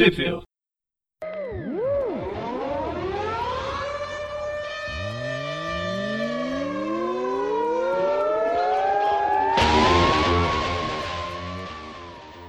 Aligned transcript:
Sheffield. 0.00 0.44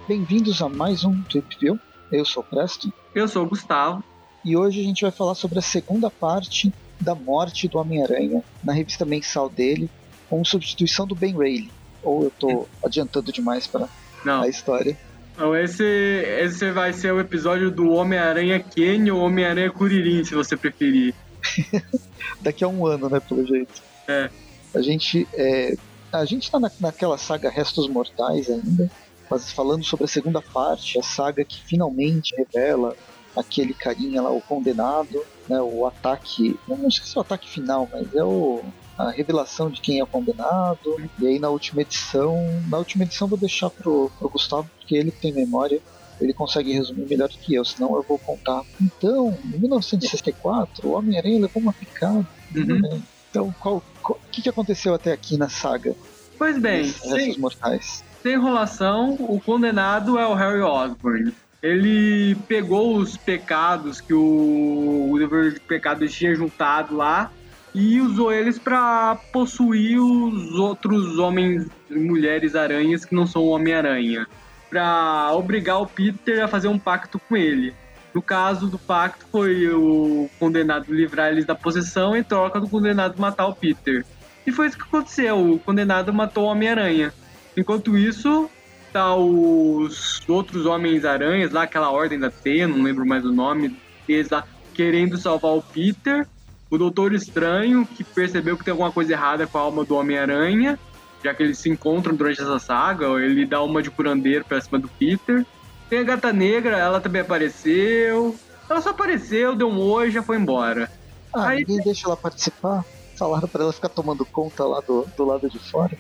Bem-vindos 0.08 0.62
a 0.62 0.70
mais 0.70 1.04
um 1.04 1.22
Trip 1.24 1.58
View. 1.60 1.78
Eu 2.10 2.24
sou 2.24 2.42
o 2.42 2.46
Presto 2.46 2.94
Eu 3.14 3.28
sou 3.28 3.44
o 3.44 3.50
Gustavo. 3.50 4.02
e 4.46 4.56
hoje 4.56 4.80
a 4.80 4.84
gente 4.86 5.02
vai 5.02 5.12
falar 5.12 5.36
sobre 5.36 5.60
a 5.60 5.62
segunda 5.62 6.10
parte 6.10 6.74
da 7.02 7.14
morte 7.14 7.68
do 7.68 7.78
Homem-Aranha 7.80 8.42
na 8.64 8.72
revista 8.72 9.04
mensal 9.04 9.50
dele, 9.50 9.90
com 10.30 10.46
substituição 10.46 11.06
do 11.06 11.16
Ben 11.16 11.38
Reilly. 11.38 11.70
Ou 12.02 12.24
eu 12.24 12.32
tô 12.32 12.66
adiantando 12.82 13.30
demais 13.30 13.68
para 13.68 13.90
a 14.26 14.48
história. 14.48 14.98
Então 15.34 15.56
esse, 15.56 15.84
esse 15.84 16.72
vai 16.72 16.94
ser 16.94 17.12
o 17.14 17.20
episódio 17.20 17.72
do 17.72 17.92
Homem-Aranha 17.92 18.60
Kenny 18.60 19.12
ou 19.12 19.22
Homem-Aranha 19.22 19.72
Kuririn, 19.72 20.24
se 20.24 20.36
você 20.36 20.56
preferir. 20.56 21.14
Daqui 22.42 22.64
a 22.64 22.68
um 22.68 22.86
ano, 22.86 23.10
né, 23.10 23.20
pelo 23.20 23.46
jeito. 23.46 23.82
É. 24.08 24.30
A 24.74 24.82
gente, 24.82 25.28
é, 25.34 25.76
a 26.12 26.26
gente 26.26 26.50
tá 26.50 26.60
na, 26.60 26.72
naquela 26.80 27.18
saga 27.18 27.50
Restos 27.50 27.88
Mortais 27.88 28.50
ainda, 28.50 28.90
mas 29.30 29.52
falando 29.52 29.84
sobre 29.84 30.06
a 30.06 30.08
segunda 30.08 30.42
parte, 30.42 31.00
a 31.00 31.04
saga 31.04 31.44
que 31.44 31.62
finalmente 31.64 32.36
revela 32.36 32.96
aquele 33.36 33.74
carinha 33.74 34.22
lá, 34.22 34.30
o 34.30 34.42
condenado, 34.42 35.24
né, 35.48 35.62
o 35.62 35.86
ataque, 35.86 36.60
não 36.68 36.92
sei 36.92 37.06
se 37.06 37.18
é 37.18 37.20
o 37.20 37.22
ataque 37.22 37.50
final, 37.50 37.88
mas 37.92 38.14
é 38.14 38.24
o, 38.24 38.62
a 39.08 39.12
revelação 39.12 39.70
de 39.70 39.82
quem 39.82 40.00
é 40.00 40.04
o 40.04 40.08
condenado. 40.08 40.96
E 41.20 41.28
aí 41.28 41.40
na 41.40 41.50
última 41.50 41.82
edição, 41.82 42.36
na 42.68 42.78
última 42.78 43.04
edição 43.04 43.28
vou 43.28 43.38
deixar 43.38 43.70
pro, 43.70 44.12
pro 44.20 44.30
Gustavo, 44.30 44.70
porque 44.78 44.96
ele 44.96 45.12
tem 45.12 45.32
memória, 45.34 45.80
ele 46.20 46.34
consegue 46.34 46.72
resumir 46.74 47.08
melhor 47.10 47.28
do 47.30 47.38
que 47.38 47.54
eu, 47.56 47.66
senão 47.66 47.96
eu 47.96 48.04
vou 48.04 48.18
contar. 48.20 48.62
Então, 48.80 49.38
em 49.54 49.58
1964, 49.60 50.88
o 50.88 50.94
Homem-Aranha 50.94 51.40
levou 51.42 51.62
uma 51.62 51.74
picada. 51.74 52.26
Uhum. 52.56 52.80
né? 52.80 53.02
Então, 53.30 53.54
qual- 53.60 53.82
o 54.04 54.16
que, 54.32 54.42
que 54.42 54.50
aconteceu 54.50 54.94
até 54.94 55.12
aqui 55.14 55.38
na 55.38 55.48
saga 55.50 55.96
Pois 56.38 56.58
bem, 56.60 56.86
sem, 56.86 57.38
Mortais? 57.38 58.04
sem 58.22 58.34
enrolação, 58.34 59.14
o 59.20 59.40
condenado 59.40 60.18
é 60.18 60.28
o 60.28 60.34
Harry 60.34 60.62
Osborn. 60.62 61.32
Ele 61.62 62.36
pegou 62.48 62.98
os 62.98 63.16
pecados 63.16 64.02
que 64.02 64.14
o, 64.14 65.12
o 65.12 65.20
dever 65.20 65.54
de 65.54 65.60
pecado 65.60 66.08
tinha 66.08 66.34
juntado 66.34 66.96
lá 66.96 67.32
e 67.74 68.02
usou 68.02 68.34
eles 68.34 68.60
para 68.60 69.16
possuir 69.32 70.00
os 70.00 70.54
outros 70.54 71.18
homens 71.18 71.68
e 71.90 71.96
mulheres 71.96 72.56
aranhas 72.56 73.06
que 73.06 73.16
não 73.16 73.26
são 73.26 73.44
o 73.44 73.50
Homem-Aranha. 73.50 74.28
Pra 74.70 75.32
obrigar 75.34 75.82
o 75.82 75.88
Peter 75.88 76.44
a 76.44 76.48
fazer 76.48 76.68
um 76.68 76.80
pacto 76.80 77.20
com 77.20 77.36
ele. 77.36 77.74
No 78.14 78.22
caso 78.22 78.68
do 78.68 78.78
pacto, 78.78 79.26
foi 79.32 79.70
o 79.70 80.30
condenado 80.38 80.94
livrar 80.94 81.32
eles 81.32 81.46
da 81.46 81.56
possessão 81.56 82.16
em 82.16 82.24
troca 82.24 82.60
do 82.60 82.68
condenado 82.68 83.20
matar 83.20 83.48
o 83.48 83.56
Peter. 83.56 84.06
E 84.46 84.52
foi 84.52 84.68
isso 84.68 84.78
que 84.78 84.84
aconteceu: 84.84 85.54
o 85.54 85.60
condenado 85.60 86.14
matou 86.14 86.46
o 86.46 86.48
Homem-Aranha. 86.48 87.14
Enquanto 87.56 87.98
isso, 87.98 88.50
tá 88.92 89.16
os 89.16 90.22
outros 90.28 90.66
Homens-Aranhas, 90.66 91.52
lá 91.52 91.64
aquela 91.64 91.90
Ordem 91.90 92.20
da 92.20 92.30
Teia, 92.30 92.68
não 92.68 92.82
lembro 92.82 93.06
mais 93.06 93.26
o 93.26 93.32
nome 93.32 93.78
deles 94.08 94.30
lá, 94.30 94.46
querendo 94.74 95.18
salvar 95.18 95.54
o 95.54 95.62
Peter. 95.62 96.28
O 96.72 96.78
Doutor 96.78 97.14
Estranho, 97.14 97.86
que 97.86 98.02
percebeu 98.04 98.58
que 98.58 98.64
tem 98.64 98.72
alguma 98.72 98.92
coisa 98.94 99.12
errada 99.12 99.46
com 99.46 99.58
a 99.58 99.62
alma 99.62 99.84
do 99.84 99.96
Homem-Aranha, 99.96 100.80
já 101.24 101.34
que 101.34 101.44
eles 101.44 101.58
se 101.60 101.70
encontram 101.70 102.16
durante 102.16 102.42
essa 102.42 102.58
saga, 102.60 103.06
ele 103.22 103.46
dá 103.46 103.62
uma 103.62 103.84
de 103.84 103.92
curandeiro 103.92 104.46
pra 104.46 104.62
cima 104.62 104.80
do 104.80 104.88
Peter. 104.88 105.46
Tem 105.90 106.00
a 106.00 106.04
Gata 106.04 106.32
Negra, 106.32 106.78
ela 106.78 107.02
também 107.02 107.22
apareceu. 107.22 108.34
Ela 108.70 108.82
só 108.82 108.92
apareceu, 108.92 109.54
deu 109.54 109.68
um 109.70 109.80
oi 109.82 110.08
e 110.08 110.12
já 110.12 110.24
foi 110.24 110.38
embora. 110.38 110.90
Ah, 111.34 111.50
Aí- 111.50 111.60
ninguém 111.60 111.84
deixa 111.84 112.08
ela 112.08 112.16
participar? 112.16 112.86
Falaram 113.18 113.48
pra 113.50 113.64
ela 113.64 113.74
ficar 113.74 113.90
tomando 113.90 114.26
conta 114.26 114.64
lá 114.64 114.80
do, 114.80 115.06
do 115.16 115.26
lado 115.26 115.50
de 115.50 115.60
fora? 115.60 115.92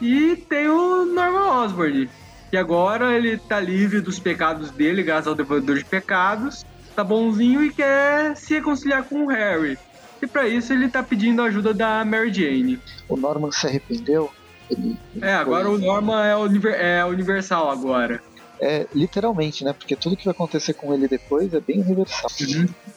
E 0.00 0.36
tem 0.36 0.68
o 0.68 1.06
Norman 1.06 1.62
Osborn, 1.64 2.10
que 2.50 2.56
agora 2.58 3.16
ele 3.16 3.38
tá 3.38 3.58
livre 3.58 4.00
dos 4.02 4.18
pecados 4.18 4.70
dele, 4.70 5.02
graças 5.02 5.26
ao 5.28 5.34
devorador 5.34 5.78
de 5.78 5.84
pecados, 5.84 6.64
tá 6.94 7.02
bonzinho 7.04 7.62
e 7.64 7.72
quer 7.72 8.36
se 8.36 8.54
reconciliar 8.54 9.04
com 9.04 9.24
o 9.24 9.28
Harry. 9.28 9.78
E 10.20 10.26
pra 10.26 10.46
isso 10.48 10.72
ele 10.72 10.88
tá 10.88 11.02
pedindo 11.02 11.42
a 11.42 11.46
ajuda 11.46 11.74
da 11.74 12.04
Mary 12.04 12.32
Jane. 12.32 12.78
O 13.08 13.16
Norman 13.16 13.50
se 13.50 13.66
arrependeu? 13.66 14.30
Ele, 14.70 14.96
ele 15.14 15.24
É, 15.24 15.34
agora 15.34 15.64
foi- 15.66 15.74
o 15.74 15.78
Norman 15.78 16.24
é, 16.24 16.36
univer- 16.36 16.76
é 16.80 17.04
universal 17.04 17.70
agora. 17.70 18.22
É, 18.60 18.86
literalmente, 18.94 19.64
né? 19.64 19.72
Porque 19.72 19.96
tudo 19.96 20.16
que 20.16 20.24
vai 20.24 20.30
acontecer 20.32 20.74
com 20.74 20.94
ele 20.94 21.08
depois 21.08 21.52
é 21.52 21.58
bem 21.60 21.80
universal. 21.80 22.30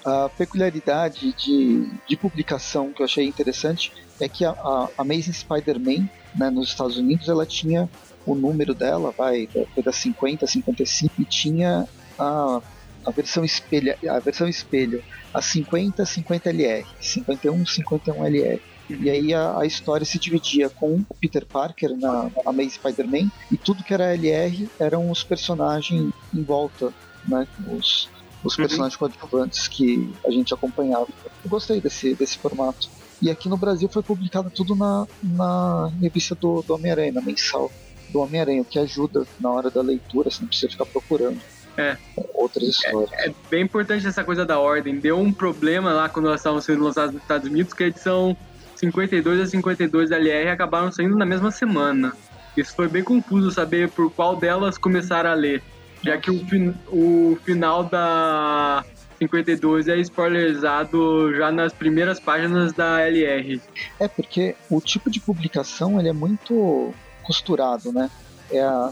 A 0.05 0.29
peculiaridade 0.29 1.33
de, 1.33 1.89
de 2.07 2.15
publicação 2.15 2.91
que 2.93 3.01
eu 3.01 3.05
achei 3.05 3.25
interessante 3.25 3.91
é 4.19 4.29
que 4.29 4.45
a, 4.45 4.51
a 4.51 4.89
Amazing 4.99 5.33
Spider-Man, 5.33 6.07
né, 6.35 6.51
nos 6.51 6.67
Estados 6.69 6.97
Unidos, 6.97 7.27
ela 7.27 7.47
tinha 7.47 7.89
o 8.27 8.35
número 8.35 8.75
dela, 8.75 9.11
vai, 9.17 9.49
foi 9.73 9.83
da 9.83 9.91
50 9.91 10.45
a 10.45 10.47
55, 10.47 11.13
e 11.19 11.25
tinha 11.25 11.87
a, 12.19 12.61
a 13.05 13.11
versão 13.11 13.43
espelha, 13.43 13.97
a 14.09 14.19
versão 14.19 14.47
espelho, 14.47 15.03
a 15.33 15.41
50 15.41 16.05
50 16.05 16.49
LR, 16.49 16.85
51 16.99 17.65
51 17.65 18.25
LR. 18.25 18.61
E 18.89 19.09
aí 19.09 19.33
a, 19.33 19.59
a 19.59 19.65
história 19.65 20.05
se 20.05 20.19
dividia 20.19 20.69
com 20.69 21.03
o 21.09 21.15
Peter 21.19 21.45
Parker 21.45 21.97
na, 21.97 22.29
na 22.29 22.41
Amazing 22.45 22.69
Spider-Man 22.71 23.31
e 23.51 23.57
tudo 23.57 23.83
que 23.83 23.93
era 23.93 24.13
LR 24.13 24.71
eram 24.79 25.09
os 25.09 25.23
personagens 25.23 26.11
em 26.33 26.43
volta, 26.43 26.93
né? 27.27 27.47
Os, 27.67 28.11
os 28.43 28.57
Uhum. 28.57 28.61
personagens 28.61 28.95
coadjuvantes 28.95 29.67
que 29.67 30.19
a 30.25 30.31
gente 30.31 30.53
acompanhava. 30.53 31.07
Eu 31.43 31.49
gostei 31.49 31.81
desse, 31.81 32.15
desse 32.15 32.37
formato. 32.37 32.87
E 33.21 33.29
aqui 33.29 33.49
no 33.49 33.57
Brasil 33.57 33.89
foi 33.91 34.03
publicado 34.03 34.51
tudo 34.51 34.75
na, 34.75 35.07
na 35.21 35.89
revista 36.01 36.35
do, 36.35 36.61
do 36.61 36.73
Homem-Aranha, 36.75 37.13
mensal 37.23 37.71
do 38.07 38.19
Homem-Aranha, 38.19 38.61
o 38.61 38.65
que 38.65 38.77
ajuda 38.77 39.27
na 39.39 39.51
hora 39.51 39.71
da 39.71 39.81
leitura, 39.81 40.29
você 40.29 40.41
não 40.41 40.47
precisa 40.47 40.69
ficar 40.71 40.85
procurando 40.85 41.41
É. 41.77 41.97
outras 42.33 42.63
histórias. 42.69 43.11
É 43.13 43.31
bem 43.49 43.63
importante 43.63 44.07
essa 44.07 44.23
coisa 44.23 44.45
da 44.45 44.59
ordem. 44.59 44.97
Deu 44.99 45.19
um 45.19 45.31
problema 45.31 45.91
lá 45.93 46.07
quando 46.09 46.27
elas 46.27 46.39
estavam 46.39 46.61
sendo 46.61 46.83
lançadas 46.83 47.13
nos 47.13 47.21
Estados 47.21 47.49
Unidos, 47.49 47.73
que 47.73 47.83
a 47.83 47.87
edição 47.87 48.35
52 48.75 49.39
a 49.41 49.45
52 49.45 50.11
LR 50.11 50.49
acabaram 50.49 50.91
saindo 50.91 51.15
na 51.17 51.25
mesma 51.25 51.51
semana. 51.51 52.13
Isso 52.55 52.73
foi 52.75 52.87
bem 52.87 53.03
confuso 53.03 53.51
saber 53.51 53.89
por 53.89 54.09
qual 54.11 54.35
delas 54.35 54.77
começaram 54.77 55.29
a 55.29 55.33
ler, 55.33 55.61
já 56.03 56.17
que 56.17 56.31
o, 56.31 56.45
fin- 56.47 56.73
o 56.87 57.37
final 57.43 57.83
da 57.83 58.85
52 59.19 59.87
é 59.87 59.97
spoilerizado 59.97 61.33
já 61.35 61.51
nas 61.51 61.73
primeiras 61.73 62.19
páginas 62.19 62.73
da 62.73 63.01
LR. 63.05 63.61
É 63.99 64.07
porque 64.07 64.55
o 64.69 64.79
tipo 64.79 65.09
de 65.09 65.19
publicação 65.19 65.99
ele 65.99 66.09
é 66.09 66.13
muito 66.13 66.93
costurado, 67.23 67.91
né? 67.91 68.09
É 68.51 68.61
a, 68.61 68.89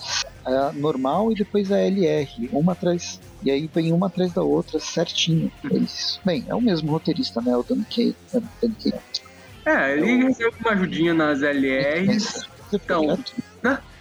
é 0.47 0.55
a 0.57 0.73
normal 0.73 1.31
e 1.31 1.35
depois 1.35 1.71
a 1.71 1.79
LR, 1.79 2.49
uma 2.51 2.73
atrás. 2.73 3.19
E 3.43 3.51
aí 3.51 3.69
vem 3.73 3.91
uma 3.91 4.07
atrás 4.07 4.33
da 4.33 4.41
outra 4.41 4.79
certinho. 4.79 5.51
É 5.71 5.77
isso. 5.77 6.19
Bem, 6.23 6.45
é 6.47 6.55
o 6.55 6.61
mesmo 6.61 6.91
roteirista, 6.91 7.41
né? 7.41 7.55
O 7.55 7.63
Dan 7.63 7.83
Kay. 7.83 8.15
É. 8.33 8.39
É, 9.65 9.97
ele 9.97 10.25
recebeu 10.25 10.51
uma 10.59 10.71
ajudinha 10.71 11.13
nas 11.13 11.41
LRs. 11.41 12.23
Você 12.69 12.75
Então. 12.77 13.05
quieto? 13.05 13.33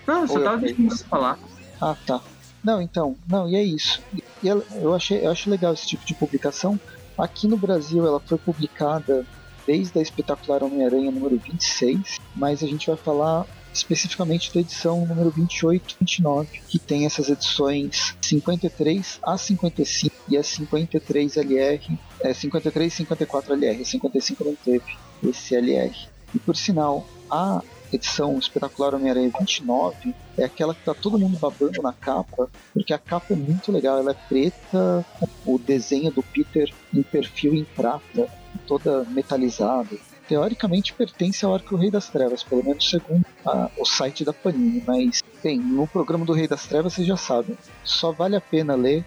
Não, 0.06 0.22
eu 0.22 0.26
só 0.28 0.32
Ou 0.34 0.38
eu 0.40 0.44
tava 0.44 0.56
deixando 0.58 0.90
você 0.90 1.04
falar. 1.04 1.38
Ah, 1.80 1.96
tá. 2.06 2.20
Não, 2.64 2.80
então, 2.80 3.16
não, 3.28 3.48
e 3.48 3.56
é 3.56 3.62
isso. 3.62 4.02
E 4.42 4.48
ela- 4.48 4.64
eu, 4.76 4.94
achei, 4.94 5.24
eu 5.24 5.30
acho 5.30 5.50
legal 5.50 5.72
esse 5.74 5.86
tipo 5.86 6.04
de 6.04 6.14
publicação. 6.14 6.78
Aqui 7.18 7.46
no 7.46 7.56
Brasil 7.56 8.04
ela 8.06 8.20
foi 8.20 8.38
publicada 8.38 9.24
desde 9.66 9.96
a 9.98 10.02
Espetacular 10.02 10.62
Homem-Aranha 10.64 11.10
número 11.12 11.38
26, 11.38 12.16
mas 12.34 12.62
a 12.62 12.66
gente 12.66 12.86
vai 12.88 12.96
falar 12.96 13.46
especificamente 13.72 14.52
da 14.52 14.60
edição 14.60 15.06
número 15.06 15.30
28 15.30 15.94
e 15.94 15.96
29, 16.00 16.60
que 16.68 16.78
tem 16.78 17.06
essas 17.06 17.28
edições 17.28 18.14
53 18.20 19.18
a 19.22 19.36
55 19.36 20.16
e 20.28 20.36
a 20.36 20.42
53 20.42 21.36
LR, 21.36 21.98
é 22.20 22.34
53 22.34 22.92
e 22.92 22.96
54 22.96 23.54
LR, 23.54 23.84
55 23.84 24.44
não 24.44 24.54
teve 24.54 24.96
esse 25.22 25.54
LR. 25.54 25.94
E 26.34 26.38
por 26.38 26.56
sinal, 26.56 27.06
a 27.30 27.62
edição 27.92 28.38
espetacular 28.38 28.94
Homem-Aranha 28.94 29.30
29 29.38 30.14
é 30.38 30.44
aquela 30.44 30.74
que 30.74 30.84
tá 30.84 30.94
todo 30.94 31.18
mundo 31.18 31.38
babando 31.38 31.82
na 31.82 31.92
capa, 31.92 32.48
porque 32.72 32.92
a 32.92 32.98
capa 32.98 33.34
é 33.34 33.36
muito 33.36 33.70
legal, 33.70 33.98
ela 33.98 34.12
é 34.12 34.28
preta, 34.28 35.04
o 35.44 35.58
desenho 35.58 36.10
do 36.10 36.22
Peter 36.22 36.72
em 36.92 37.02
perfil 37.02 37.54
em 37.54 37.64
prata, 37.64 38.28
toda 38.66 39.04
metalizada. 39.04 39.96
Teoricamente 40.32 40.94
pertence 40.94 41.44
ao 41.44 41.52
Arco 41.52 41.76
Rei 41.76 41.90
das 41.90 42.08
Trevas, 42.08 42.42
pelo 42.42 42.64
menos 42.64 42.88
segundo 42.88 43.22
a- 43.44 43.70
o 43.76 43.84
site 43.84 44.24
da 44.24 44.32
Panini, 44.32 44.82
mas, 44.86 45.22
bem, 45.42 45.58
no 45.60 45.86
programa 45.86 46.24
do 46.24 46.32
Rei 46.32 46.48
das 46.48 46.66
Trevas 46.66 46.94
vocês 46.94 47.06
já 47.06 47.18
sabem, 47.18 47.54
só 47.84 48.12
vale 48.12 48.34
a 48.34 48.40
pena 48.40 48.74
ler, 48.74 49.04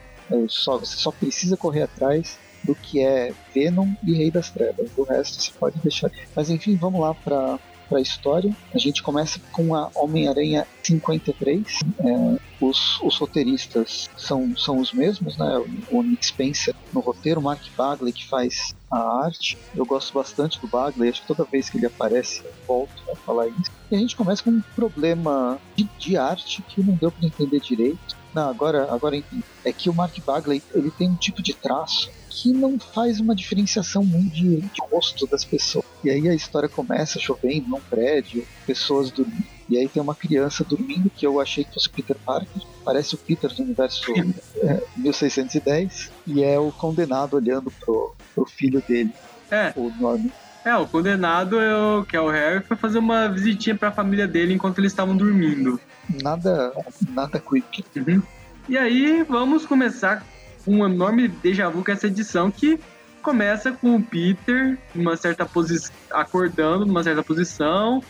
só, 0.48 0.78
você 0.78 0.96
só 0.96 1.10
precisa 1.10 1.58
correr 1.58 1.82
atrás 1.82 2.38
do 2.64 2.76
que 2.76 3.00
é 3.04 3.34
Venom 3.56 3.88
e 4.06 4.14
Rei 4.14 4.30
das 4.30 4.52
Trevas, 4.52 4.88
o 4.96 5.02
resto 5.02 5.42
você 5.42 5.52
pode 5.60 5.80
deixar. 5.80 6.12
Mas 6.36 6.52
enfim, 6.52 6.76
vamos 6.76 7.02
lá 7.02 7.16
para 7.16 7.58
para 7.88 8.00
a 8.00 8.02
história. 8.02 8.56
A 8.74 8.78
gente 8.78 9.02
começa 9.02 9.40
com 9.52 9.76
a 9.76 9.90
Homem-Aranha 9.96 10.68
53. 10.84 11.80
É, 12.00 12.40
os, 12.62 13.02
os, 13.02 13.18
roteiristas 13.18 14.10
são, 14.18 14.56
são 14.58 14.80
os 14.80 14.92
mesmos, 14.94 15.38
né? 15.38 15.64
O 15.92 16.02
Nick 16.02 16.26
Spencer 16.26 16.76
no 16.94 17.00
roteiro, 17.00 17.40
o 17.40 17.44
Mark 17.44 17.62
Bagley 17.76 18.14
que 18.14 18.26
faz 18.26 18.74
a 18.90 19.26
arte. 19.26 19.58
Eu 19.76 19.86
gosto 19.86 20.14
bastante 20.14 20.60
do 20.60 20.68
Bagley, 20.68 21.10
acho 21.10 21.22
que 21.22 21.28
toda 21.28 21.44
vez 21.44 21.70
que 21.70 21.78
ele 21.78 21.86
aparece 21.86 22.42
eu 22.44 22.54
volto 22.68 23.04
a 23.12 23.16
falar 23.16 23.48
isso. 23.48 23.72
E 23.92 23.96
a 23.96 24.00
gente 24.00 24.16
começa 24.16 24.44
com 24.44 24.52
um 24.52 24.62
problema 24.76 25.60
de, 25.76 25.84
de 25.98 26.18
arte 26.18 26.62
que 26.62 26.82
não 26.82 26.96
deu 26.96 27.12
para 27.12 27.26
entender 27.26 27.60
direito. 27.60 28.16
Não, 28.34 28.50
agora, 28.50 28.92
agora 28.92 29.22
é 29.64 29.72
que 29.72 29.90
o 29.90 29.94
Mark 29.94 30.18
Bagley 30.26 30.62
ele 30.74 30.92
tem 30.92 31.10
um 31.10 31.16
tipo 31.16 31.42
de 31.42 31.54
traço 31.54 32.12
que 32.36 32.52
não 32.52 32.78
faz 32.78 33.22
uma 33.22 33.34
diferenciação 33.34 34.04
muito 34.04 34.36
de, 34.36 34.58
de 34.58 34.82
rosto 34.92 35.26
das 35.26 35.46
pessoas. 35.46 35.86
E 36.04 36.10
aí 36.10 36.28
a 36.28 36.36
história 36.36 36.68
começa 36.68 37.18
chovendo 37.18 37.70
num 37.70 37.80
prédio, 37.80 38.46
pessoas 38.68 39.10
dormindo. 39.10 39.46
E 39.70 39.78
aí 39.78 39.88
tem 39.88 40.04
uma 40.04 40.14
criança 40.14 40.64
dormindo 40.64 41.10
que 41.10 41.26
eu 41.26 41.40
achei 41.40 41.64
que 41.64 41.74
fosse 41.74 41.90
Peter 41.90 42.18
Parker. 42.26 42.62
Parece 42.84 43.16
o 43.16 43.18
Peter 43.18 43.52
do 43.52 43.64
universo 43.64 44.04
é, 44.58 44.84
1610. 44.98 46.12
E 46.28 46.44
é 46.44 46.60
o 46.60 46.74
condenado 46.74 47.36
olhando 47.36 47.72
pro, 47.72 48.14
pro 48.36 48.46
filho 48.46 48.84
dele. 48.86 49.12
É. 49.50 49.72
O 49.76 49.90
Norman. 49.98 50.30
É, 50.66 50.76
o 50.76 50.86
condenado, 50.86 51.60
é 51.60 51.76
o, 51.76 52.04
que 52.04 52.18
é 52.18 52.22
o 52.22 52.28
Harry, 52.28 52.64
foi 52.64 52.76
fazer 52.76 52.98
uma 52.98 53.30
visitinha 53.30 53.76
pra 53.76 53.92
família 53.92 54.28
dele 54.28 54.54
enquanto 54.54 54.80
eles 54.80 54.92
estavam 54.92 55.16
dormindo. 55.16 55.80
Nada, 56.22 56.74
nada 57.12 57.40
quick. 57.40 57.84
Uhum. 57.96 58.22
E 58.68 58.78
aí, 58.78 59.24
vamos 59.24 59.66
começar 59.66 60.20
com 60.20 60.35
um 60.68 60.86
enorme 60.86 61.28
déjà 61.28 61.70
vu 61.70 61.84
com 61.84 61.92
essa 61.92 62.08
edição 62.08 62.50
que 62.52 62.80
começa 63.22 63.72
com 63.72 63.96
o 63.96 64.04
Peter 64.04 64.78
numa 64.94 65.18
certa 65.18 65.46
posição, 65.46 65.94
acordando 66.12 66.86
numa 66.86 67.04
certa 67.04 67.24
posição, 67.24 68.04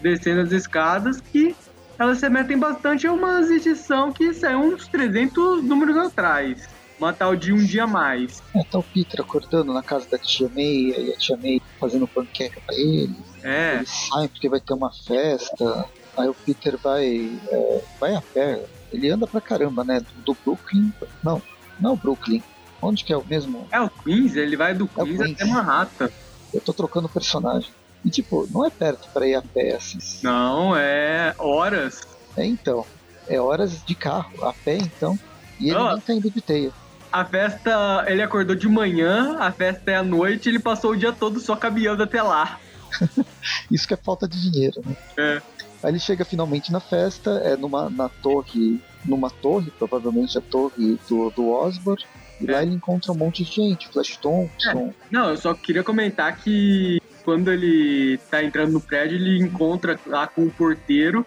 descendo 0.00 0.40
as 0.40 0.52
escadas, 0.52 1.20
que 1.20 1.54
elas 1.98 2.18
se 2.18 2.28
metem 2.28 2.58
bastante 2.58 3.06
em 3.06 3.10
uma 3.10 3.40
edição 3.40 4.12
que 4.12 4.32
saiu 4.32 4.60
uns 4.60 4.88
300 4.88 5.62
números 5.62 5.96
atrás 5.96 6.68
uma 6.98 7.12
tal 7.12 7.34
de 7.36 7.52
um 7.52 7.58
dia 7.58 7.86
mais. 7.86 8.42
É, 8.54 8.62
tá 8.64 8.78
o 8.78 8.82
Peter 8.82 9.20
acordando 9.20 9.72
na 9.72 9.82
casa 9.82 10.06
da 10.08 10.18
tia 10.18 10.48
May, 10.48 10.90
e 10.90 11.12
a 11.12 11.16
tia 11.16 11.36
May 11.36 11.60
fazendo 11.78 12.06
panqueca 12.06 12.60
pra 12.64 12.74
ele. 12.74 13.14
É. 13.42 13.76
Ele 13.76 13.86
sai 13.86 14.28
porque 14.28 14.48
vai 14.48 14.60
ter 14.60 14.74
uma 14.74 14.90
festa. 14.90 15.86
Aí 16.16 16.28
o 16.28 16.34
Peter 16.34 16.76
vai, 16.78 17.38
é, 17.48 17.82
vai 17.98 18.14
a 18.14 18.22
pé. 18.22 18.64
Ele 18.92 19.10
anda 19.10 19.26
pra 19.26 19.40
caramba, 19.40 19.84
né? 19.84 20.00
Do 20.24 20.36
Brooklyn. 20.44 20.92
Não, 21.22 21.42
não 21.80 21.94
é 21.94 21.96
Brooklyn. 21.96 22.42
Onde 22.80 23.04
que 23.04 23.12
é 23.12 23.16
o 23.16 23.24
mesmo? 23.24 23.66
É 23.70 23.80
o 23.80 23.88
Queens, 23.88 24.36
ele 24.36 24.56
vai 24.56 24.74
do 24.74 24.86
Queens, 24.86 25.20
é 25.20 25.24
Queens. 25.24 25.40
até 25.40 25.44
Manhattan. 25.46 26.10
Eu 26.52 26.60
tô 26.60 26.72
trocando 26.72 27.08
personagem. 27.08 27.70
E 28.04 28.10
tipo, 28.10 28.46
não 28.50 28.66
é 28.66 28.70
perto 28.70 29.08
pra 29.12 29.26
ir 29.26 29.34
a 29.34 29.42
pé 29.42 29.76
assim. 29.76 29.98
Não, 30.22 30.76
é 30.76 31.34
horas. 31.38 32.02
É 32.36 32.44
então. 32.44 32.84
É 33.26 33.40
horas 33.40 33.82
de 33.84 33.94
carro, 33.94 34.44
a 34.44 34.52
pé 34.52 34.76
então. 34.76 35.18
E 35.58 35.70
ele 35.70 35.78
oh. 35.78 35.92
nem 35.92 36.00
tá 36.00 36.12
indo 36.12 36.30
de 36.30 36.40
teia 36.42 36.72
a 37.14 37.24
festa, 37.24 38.04
ele 38.08 38.22
acordou 38.22 38.56
de 38.56 38.68
manhã, 38.68 39.36
a 39.38 39.52
festa 39.52 39.92
é 39.92 39.94
à 39.94 40.02
noite, 40.02 40.48
ele 40.48 40.58
passou 40.58 40.90
o 40.90 40.96
dia 40.96 41.12
todo 41.12 41.38
só 41.38 41.54
caminhando 41.54 42.02
até 42.02 42.20
lá. 42.20 42.58
Isso 43.70 43.86
que 43.86 43.94
é 43.94 43.96
falta 43.96 44.26
de 44.26 44.50
dinheiro, 44.50 44.82
né? 44.84 44.96
É. 45.16 45.42
Aí 45.80 45.92
ele 45.92 46.00
chega 46.00 46.24
finalmente 46.24 46.72
na 46.72 46.80
festa, 46.80 47.30
é 47.44 47.56
numa 47.56 47.88
na 47.88 48.08
torre, 48.08 48.82
numa 49.04 49.30
torre, 49.30 49.70
provavelmente 49.78 50.36
a 50.38 50.40
torre 50.40 50.98
do, 51.08 51.30
do 51.30 51.50
Osborn, 51.50 52.02
e 52.40 52.48
é. 52.48 52.52
lá 52.52 52.62
ele 52.62 52.74
encontra 52.74 53.12
um 53.12 53.16
monte 53.16 53.44
de 53.44 53.50
gente, 53.50 53.88
Flash 53.88 54.16
Thompson. 54.16 54.88
É. 54.88 54.94
Não, 55.10 55.30
eu 55.30 55.36
só 55.36 55.54
queria 55.54 55.82
comentar 55.82 56.36
que 56.36 57.00
quando 57.24 57.50
ele 57.50 58.18
tá 58.30 58.42
entrando 58.44 58.72
no 58.72 58.80
prédio, 58.80 59.16
ele 59.16 59.38
encontra 59.38 59.98
lá 60.06 60.26
com 60.26 60.42
o 60.42 60.50
porteiro 60.50 61.24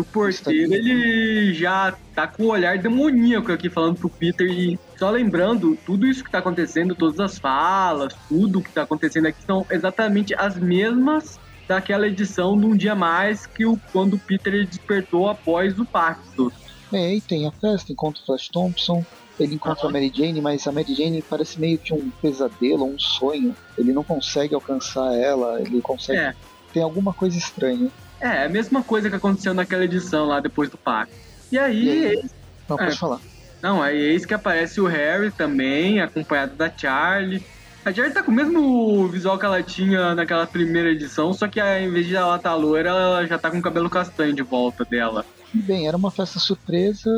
o 0.00 0.04
porteiro, 0.04 0.72
ele 0.72 1.52
já 1.54 1.94
tá 2.14 2.26
com 2.26 2.44
o 2.44 2.48
olhar 2.48 2.78
demoníaco 2.78 3.52
aqui 3.52 3.68
falando 3.68 3.98
pro 3.98 4.08
Peter 4.08 4.46
e 4.46 4.78
só 4.96 5.10
lembrando, 5.10 5.76
tudo 5.84 6.06
isso 6.06 6.24
que 6.24 6.30
tá 6.30 6.38
acontecendo, 6.38 6.94
todas 6.94 7.18
as 7.20 7.38
falas, 7.38 8.14
tudo 8.28 8.62
que 8.62 8.70
tá 8.70 8.82
acontecendo 8.82 9.26
aqui 9.26 9.42
são 9.44 9.66
exatamente 9.70 10.34
as 10.34 10.56
mesmas 10.56 11.38
daquela 11.66 12.06
edição 12.06 12.58
de 12.58 12.66
um 12.66 12.76
dia 12.76 12.94
mais 12.94 13.46
que 13.46 13.64
o 13.64 13.78
quando 13.92 14.14
o 14.14 14.18
Peter 14.18 14.66
despertou 14.66 15.28
após 15.28 15.78
o 15.78 15.84
pacto. 15.84 16.52
É, 16.92 17.14
e 17.14 17.20
tem 17.20 17.46
a 17.46 17.52
festa, 17.52 17.92
encontra 17.92 18.22
o 18.22 18.26
Flash 18.26 18.48
Thompson, 18.48 19.04
ele 19.38 19.54
encontra 19.54 19.88
a 19.88 19.90
Mary 19.90 20.12
Jane, 20.14 20.40
mas 20.40 20.66
a 20.66 20.72
Mary 20.72 20.94
Jane 20.94 21.22
parece 21.22 21.58
meio 21.58 21.78
que 21.78 21.94
um 21.94 22.10
pesadelo, 22.22 22.84
um 22.84 22.98
sonho. 22.98 23.56
Ele 23.78 23.92
não 23.92 24.04
consegue 24.04 24.54
alcançar 24.54 25.14
ela, 25.14 25.60
ele 25.60 25.80
consegue. 25.80 26.18
É. 26.18 26.34
Tem 26.72 26.82
alguma 26.82 27.12
coisa 27.12 27.38
estranha. 27.38 27.88
É, 28.20 28.44
a 28.44 28.48
mesma 28.48 28.82
coisa 28.82 29.08
que 29.08 29.16
aconteceu 29.16 29.54
naquela 29.54 29.84
edição 29.84 30.26
lá 30.26 30.40
depois 30.40 30.68
do 30.68 30.76
pacto. 30.76 31.14
E 31.50 31.58
aí. 31.58 31.84
E 31.84 32.06
aí? 32.06 32.30
Não, 32.68 32.76
pode 32.76 32.92
é, 32.92 32.96
falar. 32.96 33.20
Não, 33.62 33.82
aí 33.82 33.98
eis 33.98 34.26
que 34.26 34.34
aparece 34.34 34.80
o 34.80 34.86
Harry 34.86 35.30
também, 35.30 36.00
acompanhado 36.00 36.54
da 36.54 36.70
Charlie. 36.70 37.42
A 37.84 37.92
Charlie 37.92 38.12
tá 38.12 38.22
com 38.22 38.30
o 38.30 38.34
mesmo 38.34 39.08
visual 39.08 39.38
que 39.38 39.44
ela 39.46 39.62
tinha 39.62 40.14
naquela 40.14 40.46
primeira 40.46 40.90
edição, 40.90 41.32
só 41.32 41.48
que 41.48 41.58
ao 41.58 41.80
invés 41.80 42.06
de 42.06 42.14
ela 42.14 42.36
estar 42.36 42.50
tá 42.50 42.54
loira, 42.54 42.90
ela 42.90 43.26
já 43.26 43.38
tá 43.38 43.50
com 43.50 43.58
o 43.58 43.62
cabelo 43.62 43.88
castanho 43.88 44.34
de 44.34 44.42
volta 44.42 44.84
dela. 44.84 45.24
Bem, 45.52 45.88
era 45.88 45.96
uma 45.96 46.10
festa 46.10 46.38
surpresa. 46.38 47.10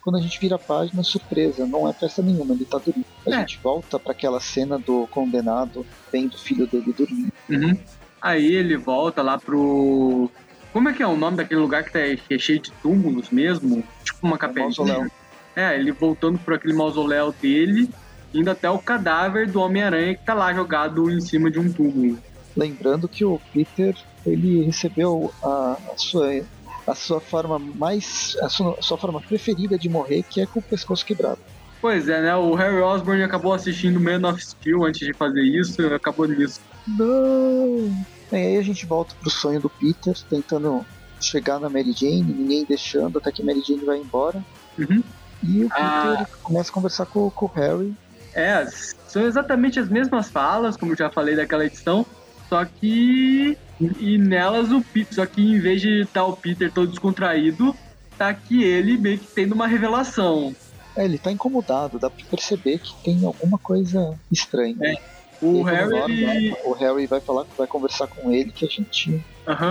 Quando 0.00 0.16
a 0.16 0.20
gente 0.20 0.40
vira 0.40 0.56
a 0.56 0.58
página, 0.58 1.02
surpresa. 1.02 1.66
Não 1.66 1.88
é 1.88 1.92
festa 1.92 2.22
nenhuma, 2.22 2.54
ele 2.54 2.64
tá 2.64 2.78
dormindo. 2.78 3.06
A 3.26 3.30
é. 3.30 3.38
gente 3.40 3.60
volta 3.62 3.98
para 3.98 4.12
aquela 4.12 4.40
cena 4.40 4.78
do 4.78 5.06
condenado 5.08 5.86
vendo 6.12 6.34
o 6.34 6.38
filho 6.38 6.66
dele 6.66 6.92
dormir. 6.92 7.32
Uhum. 7.48 7.78
Aí 8.20 8.46
ele 8.46 8.76
volta 8.76 9.22
lá 9.22 9.38
pro 9.38 10.30
como 10.76 10.90
é 10.90 10.92
que 10.92 11.02
é 11.02 11.06
o 11.06 11.16
nome 11.16 11.38
daquele 11.38 11.58
lugar 11.58 11.84
que 11.84 11.90
tá 11.90 12.00
cheio 12.38 12.60
de 12.60 12.70
túmulos 12.70 13.30
mesmo? 13.30 13.82
Tipo 14.04 14.26
uma 14.26 14.36
capelinha. 14.36 15.10
É, 15.56 15.74
ele 15.74 15.90
voltando 15.90 16.38
por 16.38 16.52
aquele 16.52 16.74
mausoléu 16.74 17.32
dele, 17.32 17.88
indo 18.34 18.50
até 18.50 18.68
o 18.68 18.78
cadáver 18.78 19.50
do 19.50 19.58
Homem-Aranha 19.58 20.14
que 20.14 20.22
tá 20.22 20.34
lá 20.34 20.52
jogado 20.52 21.10
em 21.10 21.18
cima 21.18 21.50
de 21.50 21.58
um 21.58 21.72
túmulo. 21.72 22.18
Lembrando 22.54 23.08
que 23.08 23.24
o 23.24 23.40
Peter, 23.54 23.96
ele 24.26 24.64
recebeu 24.64 25.32
a, 25.42 25.78
a 25.94 25.96
sua 25.96 26.44
a 26.86 26.94
sua 26.94 27.20
forma 27.20 27.58
mais 27.58 28.36
a 28.40 28.48
sua, 28.48 28.76
a 28.78 28.82
sua, 28.82 28.96
forma 28.96 29.20
preferida 29.20 29.78
de 29.78 29.88
morrer, 29.88 30.22
que 30.22 30.40
é 30.40 30.46
com 30.46 30.60
o 30.60 30.62
pescoço 30.62 31.04
quebrado. 31.04 31.40
Pois 31.80 32.08
é, 32.08 32.22
né? 32.22 32.34
O 32.34 32.54
Harry 32.54 32.80
Osborn 32.80 33.22
acabou 33.22 33.52
assistindo 33.52 34.00
Man 34.00 34.28
of 34.28 34.42
Steel 34.42 34.84
antes 34.84 35.06
de 35.06 35.12
fazer 35.12 35.42
isso, 35.42 35.82
e 35.82 35.94
acabou 35.94 36.26
nisso. 36.26 36.60
Não. 36.86 38.06
E 38.32 38.36
aí 38.36 38.56
a 38.56 38.62
gente 38.62 38.86
volta 38.86 39.14
pro 39.20 39.30
sonho 39.30 39.60
do 39.60 39.68
Peter, 39.68 40.14
tentando 40.28 40.84
chegar 41.20 41.60
na 41.60 41.68
Mary 41.68 41.92
Jane, 41.92 42.22
ninguém 42.22 42.64
deixando, 42.64 43.18
até 43.18 43.30
que 43.30 43.42
a 43.42 43.44
Mary 43.44 43.62
Jane 43.66 43.84
vai 43.84 43.98
embora. 43.98 44.42
Uhum. 44.78 45.02
E 45.42 45.64
o 45.64 45.68
Peter 45.68 45.80
ah. 45.82 46.26
começa 46.42 46.70
a 46.70 46.72
conversar 46.72 47.06
com, 47.06 47.30
com 47.30 47.46
o 47.46 47.50
Harry. 47.54 47.94
É, 48.34 48.66
são 49.08 49.22
exatamente 49.26 49.78
as 49.80 49.88
mesmas 49.88 50.28
falas, 50.28 50.76
como 50.76 50.94
já 50.94 51.10
falei 51.10 51.34
daquela 51.34 51.64
edição, 51.64 52.04
só 52.48 52.64
que. 52.64 53.56
E 54.00 54.16
nelas 54.16 54.72
o 54.72 54.80
Peter, 54.80 55.14
só 55.14 55.26
que 55.26 55.42
em 55.42 55.60
vez 55.60 55.82
de 55.82 56.02
estar 56.02 56.20
tá 56.20 56.26
o 56.26 56.34
Peter 56.34 56.72
todo 56.72 56.88
descontraído, 56.88 57.76
tá 58.16 58.28
aqui 58.28 58.62
ele 58.62 58.96
meio 58.96 59.18
que 59.18 59.26
tendo 59.26 59.54
uma 59.54 59.66
revelação. 59.66 60.56
É, 60.96 61.04
ele 61.04 61.18
tá 61.18 61.30
incomodado, 61.30 61.98
dá 61.98 62.08
pra 62.08 62.24
perceber 62.24 62.78
que 62.78 62.94
tem 63.04 63.24
alguma 63.26 63.58
coisa 63.58 64.18
estranha. 64.32 64.76
É. 64.82 65.16
O 65.42 65.62
Harry. 65.62 66.56
o 66.64 66.72
Harry 66.72 67.06
vai 67.06 67.20
falar, 67.20 67.44
vai 67.58 67.66
conversar 67.66 68.06
com 68.06 68.32
ele 68.32 68.50
que 68.50 68.64
a 68.64 68.68
gente 68.68 69.22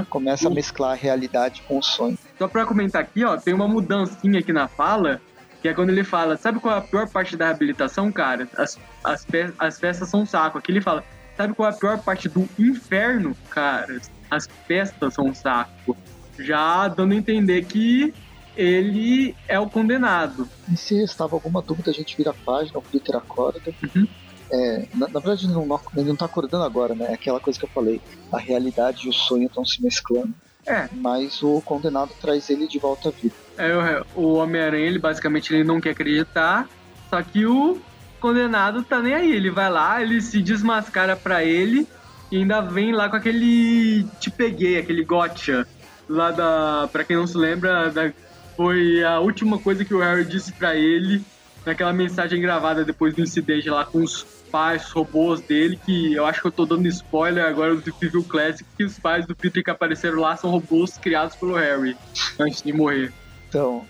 começa 0.10 0.48
a 0.48 0.52
mesclar 0.52 0.92
a 0.92 0.96
realidade 0.96 1.64
com 1.68 1.80
o 1.80 1.84
sonho. 1.84 2.18
Só 2.38 2.48
pra 2.48 2.66
comentar 2.66 3.02
aqui, 3.02 3.26
ó, 3.26 3.36
tem 3.38 3.54
uma 3.54 3.68
mudancinha 3.68 4.40
aqui 4.40 4.54
na 4.54 4.68
fala, 4.68 5.20
que 5.62 5.68
é 5.68 5.74
quando 5.74 5.90
ele 5.90 6.04
fala, 6.04 6.38
sabe 6.38 6.60
qual 6.60 6.76
é 6.76 6.78
a 6.78 6.82
pior 6.82 7.10
parte 7.10 7.36
da 7.36 7.46
reabilitação, 7.46 8.12
cara? 8.12 8.48
As, 8.56 8.78
as, 9.04 9.26
as 9.58 9.80
festas 9.80 10.08
são 10.10 10.22
um 10.22 10.26
saco. 10.26 10.60
Aqui 10.60 10.72
ele 10.72 10.82
fala, 10.82 11.04
sabe 11.36 11.54
qual 11.54 11.70
é 11.70 11.72
a 11.72 11.76
pior 11.76 12.00
parte 12.00 12.30
do 12.30 12.48
inferno, 12.58 13.36
cara? 13.50 14.00
As 14.30 14.48
festas 14.68 15.14
são 15.14 15.28
um 15.28 15.34
saco. 15.34 15.96
Já 16.38 16.88
dando 16.88 17.14
a 17.14 17.16
entender 17.16 17.66
que 17.66 18.14
ele 18.56 19.36
é 19.48 19.60
o 19.60 19.70
condenado. 19.70 20.48
E 20.72 20.78
se 20.78 20.96
restava 20.96 21.36
alguma 21.36 21.62
dúvida, 21.62 21.92
a 21.92 21.94
gente 21.94 22.16
vira 22.16 22.32
a 22.32 22.34
página, 22.34 22.80
o 22.80 22.82
Peter 22.82 23.16
acorda. 23.16 23.74
Uhum. 23.84 24.08
É, 24.52 24.88
na, 24.94 25.08
na, 25.08 25.20
verdade, 25.20 25.46
ele 25.46 25.54
não, 25.54 25.80
ele 25.96 26.10
não 26.10 26.16
tá 26.16 26.26
acordando 26.26 26.64
agora, 26.64 26.94
né? 26.94 27.08
É 27.10 27.14
aquela 27.14 27.40
coisa 27.40 27.60
que 27.60 27.66
eu 27.66 27.70
falei. 27.70 28.02
A 28.32 28.38
realidade 28.38 29.06
e 29.06 29.10
o 29.10 29.14
sonho 29.14 29.48
estão 29.48 29.66
se 29.66 29.82
mesclando. 29.82 30.34
É. 30.66 30.88
Mas 30.94 31.44
o 31.44 31.62
condenado 31.62 32.12
traz 32.20 32.50
ele 32.50 32.68
de 32.68 32.80
volta 32.80 33.10
à 33.10 33.12
vida. 33.12 33.36
É, 33.58 34.04
o 34.16 34.36
Homem-Aranha, 34.36 34.88
ele 34.88 35.00
basicamente 35.00 35.54
ele 35.54 35.64
não 35.64 35.80
quer 35.80 35.92
acreditar. 35.92 36.68
Só 37.10 37.22
que 37.22 37.46
o 37.46 37.80
condenado 38.20 38.84
tá 38.84 39.02
nem 39.02 39.14
aí. 39.14 39.32
Ele 39.32 39.50
vai 39.50 39.70
lá, 39.70 40.02
ele 40.02 40.22
se 40.22 40.42
desmascara 40.42 41.16
pra 41.16 41.44
ele 41.44 41.88
e 42.32 42.38
ainda 42.38 42.62
vem 42.62 42.92
lá 42.92 43.10
com 43.10 43.16
aquele 43.16 44.06
te 44.20 44.30
peguei, 44.30 44.78
aquele 44.78 45.04
gotcha. 45.04 45.68
Lá 46.08 46.32
da. 46.32 46.90
Pra 46.92 47.04
quem 47.04 47.16
não 47.16 47.28
se 47.28 47.38
lembra, 47.38 47.90
da, 47.90 48.12
foi 48.56 49.04
a 49.04 49.20
última 49.20 49.58
coisa 49.60 49.84
que 49.84 49.94
o 49.94 50.00
Harry 50.00 50.26
disse 50.26 50.52
pra 50.52 50.76
ele 50.76 51.24
naquela 51.66 51.92
mensagem 51.92 52.40
gravada 52.40 52.86
depois 52.86 53.14
do 53.14 53.22
incidente 53.22 53.70
lá 53.70 53.84
com 53.84 54.04
os 54.04 54.24
pais 54.52 54.90
robôs 54.92 55.42
dele, 55.42 55.80
que 55.84 56.14
eu 56.14 56.26
acho 56.26 56.40
que 56.40 56.48
eu 56.48 56.52
tô 56.52 56.66
dando 56.66 56.88
spoiler 56.88 57.44
agora 57.44 57.76
do 57.76 57.94
Civil 57.94 58.24
Classic, 58.24 58.66
que 58.78 58.84
os 58.84 58.98
pais 59.00 59.26
do 59.26 59.36
Peter 59.36 59.64
que 59.64 59.72
apareceram 59.72 60.20
lá 60.20 60.38
são 60.38 60.50
robôs 60.50 60.98
criados 60.98 61.36
pelo 61.36 61.56
Harry 61.56 61.98
antes 62.40 62.62
de 62.62 62.72
morrer. 62.72 63.12
Então, 63.50 63.86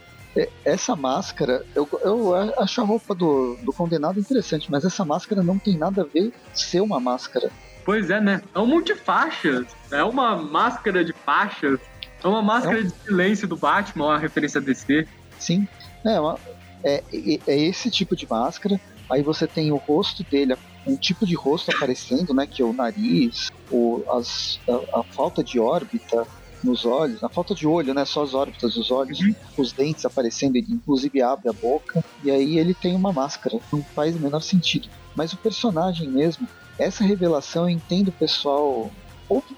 essa 0.64 0.96
máscara, 0.96 1.66
eu, 1.74 1.88
eu 2.04 2.36
acho 2.62 2.82
a 2.82 2.84
roupa 2.84 3.16
do, 3.16 3.58
do 3.64 3.72
condenado 3.72 4.20
interessante, 4.20 4.70
mas 4.70 4.84
essa 4.84 5.06
máscara 5.06 5.42
não 5.42 5.58
tem 5.58 5.78
nada 5.78 6.02
a 6.02 6.06
ver 6.06 6.34
ser 6.54 6.82
uma 6.82 7.00
máscara. 7.00 7.50
Pois 7.86 8.10
é, 8.10 8.20
né? 8.20 8.42
É 8.54 8.60
um 8.60 8.66
monte 8.66 8.94
de 8.94 8.96
faixas. 8.96 9.68
É 9.92 10.04
uma 10.04 10.36
máscara 10.36 11.06
de 11.06 11.14
faixas. 11.14 11.80
É 12.24 12.28
uma 12.28 12.42
máscara 12.42 12.80
é 12.80 12.82
um... 12.82 12.88
de 12.88 12.94
silêncio 13.06 13.48
do 13.48 13.56
Batman, 13.56 14.06
uma 14.06 14.18
referência 14.18 14.60
a 14.60 14.64
DC. 14.64 15.08
Sim. 15.40 15.68
É, 16.04 16.20
uma, 16.20 16.38
é, 16.84 17.04
é 17.48 17.58
esse 17.58 17.90
tipo 17.90 18.16
de 18.16 18.28
máscara. 18.30 18.80
Aí 19.10 19.22
você 19.22 19.46
tem 19.46 19.72
o 19.72 19.78
rosto 19.78 20.24
dele, 20.24 20.58
um 20.86 20.98
tipo 20.98 21.26
de 21.26 21.36
rosto 21.36 21.72
aparecendo, 21.72 22.34
né? 22.34 22.48
Que 22.48 22.62
é 22.62 22.66
o 22.66 22.74
nariz, 22.74 23.52
o, 23.72 24.04
as, 24.10 24.60
a, 24.68 25.00
a 25.00 25.04
falta 25.04 25.44
de 25.44 25.60
órbita, 25.60 26.26
nos 26.66 26.86
olhos, 26.86 27.22
na 27.22 27.30
falta 27.30 27.54
de 27.54 27.68
olho, 27.68 27.94
né? 27.94 28.04
Só 28.04 28.24
as 28.24 28.34
órbitas 28.34 28.74
dos 28.74 28.92
olhos, 28.92 29.20
uhum. 29.20 29.36
os 29.58 29.72
dentes 29.72 30.06
aparecendo, 30.06 30.56
ele 30.56 30.68
inclusive 30.70 31.22
abre 31.22 31.48
a 31.48 31.54
boca, 31.54 32.04
e 32.24 32.32
aí 32.32 32.58
ele 32.58 32.74
tem 32.74 32.96
uma 32.96 33.14
máscara. 33.14 33.60
Não 33.72 33.82
faz 33.82 34.16
o 34.16 34.20
menor 34.20 34.42
sentido. 34.42 34.90
Mas 35.16 35.32
o 35.32 35.38
personagem 35.38 36.10
mesmo, 36.10 36.48
essa 36.78 37.04
revelação 37.04 37.64
eu 37.64 37.70
entendo 37.70 38.10
o 38.10 38.14
pessoal. 38.14 38.92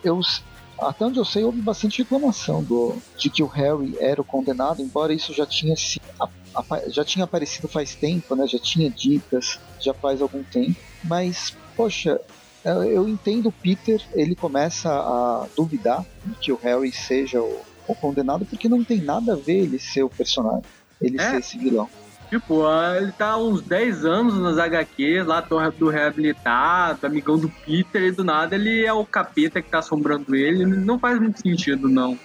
Eu, 0.04 0.22
até 0.80 1.06
onde 1.06 1.18
eu 1.18 1.26
sei, 1.26 1.44
houve 1.44 1.62
bastante 1.62 2.00
reclamação 2.00 2.64
do, 2.64 2.96
de 3.18 3.30
que 3.30 3.42
o 3.42 3.48
Harry 3.48 3.96
era 4.00 4.22
o 4.22 4.26
condenado, 4.26 4.82
embora 4.82 5.14
isso 5.14 5.34
já 5.34 5.46
tinha 5.46 5.76
se, 5.76 6.00
já 6.90 7.04
tinha 7.04 7.26
aparecido 7.26 7.68
faz 7.68 7.96
tempo, 7.96 8.36
né? 8.36 8.48
Já 8.48 8.60
tinha 8.60 8.90
dicas, 8.90 9.60
já 9.80 9.94
faz 9.94 10.22
algum 10.22 10.44
tempo. 10.44 10.76
Mas, 11.04 11.56
poxa, 11.76 12.20
eu 12.68 13.08
entendo 13.08 13.48
o 13.48 13.52
Peter, 13.52 14.02
ele 14.14 14.36
começa 14.36 14.90
a 14.90 15.48
duvidar 15.56 16.06
de 16.26 16.36
que 16.36 16.52
o 16.52 16.60
Harry 16.62 16.92
seja 16.92 17.42
o, 17.42 17.62
o 17.88 17.96
condenado, 17.96 18.46
porque 18.46 18.68
não 18.68 18.84
tem 18.84 19.02
nada 19.02 19.34
a 19.34 19.36
ver 19.36 19.60
ele 19.64 19.80
ser 19.80 20.04
o 20.04 20.10
personagem, 20.10 20.64
ele 21.02 21.20
é. 21.20 21.32
ser 21.32 21.38
esse 21.38 21.58
vilão. 21.58 21.90
Tipo, 22.30 22.64
ele 22.98 23.14
tá 23.14 23.32
há 23.32 23.38
uns 23.38 23.62
10 23.62 24.04
anos 24.04 24.38
nas 24.38 24.58
HQs, 24.58 25.26
lá 25.26 25.40
do, 25.40 25.72
do 25.72 25.90
reabilitado, 25.90 27.08
amigão 27.08 27.38
do 27.38 27.48
Peter, 27.48 28.04
e 28.04 28.12
do 28.12 28.24
nada 28.24 28.56
ele 28.56 28.86
é 28.86 28.92
o 28.92 29.06
capeta 29.06 29.62
que 29.62 29.70
tá 29.70 29.80
assombrando 29.80 30.36
ele. 30.36 30.66
Não 30.66 31.00
faz 31.00 31.18
muito 31.22 31.42
sentido, 31.42 31.88
não. 31.88 32.20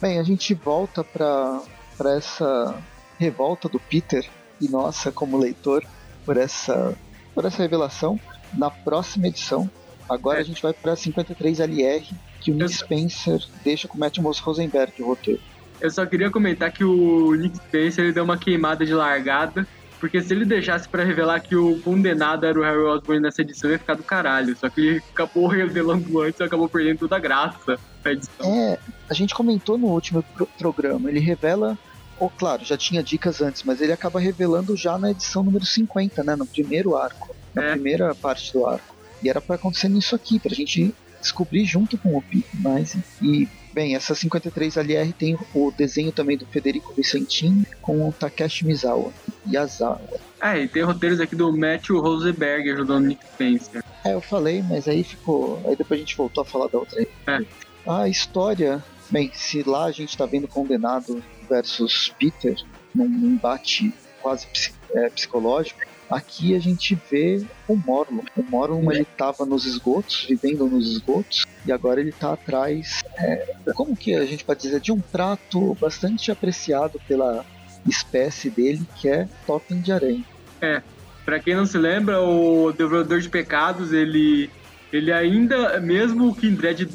Bem, 0.00 0.18
a 0.18 0.22
gente 0.22 0.54
volta 0.54 1.04
pra, 1.04 1.60
pra 1.98 2.14
essa 2.14 2.74
revolta 3.18 3.68
do 3.68 3.78
Peter, 3.78 4.26
e 4.58 4.68
nossa, 4.70 5.12
como 5.12 5.36
leitor, 5.36 5.84
por 6.24 6.38
essa, 6.38 6.96
por 7.34 7.44
essa 7.44 7.58
revelação 7.58 8.18
na 8.54 8.70
próxima 8.70 9.28
edição. 9.28 9.70
Agora 10.08 10.38
é. 10.38 10.40
a 10.40 10.44
gente 10.44 10.60
vai 10.60 10.72
para 10.72 10.96
53 10.96 11.60
LR, 11.60 12.06
que 12.40 12.50
o 12.50 12.54
Nick 12.54 12.74
Spencer 12.74 13.40
deixa 13.64 13.86
com 13.86 13.96
o 13.96 14.00
Matthew 14.00 14.24
Rosenberg 14.24 15.02
o 15.02 15.06
roteiro. 15.06 15.40
Eu 15.80 15.90
só 15.90 16.04
queria 16.04 16.30
comentar 16.30 16.70
que 16.72 16.84
o 16.84 17.34
Nick 17.34 17.56
Spencer 17.56 18.04
ele 18.04 18.12
deu 18.12 18.24
uma 18.24 18.36
queimada 18.36 18.84
de 18.84 18.92
largada, 18.92 19.66
porque 19.98 20.20
se 20.20 20.32
ele 20.34 20.44
deixasse 20.44 20.88
para 20.88 21.04
revelar 21.04 21.40
que 21.40 21.54
o 21.54 21.78
condenado 21.80 22.44
era 22.44 22.58
o 22.58 22.62
Harry 22.62 22.78
Osborn 22.78 23.20
nessa 23.20 23.42
edição, 23.42 23.70
ia 23.70 23.78
ficar 23.78 23.94
do 23.94 24.02
caralho. 24.02 24.56
Só 24.56 24.68
que 24.68 24.80
ele 24.80 25.02
acabou 25.12 25.46
revelando 25.48 26.20
antes 26.20 26.40
e 26.40 26.42
acabou 26.42 26.68
perdendo 26.68 26.98
toda 26.98 27.16
a 27.16 27.20
graça 27.20 27.78
da 28.02 28.12
edição. 28.12 28.46
É, 28.46 28.78
a 29.08 29.14
gente 29.14 29.34
comentou 29.34 29.78
no 29.78 29.88
último 29.88 30.22
pro 30.22 30.46
programa, 30.46 31.08
ele 31.08 31.20
revela 31.20 31.78
ou 32.18 32.26
oh, 32.26 32.30
claro, 32.30 32.62
já 32.66 32.76
tinha 32.76 33.02
dicas 33.02 33.40
antes, 33.40 33.62
mas 33.62 33.80
ele 33.80 33.92
acaba 33.92 34.20
revelando 34.20 34.76
já 34.76 34.98
na 34.98 35.10
edição 35.10 35.42
número 35.42 35.64
50, 35.64 36.22
né, 36.22 36.36
no 36.36 36.44
primeiro 36.44 36.94
arco 36.94 37.34
na 37.54 37.64
é. 37.64 37.70
primeira 37.72 38.14
parte 38.14 38.52
do 38.52 38.66
arco. 38.66 38.94
E 39.22 39.28
era 39.28 39.40
para 39.40 39.56
acontecer 39.56 39.88
nisso 39.88 40.14
aqui, 40.14 40.38
pra 40.38 40.54
gente 40.54 40.94
descobrir 41.20 41.64
junto 41.64 41.98
com 41.98 42.16
o 42.16 42.22
Pi. 42.22 42.44
Mas, 42.54 42.96
e, 43.20 43.46
bem, 43.72 43.94
essa 43.94 44.14
53 44.14 44.76
LR 44.76 45.12
tem 45.12 45.38
o 45.54 45.70
desenho 45.70 46.10
também 46.10 46.36
do 46.36 46.46
Federico 46.46 46.94
Vicentin 46.94 47.64
com 47.82 48.08
o 48.08 48.12
Takeshi 48.12 48.66
Mizawa 48.66 49.12
e 49.46 49.56
Azawa. 49.56 50.00
Ah, 50.40 50.58
e 50.58 50.66
tem 50.66 50.82
roteiros 50.82 51.20
aqui 51.20 51.36
do 51.36 51.54
Matthew 51.56 52.00
Rosenberg 52.00 52.70
ajudando 52.70 53.06
Nick 53.06 53.24
Spencer. 53.26 53.84
É, 54.04 54.14
eu 54.14 54.20
falei, 54.20 54.62
mas 54.62 54.88
aí 54.88 55.04
ficou. 55.04 55.62
Aí 55.66 55.76
depois 55.76 56.00
a 56.00 56.02
gente 56.02 56.16
voltou 56.16 56.42
a 56.42 56.46
falar 56.46 56.68
da 56.68 56.78
outra. 56.78 57.02
É. 57.26 57.40
A 57.86 58.08
história. 58.08 58.82
Bem, 59.10 59.30
se 59.34 59.64
lá 59.64 59.86
a 59.86 59.92
gente 59.92 60.16
tá 60.16 60.24
vendo 60.24 60.46
Condenado 60.46 61.22
versus 61.48 62.14
Peter, 62.16 62.54
num 62.94 63.04
embate 63.04 63.92
quase 64.22 64.46
é, 64.94 65.10
psicológico, 65.10 65.80
Aqui 66.10 66.56
a 66.56 66.58
gente 66.58 66.98
vê 67.10 67.44
o 67.68 67.76
Morlon. 67.76 68.22
O 68.36 68.42
Morlon 68.42 68.90
ele 68.90 69.02
estava 69.02 69.46
nos 69.46 69.64
esgotos, 69.64 70.26
vivendo 70.28 70.66
nos 70.66 70.90
esgotos, 70.90 71.46
e 71.64 71.70
agora 71.70 72.00
ele 72.00 72.10
está 72.10 72.32
atrás, 72.32 73.02
é, 73.16 73.54
como 73.74 73.96
que 73.96 74.14
a 74.14 74.26
gente 74.26 74.44
pode 74.44 74.60
dizer, 74.60 74.80
de 74.80 74.90
um 74.90 75.00
prato 75.00 75.76
bastante 75.80 76.32
apreciado 76.32 77.00
pela 77.06 77.44
espécie 77.86 78.50
dele, 78.50 78.82
que 78.96 79.08
é 79.08 79.28
totem 79.46 79.80
de 79.80 79.92
aranha. 79.92 80.24
É, 80.60 80.82
para 81.24 81.38
quem 81.38 81.54
não 81.54 81.64
se 81.64 81.78
lembra, 81.78 82.20
o 82.20 82.72
Devorador 82.72 83.20
de 83.20 83.28
Pecados, 83.28 83.92
ele 83.92 84.50
ele 84.92 85.12
ainda, 85.12 85.78
mesmo 85.78 86.28
o 86.28 86.34
Kindred 86.34 86.88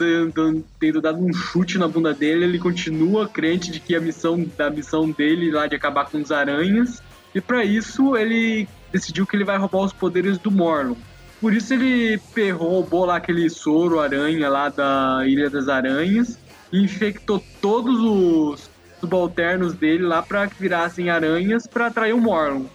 tendo 0.80 1.02
dado 1.02 1.26
um 1.26 1.32
chute 1.32 1.78
na 1.78 1.88
bunda 1.88 2.14
dele, 2.14 2.44
ele 2.44 2.60
continua 2.60 3.28
crente 3.28 3.72
de 3.72 3.80
que 3.80 3.96
a 3.96 4.02
missão 4.02 4.46
da 4.58 4.70
missão 4.70 5.10
dele 5.10 5.50
lá 5.50 5.66
de 5.66 5.78
acabar 5.78 6.10
com 6.10 6.18
os 6.18 6.30
aranhas. 6.30 7.02
E 7.34 7.40
para 7.40 7.64
isso 7.64 8.18
ele 8.18 8.68
decidiu 8.92 9.26
que 9.26 9.36
ele 9.36 9.44
vai 9.44 9.58
roubar 9.58 9.80
os 9.80 9.94
poderes 9.94 10.38
do 10.38 10.52
Morlun. 10.52 10.96
Por 11.40 11.54
isso 11.54 11.74
ele 11.74 12.20
roubou 12.52 13.06
lá 13.06 13.18
aquele 13.18 13.50
soro 13.50 14.00
aranha 14.00 14.50
lá 14.50 14.70
da 14.70 15.24
Ilha 15.26 15.50
das 15.50 15.68
Aranhas 15.68 16.40
e 16.72 16.84
infectou 16.84 17.44
todos 17.62 18.00
os 18.00 18.70
subalternos 19.00 19.74
dele 19.74 20.04
lá 20.04 20.22
para 20.22 20.48
que 20.48 20.60
virassem 20.60 21.10
aranhas 21.10 21.68
para 21.68 21.88
atrair 21.88 22.14
o 22.14 22.22
Morlun. 22.22 22.66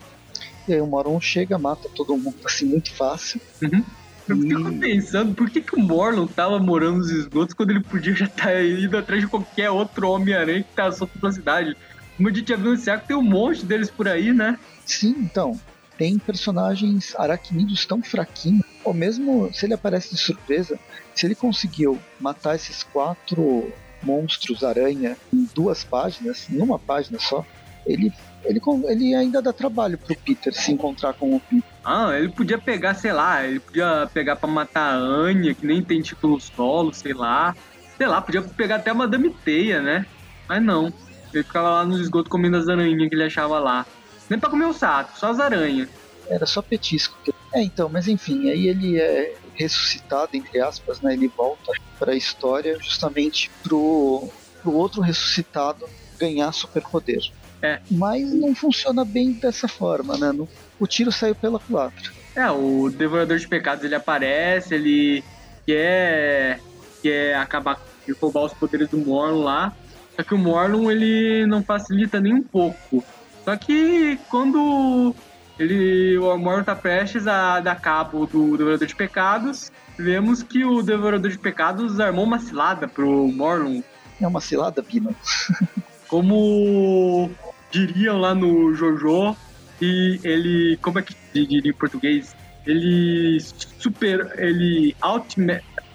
E 0.68 0.74
aí 0.74 0.80
o 0.80 0.86
Morlun 0.86 1.20
chega, 1.20 1.58
mata 1.58 1.88
todo 1.96 2.16
mundo 2.16 2.36
assim 2.44 2.66
muito 2.66 2.92
fácil. 2.92 3.40
Uhum. 3.62 3.82
Eu 4.28 4.36
fico 4.36 4.78
pensando, 4.78 5.34
por 5.34 5.50
que, 5.50 5.60
que 5.60 5.74
o 5.74 5.80
Morlun 5.80 6.28
tava 6.28 6.58
morando 6.60 6.98
nos 6.98 7.10
esgotos 7.10 7.54
quando 7.54 7.70
ele 7.70 7.80
podia 7.80 8.14
já 8.14 8.26
estar 8.26 8.44
tá 8.44 8.62
indo 8.62 8.96
atrás 8.96 9.22
de 9.22 9.26
qualquer 9.26 9.70
outro 9.70 10.08
Homem-Aranha 10.08 10.62
que 10.62 10.72
tá 10.76 10.92
solto 10.92 11.18
pela 11.18 11.32
cidade? 11.32 11.76
Como 12.16 12.28
a 12.28 12.32
gente 12.32 12.48
já 12.48 12.56
viu 12.56 12.72
no 12.72 13.00
tem 13.00 13.16
um 13.16 13.22
monte 13.22 13.64
deles 13.64 13.90
por 13.90 14.06
aí, 14.06 14.32
né? 14.32 14.56
Sim, 14.86 15.16
então 15.18 15.58
tem 16.00 16.18
personagens 16.18 17.14
aracnídeos 17.18 17.84
tão 17.84 18.02
fraquinhos, 18.02 18.64
ou 18.82 18.94
mesmo 18.94 19.52
se 19.52 19.66
ele 19.66 19.74
aparece 19.74 20.14
de 20.14 20.16
surpresa, 20.16 20.78
se 21.14 21.26
ele 21.26 21.34
conseguiu 21.34 21.98
matar 22.18 22.54
esses 22.54 22.82
quatro 22.82 23.70
monstros 24.02 24.64
aranha 24.64 25.14
em 25.30 25.46
duas 25.54 25.84
páginas, 25.84 26.48
em 26.48 26.58
uma 26.58 26.78
página 26.78 27.18
só, 27.18 27.44
ele, 27.84 28.10
ele, 28.46 28.62
ele 28.88 29.14
ainda 29.14 29.42
dá 29.42 29.52
trabalho 29.52 29.98
pro 29.98 30.16
Peter 30.16 30.54
se 30.54 30.72
encontrar 30.72 31.12
com 31.12 31.36
o 31.36 31.40
Peter. 31.40 31.68
Ah, 31.84 32.14
ele 32.14 32.30
podia 32.30 32.56
pegar, 32.56 32.94
sei 32.94 33.12
lá, 33.12 33.44
ele 33.46 33.60
podia 33.60 34.08
pegar 34.14 34.36
para 34.36 34.48
matar 34.48 34.94
a 34.94 34.96
Anya, 34.96 35.54
que 35.54 35.66
nem 35.66 35.82
tem 35.82 36.00
título 36.00 36.40
solo, 36.40 36.94
sei 36.94 37.12
lá. 37.12 37.54
Sei 37.98 38.06
lá, 38.06 38.22
podia 38.22 38.40
pegar 38.40 38.76
até 38.76 38.90
a 38.90 38.94
Madame 38.94 39.28
Teia, 39.44 39.82
né? 39.82 40.06
Mas 40.48 40.62
não. 40.62 40.90
Ele 41.34 41.44
ficava 41.44 41.68
lá 41.68 41.84
nos 41.84 42.00
esgotos 42.00 42.30
comendo 42.30 42.56
as 42.56 42.68
aranhas 42.68 43.06
que 43.06 43.14
ele 43.14 43.24
achava 43.24 43.58
lá. 43.58 43.84
Nem 44.30 44.38
pra 44.38 44.48
comer 44.48 44.66
o 44.66 44.72
saco, 44.72 45.18
só 45.18 45.30
as 45.30 45.40
aranhas. 45.40 45.88
Era 46.28 46.46
só 46.46 46.62
petisco. 46.62 47.18
É, 47.52 47.60
então, 47.60 47.88
mas 47.88 48.06
enfim, 48.06 48.48
aí 48.48 48.68
ele 48.68 48.98
é 48.98 49.34
ressuscitado, 49.54 50.30
entre 50.34 50.60
aspas, 50.60 51.00
né? 51.00 51.12
Ele 51.12 51.26
volta 51.26 51.72
para 51.98 52.12
a 52.12 52.16
história 52.16 52.78
justamente 52.80 53.50
pro, 53.62 54.30
pro 54.62 54.72
outro 54.72 55.02
ressuscitado 55.02 55.86
ganhar 56.18 56.52
superpoder. 56.52 57.30
É. 57.60 57.80
Mas 57.90 58.32
não 58.32 58.54
funciona 58.54 59.04
bem 59.04 59.32
dessa 59.32 59.66
forma, 59.66 60.16
né? 60.16 60.32
No, 60.32 60.48
o 60.78 60.86
tiro 60.86 61.10
saiu 61.10 61.34
pela 61.34 61.58
culatra. 61.58 62.12
É, 62.34 62.48
o 62.50 62.88
Devorador 62.88 63.38
de 63.38 63.48
Pecados 63.48 63.84
ele 63.84 63.94
aparece, 63.94 64.74
ele 64.74 65.24
quer, 65.66 66.60
quer 67.02 67.34
acabar 67.34 67.80
de 68.06 68.12
roubar 68.12 68.44
os 68.44 68.54
poderes 68.54 68.88
do 68.88 68.98
Morlun 68.98 69.42
lá. 69.42 69.76
Só 70.16 70.22
que 70.22 70.34
o 70.34 70.38
Morlun 70.38 70.90
ele 70.90 71.46
não 71.46 71.62
facilita 71.62 72.20
nem 72.20 72.32
um 72.32 72.42
pouco. 72.42 73.04
Só 73.44 73.56
que 73.56 74.18
quando 74.28 75.14
ele, 75.58 76.16
o 76.18 76.36
Morlun 76.38 76.64
tá 76.64 76.74
prestes 76.74 77.26
a 77.26 77.60
dar 77.60 77.80
cabo 77.80 78.26
do 78.26 78.56
Devorador 78.56 78.86
de 78.86 78.96
Pecados, 78.96 79.70
vemos 79.98 80.42
que 80.42 80.64
o 80.64 80.82
Devorador 80.82 81.30
de 81.30 81.38
Pecados 81.38 82.00
armou 82.00 82.24
uma 82.24 82.38
cilada 82.38 82.88
pro 82.88 83.28
Morlun. 83.28 83.82
É 84.20 84.26
uma 84.26 84.40
cilada, 84.40 84.82
Pino. 84.82 85.14
Como 86.08 87.30
diriam 87.70 88.18
lá 88.18 88.34
no 88.34 88.74
Jojo, 88.74 89.36
e 89.80 90.20
ele, 90.22 90.78
como 90.82 90.98
é 90.98 91.02
que 91.02 91.14
diria 91.32 91.70
em 91.70 91.72
português? 91.72 92.36
Ele 92.66 93.38
super, 93.40 94.32
ele 94.36 94.94
out, 95.00 95.36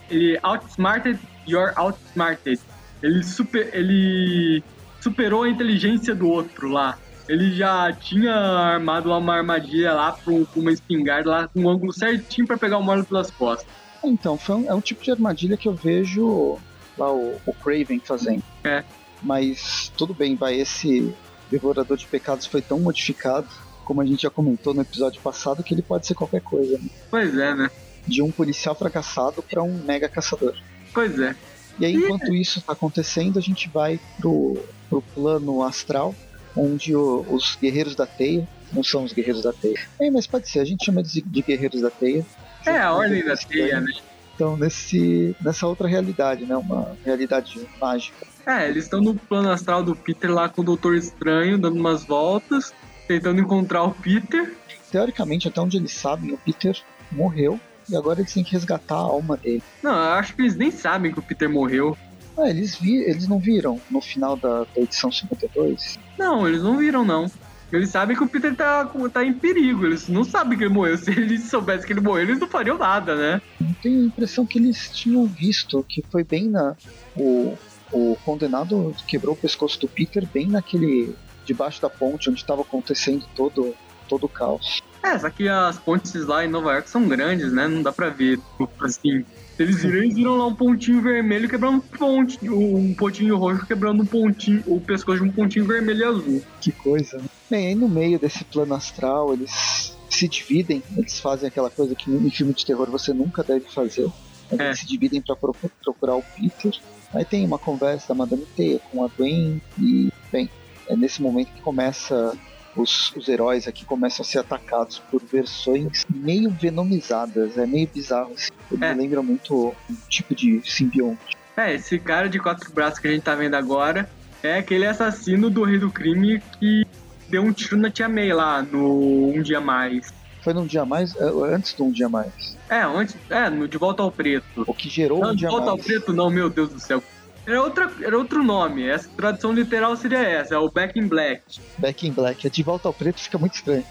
ele 0.09 0.39
outsmarted 0.41 1.19
your 1.47 1.71
outsmarted. 1.75 2.59
Ele 3.03 3.23
super, 3.23 3.69
ele 3.73 4.63
superou 4.99 5.43
a 5.43 5.49
inteligência 5.49 6.15
do 6.15 6.27
outro 6.27 6.69
lá. 6.69 6.97
Ele 7.27 7.51
já 7.55 7.91
tinha 7.93 8.33
armado 8.33 9.11
uma 9.11 9.35
armadilha 9.35 9.93
lá 9.93 10.11
com 10.11 10.45
uma 10.55 10.71
espingarda 10.71 11.29
lá 11.29 11.47
com 11.47 11.61
um 11.61 11.69
ângulo 11.69 11.91
certinho 11.91 12.47
para 12.47 12.57
pegar 12.57 12.77
o 12.77 12.83
Mordo 12.83 13.05
pelas 13.05 13.31
costas. 13.31 13.67
Então, 14.03 14.39
um, 14.49 14.69
é 14.69 14.73
um 14.73 14.81
tipo 14.81 15.03
de 15.03 15.11
armadilha 15.11 15.57
que 15.57 15.67
eu 15.67 15.73
vejo 15.73 16.57
lá 16.97 17.11
o, 17.11 17.35
o 17.45 17.53
Craven 17.53 17.99
fazendo. 17.99 18.43
É. 18.63 18.83
Mas 19.21 19.91
tudo 19.97 20.13
bem, 20.13 20.35
vai, 20.35 20.59
esse 20.59 21.13
Devorador 21.49 21.97
de 21.97 22.05
Pecados 22.05 22.45
foi 22.45 22.61
tão 22.61 22.79
modificado, 22.79 23.47
como 23.83 24.01
a 24.01 24.05
gente 24.05 24.23
já 24.23 24.29
comentou 24.29 24.73
no 24.73 24.81
episódio 24.81 25.21
passado, 25.21 25.63
que 25.63 25.73
ele 25.73 25.81
pode 25.81 26.05
ser 26.05 26.13
qualquer 26.13 26.41
coisa. 26.41 26.77
Né? 26.77 26.89
Pois 27.09 27.35
é, 27.37 27.55
né? 27.55 27.69
De 28.05 28.21
um 28.21 28.31
policial 28.31 28.75
fracassado 28.75 29.41
para 29.41 29.63
um 29.63 29.83
mega 29.83 30.07
caçador. 30.07 30.55
Pois 30.93 31.17
é. 31.19 31.35
E 31.79 31.85
aí, 31.85 31.95
enquanto 31.95 32.33
isso 32.33 32.59
está 32.59 32.73
acontecendo, 32.73 33.37
a 33.37 33.41
gente 33.41 33.67
vai 33.67 33.99
pro, 34.17 34.57
pro 34.89 35.01
plano 35.01 35.61
astral, 35.61 36.15
onde 36.55 36.95
o, 36.95 37.25
os 37.29 37.57
guerreiros 37.61 37.95
da 37.95 38.05
teia, 38.05 38.47
não 38.71 38.83
são 38.83 39.03
os 39.03 39.13
guerreiros 39.13 39.43
da 39.43 39.53
teia, 39.53 39.79
é, 39.99 40.09
mas 40.09 40.27
pode 40.27 40.49
ser, 40.49 40.59
a 40.59 40.65
gente 40.65 40.85
chama 40.85 41.03
de, 41.03 41.21
de 41.21 41.41
guerreiros 41.41 41.81
da 41.81 41.89
teia. 41.89 42.25
É, 42.65 42.77
a 42.77 42.93
ordem 42.93 43.23
da 43.23 43.35
teia, 43.35 43.81
né? 43.81 43.91
Então, 44.35 44.57
nesse, 44.57 45.35
nessa 45.41 45.65
outra 45.65 45.87
realidade, 45.87 46.45
né? 46.45 46.55
Uma 46.57 46.95
realidade 47.05 47.65
mágica. 47.79 48.27
É, 48.45 48.69
eles 48.69 48.83
estão 48.83 48.99
no 49.01 49.15
plano 49.15 49.49
astral 49.49 49.81
do 49.81 49.95
Peter 49.95 50.31
lá 50.31 50.49
com 50.49 50.61
o 50.61 50.63
Doutor 50.63 50.95
Estranho, 50.95 51.57
dando 51.57 51.79
umas 51.79 52.03
voltas, 52.03 52.73
tentando 53.07 53.39
encontrar 53.39 53.83
o 53.83 53.91
Peter. 53.91 54.53
Teoricamente, 54.91 55.47
até 55.47 55.61
onde 55.61 55.77
eles 55.77 55.93
sabem, 55.93 56.33
o 56.33 56.37
Peter 56.37 56.77
morreu 57.11 57.59
e 57.89 57.95
agora 57.95 58.19
eles 58.19 58.33
têm 58.33 58.43
que 58.43 58.51
resgatar 58.51 58.95
a 58.95 58.99
alma 58.99 59.37
dele. 59.37 59.63
Não, 59.81 59.91
eu 59.91 60.13
acho 60.13 60.35
que 60.35 60.41
eles 60.41 60.55
nem 60.55 60.69
sabem 60.69 61.11
que 61.11 61.19
o 61.19 61.23
Peter 61.23 61.49
morreu. 61.49 61.97
Ah, 62.37 62.49
eles, 62.49 62.77
vi, 62.77 62.97
eles 62.97 63.27
não 63.27 63.39
viram 63.39 63.79
no 63.89 64.01
final 64.01 64.35
da, 64.35 64.63
da 64.63 64.81
edição 64.81 65.11
52? 65.11 65.97
Não, 66.17 66.47
eles 66.47 66.61
não 66.61 66.77
viram, 66.77 67.05
não. 67.05 67.25
Eles 67.71 67.89
sabem 67.89 68.15
que 68.15 68.23
o 68.23 68.27
Peter 68.27 68.55
tá, 68.55 68.89
tá 69.11 69.25
em 69.25 69.33
perigo, 69.33 69.85
eles 69.85 70.07
não 70.07 70.23
sabem 70.23 70.57
que 70.57 70.63
ele 70.63 70.73
morreu. 70.73 70.97
Se 70.99 71.11
eles 71.11 71.49
soubessem 71.49 71.85
que 71.85 71.93
ele 71.93 72.01
morreu, 72.01 72.23
eles 72.23 72.39
não 72.39 72.47
fariam 72.47 72.77
nada, 72.77 73.15
né? 73.15 73.41
Eu 73.59 73.75
tenho 73.81 74.01
a 74.01 74.05
impressão 74.05 74.45
que 74.45 74.59
eles 74.59 74.89
tinham 74.93 75.25
visto, 75.25 75.83
que 75.87 76.03
foi 76.11 76.23
bem 76.23 76.49
na. 76.49 76.75
O, 77.17 77.57
o 77.91 78.17
condenado 78.25 78.93
quebrou 79.07 79.33
o 79.33 79.37
pescoço 79.37 79.79
do 79.79 79.87
Peter 79.87 80.27
bem 80.27 80.47
naquele. 80.47 81.15
debaixo 81.45 81.81
da 81.81 81.89
ponte 81.89 82.29
onde 82.29 82.39
estava 82.39 82.61
acontecendo 82.61 83.25
todo, 83.35 83.73
todo 84.07 84.25
o 84.25 84.29
caos. 84.29 84.81
É, 85.05 85.19
só 85.19 85.29
que 85.29 85.47
as 85.47 85.77
pontes 85.77 86.25
lá 86.25 86.43
em 86.43 86.47
Nova 86.47 86.73
York 86.73 86.89
são 86.89 87.07
grandes, 87.07 87.53
né? 87.53 87.67
Não 87.67 87.83
dá 87.83 87.91
pra 87.91 88.09
ver, 88.09 88.39
assim. 88.79 89.23
Eles 89.57 89.83
viram, 89.83 89.97
eles 89.97 90.15
viram 90.15 90.35
lá 90.35 90.47
um 90.47 90.55
pontinho 90.55 91.01
vermelho 91.01 91.47
quebrando 91.47 91.77
um 91.77 91.79
ponte, 91.79 92.49
um 92.49 92.93
pontinho 92.93 93.37
roxo 93.37 93.65
quebrando 93.65 94.03
um 94.03 94.05
pontinho, 94.05 94.63
o 94.65 94.81
pescoço 94.81 95.23
de 95.23 95.29
um 95.29 95.31
pontinho 95.31 95.65
vermelho 95.65 95.99
e 95.99 96.03
azul. 96.03 96.43
Que 96.59 96.71
coisa, 96.71 97.17
né? 97.17 97.25
Bem, 97.49 97.67
aí 97.67 97.75
no 97.75 97.87
meio 97.87 98.19
desse 98.19 98.43
plano 98.43 98.73
astral, 98.73 99.31
eles 99.31 99.95
se 100.09 100.27
dividem, 100.27 100.83
eles 100.97 101.19
fazem 101.19 101.47
aquela 101.47 101.69
coisa 101.69 101.95
que 101.95 102.09
em 102.11 102.29
filme 102.29 102.53
de 102.53 102.65
terror 102.65 102.89
você 102.89 103.13
nunca 103.13 103.43
deve 103.43 103.65
fazer. 103.71 104.09
Eles 104.51 104.67
é. 104.67 104.73
se 104.73 104.85
dividem 104.87 105.21
para 105.21 105.35
procurar 105.35 106.15
o 106.15 106.23
Peter. 106.35 106.73
Aí 107.13 107.23
tem 107.23 107.45
uma 107.45 107.59
conversa 107.59 108.09
da 108.09 108.15
Madame 108.15 108.45
Teia 108.57 108.79
com 108.91 109.05
a 109.05 109.07
Gwen 109.07 109.61
e, 109.79 110.11
bem, 110.31 110.49
é 110.89 110.95
nesse 110.95 111.21
momento 111.21 111.51
que 111.53 111.61
começa 111.61 112.33
os, 112.75 113.11
os 113.15 113.27
heróis 113.27 113.67
aqui 113.67 113.85
começam 113.85 114.23
a 114.23 114.27
ser 114.27 114.39
atacados 114.39 114.99
por 115.11 115.21
versões 115.23 116.05
meio 116.09 116.49
venomizadas. 116.49 117.57
É 117.57 117.65
meio 117.65 117.87
bizarro. 117.87 118.33
Assim. 118.33 118.51
É. 118.81 118.93
me 118.93 119.01
lembra 119.01 119.21
muito 119.21 119.75
um 119.89 119.95
tipo 120.09 120.35
de 120.35 120.61
simbionte. 120.63 121.37
É, 121.55 121.73
esse 121.73 121.97
cara 121.99 122.27
de 122.27 122.39
quatro 122.39 122.71
braços 122.73 122.99
que 122.99 123.07
a 123.07 123.11
gente 123.11 123.23
tá 123.23 123.33
vendo 123.33 123.55
agora 123.55 124.09
é 124.43 124.57
aquele 124.57 124.85
assassino 124.85 125.49
do 125.49 125.63
Rei 125.63 125.79
do 125.79 125.89
Crime 125.89 126.41
que 126.59 126.85
deu 127.29 127.41
um 127.41 127.53
tiro 127.53 127.77
na 127.77 127.89
Tia 127.89 128.09
May 128.09 128.33
lá 128.33 128.61
no 128.61 129.29
Um 129.29 129.41
Dia 129.41 129.61
Mais. 129.61 130.13
Foi 130.41 130.53
num 130.53 130.67
dia 130.67 130.85
mais? 130.85 131.15
É, 131.15 131.23
antes 131.55 131.73
do 131.73 131.85
Um 131.85 131.91
Dia 131.91 132.07
Mais. 132.07 132.55
É, 132.69 132.81
antes. 132.81 133.15
É, 133.31 133.49
no 133.49 133.67
De 133.67 133.79
Volta 133.79 134.03
ao 134.03 134.11
Preto. 134.11 134.63
O 134.67 134.73
que 134.75 134.87
gerou 134.89 135.19
não, 135.19 135.31
Um 135.31 135.35
Dia 135.35 135.49
Mais. 135.49 135.59
De 135.59 135.65
Volta 135.65 135.71
ao 135.71 135.83
Preto, 135.83 136.13
não, 136.13 136.29
meu 136.29 136.51
Deus 136.51 136.69
do 136.69 136.79
céu. 136.79 137.01
Era, 137.45 137.61
outra, 137.61 137.91
era 138.01 138.17
outro 138.17 138.43
nome. 138.43 138.87
Essa 138.87 139.09
tradução 139.09 139.53
literal 139.53 139.95
seria 139.95 140.19
essa, 140.19 140.55
é 140.55 140.57
o 140.57 140.69
Back 140.69 140.99
in 140.99 141.07
Black. 141.07 141.43
Back 141.77 142.07
in 142.07 142.11
Black. 142.11 142.45
É 142.45 142.49
de 142.49 142.63
volta 142.63 142.87
ao 142.87 142.93
preto 142.93 143.19
fica 143.19 143.37
muito 143.37 143.55
estranho. 143.55 143.85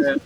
É. 0.00 0.16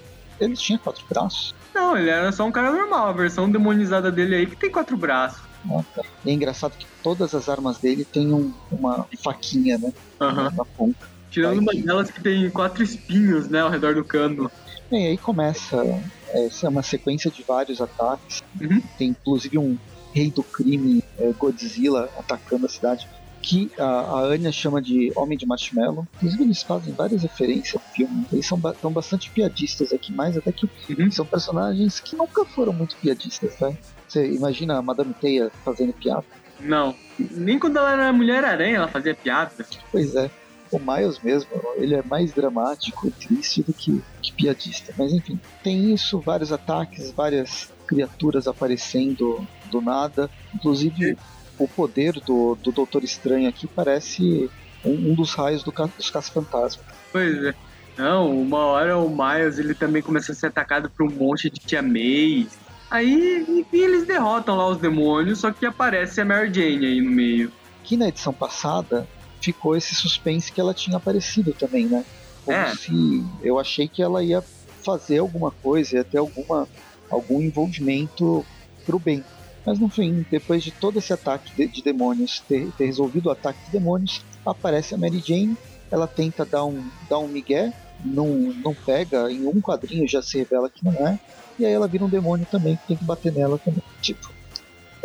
ele 0.44 0.54
tinha 0.54 0.78
quatro 0.78 1.04
braços? 1.08 1.54
Não, 1.75 1.96
ele 1.96 2.10
era 2.10 2.32
só 2.32 2.44
um 2.44 2.52
cara 2.52 2.72
normal. 2.72 3.08
A 3.08 3.12
versão 3.12 3.50
demonizada 3.50 4.10
dele 4.10 4.34
aí 4.34 4.47
que 4.47 4.56
tem 4.56 4.71
quatro 4.71 4.97
braços. 4.97 5.43
Ah, 5.71 5.82
tá. 5.95 6.02
E 6.25 6.30
é 6.30 6.32
engraçado 6.32 6.73
que 6.76 6.86
todas 7.02 7.34
as 7.34 7.49
armas 7.49 7.78
dele 7.78 8.04
têm 8.04 8.32
um, 8.32 8.52
uma 8.71 9.06
faquinha, 9.23 9.76
né? 9.76 9.93
Uhum. 10.21 10.50
Na 10.56 10.64
ponta. 10.64 11.10
Tirando 11.30 11.52
aí, 11.52 11.58
uma 11.58 11.86
delas 11.86 12.10
que 12.10 12.21
tem 12.21 12.50
quatro 12.50 12.82
espinhos, 12.82 13.49
né, 13.49 13.60
ao 13.60 13.71
redor 13.71 13.95
do 13.95 14.04
cano. 14.04 14.50
E 14.90 14.97
aí 14.97 15.16
começa 15.16 15.84
essa 16.32 16.66
é 16.66 16.69
uma 16.69 16.82
sequência 16.82 17.30
de 17.30 17.43
vários 17.43 17.80
ataques. 17.80 18.43
Uhum. 18.60 18.80
Tem 18.99 19.08
inclusive 19.08 19.58
um 19.58 19.76
rei 20.12 20.30
do 20.30 20.42
crime, 20.42 21.02
é, 21.18 21.32
Godzilla, 21.32 22.08
atacando 22.18 22.66
a 22.66 22.68
cidade, 22.68 23.08
que 23.42 23.70
a, 23.78 23.84
a 23.84 24.20
Anya 24.25 24.52
chama 24.52 24.80
de 24.82 25.12
Homem 25.16 25.36
de 25.36 25.46
Marshmallow. 25.46 26.06
Inclusive, 26.16 26.44
eles 26.44 26.62
fazem 26.62 26.92
várias 26.92 27.23
referências 27.23 27.75
ao 27.75 27.94
filme. 27.94 28.26
Eles 28.32 28.46
são 28.46 28.58
ba 28.58 28.75
bastante 28.90 29.30
piadistas 29.30 29.92
aqui, 29.92 30.12
mais 30.12 30.36
até 30.36 30.52
que 30.52 30.68
uhum. 30.90 31.10
são 31.10 31.25
personagens 31.25 32.00
que 32.00 32.16
nunca 32.16 32.44
foram 32.44 32.73
muito 32.73 32.96
piadistas, 32.96 33.58
né? 33.60 33.76
Você 34.06 34.30
imagina 34.30 34.76
a 34.76 34.82
Madame 34.82 35.14
Teia 35.14 35.50
fazendo 35.64 35.92
piada? 35.92 36.25
Não. 36.58 36.94
Nem 37.18 37.58
quando 37.58 37.78
ela 37.78 37.92
era 37.92 38.12
Mulher-Aranha 38.12 38.76
ela 38.76 38.88
fazia 38.88 39.14
piada. 39.14 39.52
Pois 39.90 40.14
é. 40.14 40.30
O 40.70 40.78
Miles 40.78 41.18
mesmo, 41.20 41.50
ele 41.76 41.96
é 41.96 42.02
mais 42.02 42.32
dramático 42.32 43.08
e 43.08 43.10
triste 43.10 43.60
do 43.62 43.73
que, 43.73 44.00
que 44.23 44.32
piadista. 44.32 44.94
Mas 44.96 45.12
enfim, 45.12 45.40
tem 45.64 45.92
isso, 45.92 46.20
vários 46.20 46.52
ataques, 46.52 47.10
várias 47.10 47.68
criaturas 47.91 48.47
aparecendo 48.47 49.45
do 49.65 49.81
nada. 49.81 50.31
Inclusive, 50.55 51.19
o 51.59 51.67
poder 51.67 52.13
do, 52.21 52.55
do 52.55 52.71
Doutor 52.71 53.03
Estranho 53.03 53.49
aqui 53.49 53.67
parece 53.67 54.49
um, 54.85 55.11
um 55.11 55.15
dos 55.15 55.35
raios 55.35 55.65
do, 55.65 55.73
dos 55.73 56.09
Caça-Fantasma. 56.09 56.85
Pois 57.11 57.43
é. 57.43 57.55
Não, 57.99 58.41
uma 58.41 58.59
hora 58.59 58.97
o 58.97 59.11
Miles 59.11 59.59
ele 59.59 59.75
também 59.75 60.00
começa 60.00 60.31
a 60.31 60.35
ser 60.35 60.47
atacado 60.47 60.89
por 60.89 61.05
um 61.05 61.11
monte 61.11 61.50
de 61.50 61.59
Tia 61.59 61.83
May. 61.83 62.47
Aí, 62.89 63.45
enfim, 63.49 63.79
eles 63.79 64.07
derrotam 64.07 64.57
lá 64.57 64.69
os 64.69 64.79
demônios, 64.79 65.41
só 65.41 65.50
que 65.50 65.67
aparece 65.67 66.21
a 66.21 66.25
Mary 66.25 66.53
Jane 66.55 66.87
aí 66.87 67.00
no 67.00 67.11
meio. 67.11 67.53
Que 67.83 67.97
na 67.97 68.09
edição 68.09 68.33
passada 68.33 69.07
ficou 69.41 69.76
esse 69.76 69.95
suspense 69.97 70.53
que 70.53 70.61
ela 70.61 70.73
tinha 70.73 70.97
aparecido 70.97 71.53
também, 71.53 71.87
né? 71.87 72.05
Como 72.45 72.57
é. 72.57 72.75
se 72.75 73.25
eu 73.43 73.59
achei 73.59 73.89
que 73.89 74.03
ela 74.03 74.23
ia 74.23 74.43
fazer 74.85 75.19
alguma 75.19 75.50
coisa, 75.50 75.97
ia 75.97 76.05
ter 76.05 76.19
alguma, 76.19 76.69
algum 77.10 77.40
envolvimento 77.40 78.44
pro 78.86 78.99
bem. 78.99 79.25
Mas 79.64 79.78
no 79.78 79.88
fim, 79.88 80.25
depois 80.30 80.62
de 80.62 80.70
todo 80.70 80.99
esse 80.99 81.12
ataque 81.12 81.54
de, 81.54 81.66
de 81.66 81.82
demônios, 81.82 82.40
ter, 82.40 82.70
ter, 82.78 82.86
resolvido 82.86 83.26
o 83.26 83.30
ataque 83.30 83.58
de 83.66 83.73
demônios, 83.73 84.25
aparece 84.44 84.94
a 84.94 84.99
Mary 84.99 85.23
Jane, 85.25 85.56
ela 85.90 86.06
tenta 86.06 86.44
dar 86.44 86.64
um, 86.64 86.82
dar 87.08 87.18
um 87.18 87.28
migué, 87.28 87.73
não, 88.04 88.28
não 88.64 88.75
pega, 88.75 89.30
em 89.30 89.46
um 89.46 89.60
quadrinho 89.60 90.08
já 90.08 90.23
se 90.23 90.38
revela 90.38 90.70
que 90.70 90.84
não 90.84 90.92
é, 91.06 91.18
e 91.58 91.66
aí 91.66 91.73
ela 91.73 91.86
vira 91.86 92.04
um 92.04 92.08
demônio 92.08 92.46
também, 92.50 92.76
que 92.76 92.88
tem 92.88 92.96
que 92.96 93.04
bater 93.04 93.32
nela 93.32 93.58
também. 93.58 93.82
Tipo, 94.00 94.30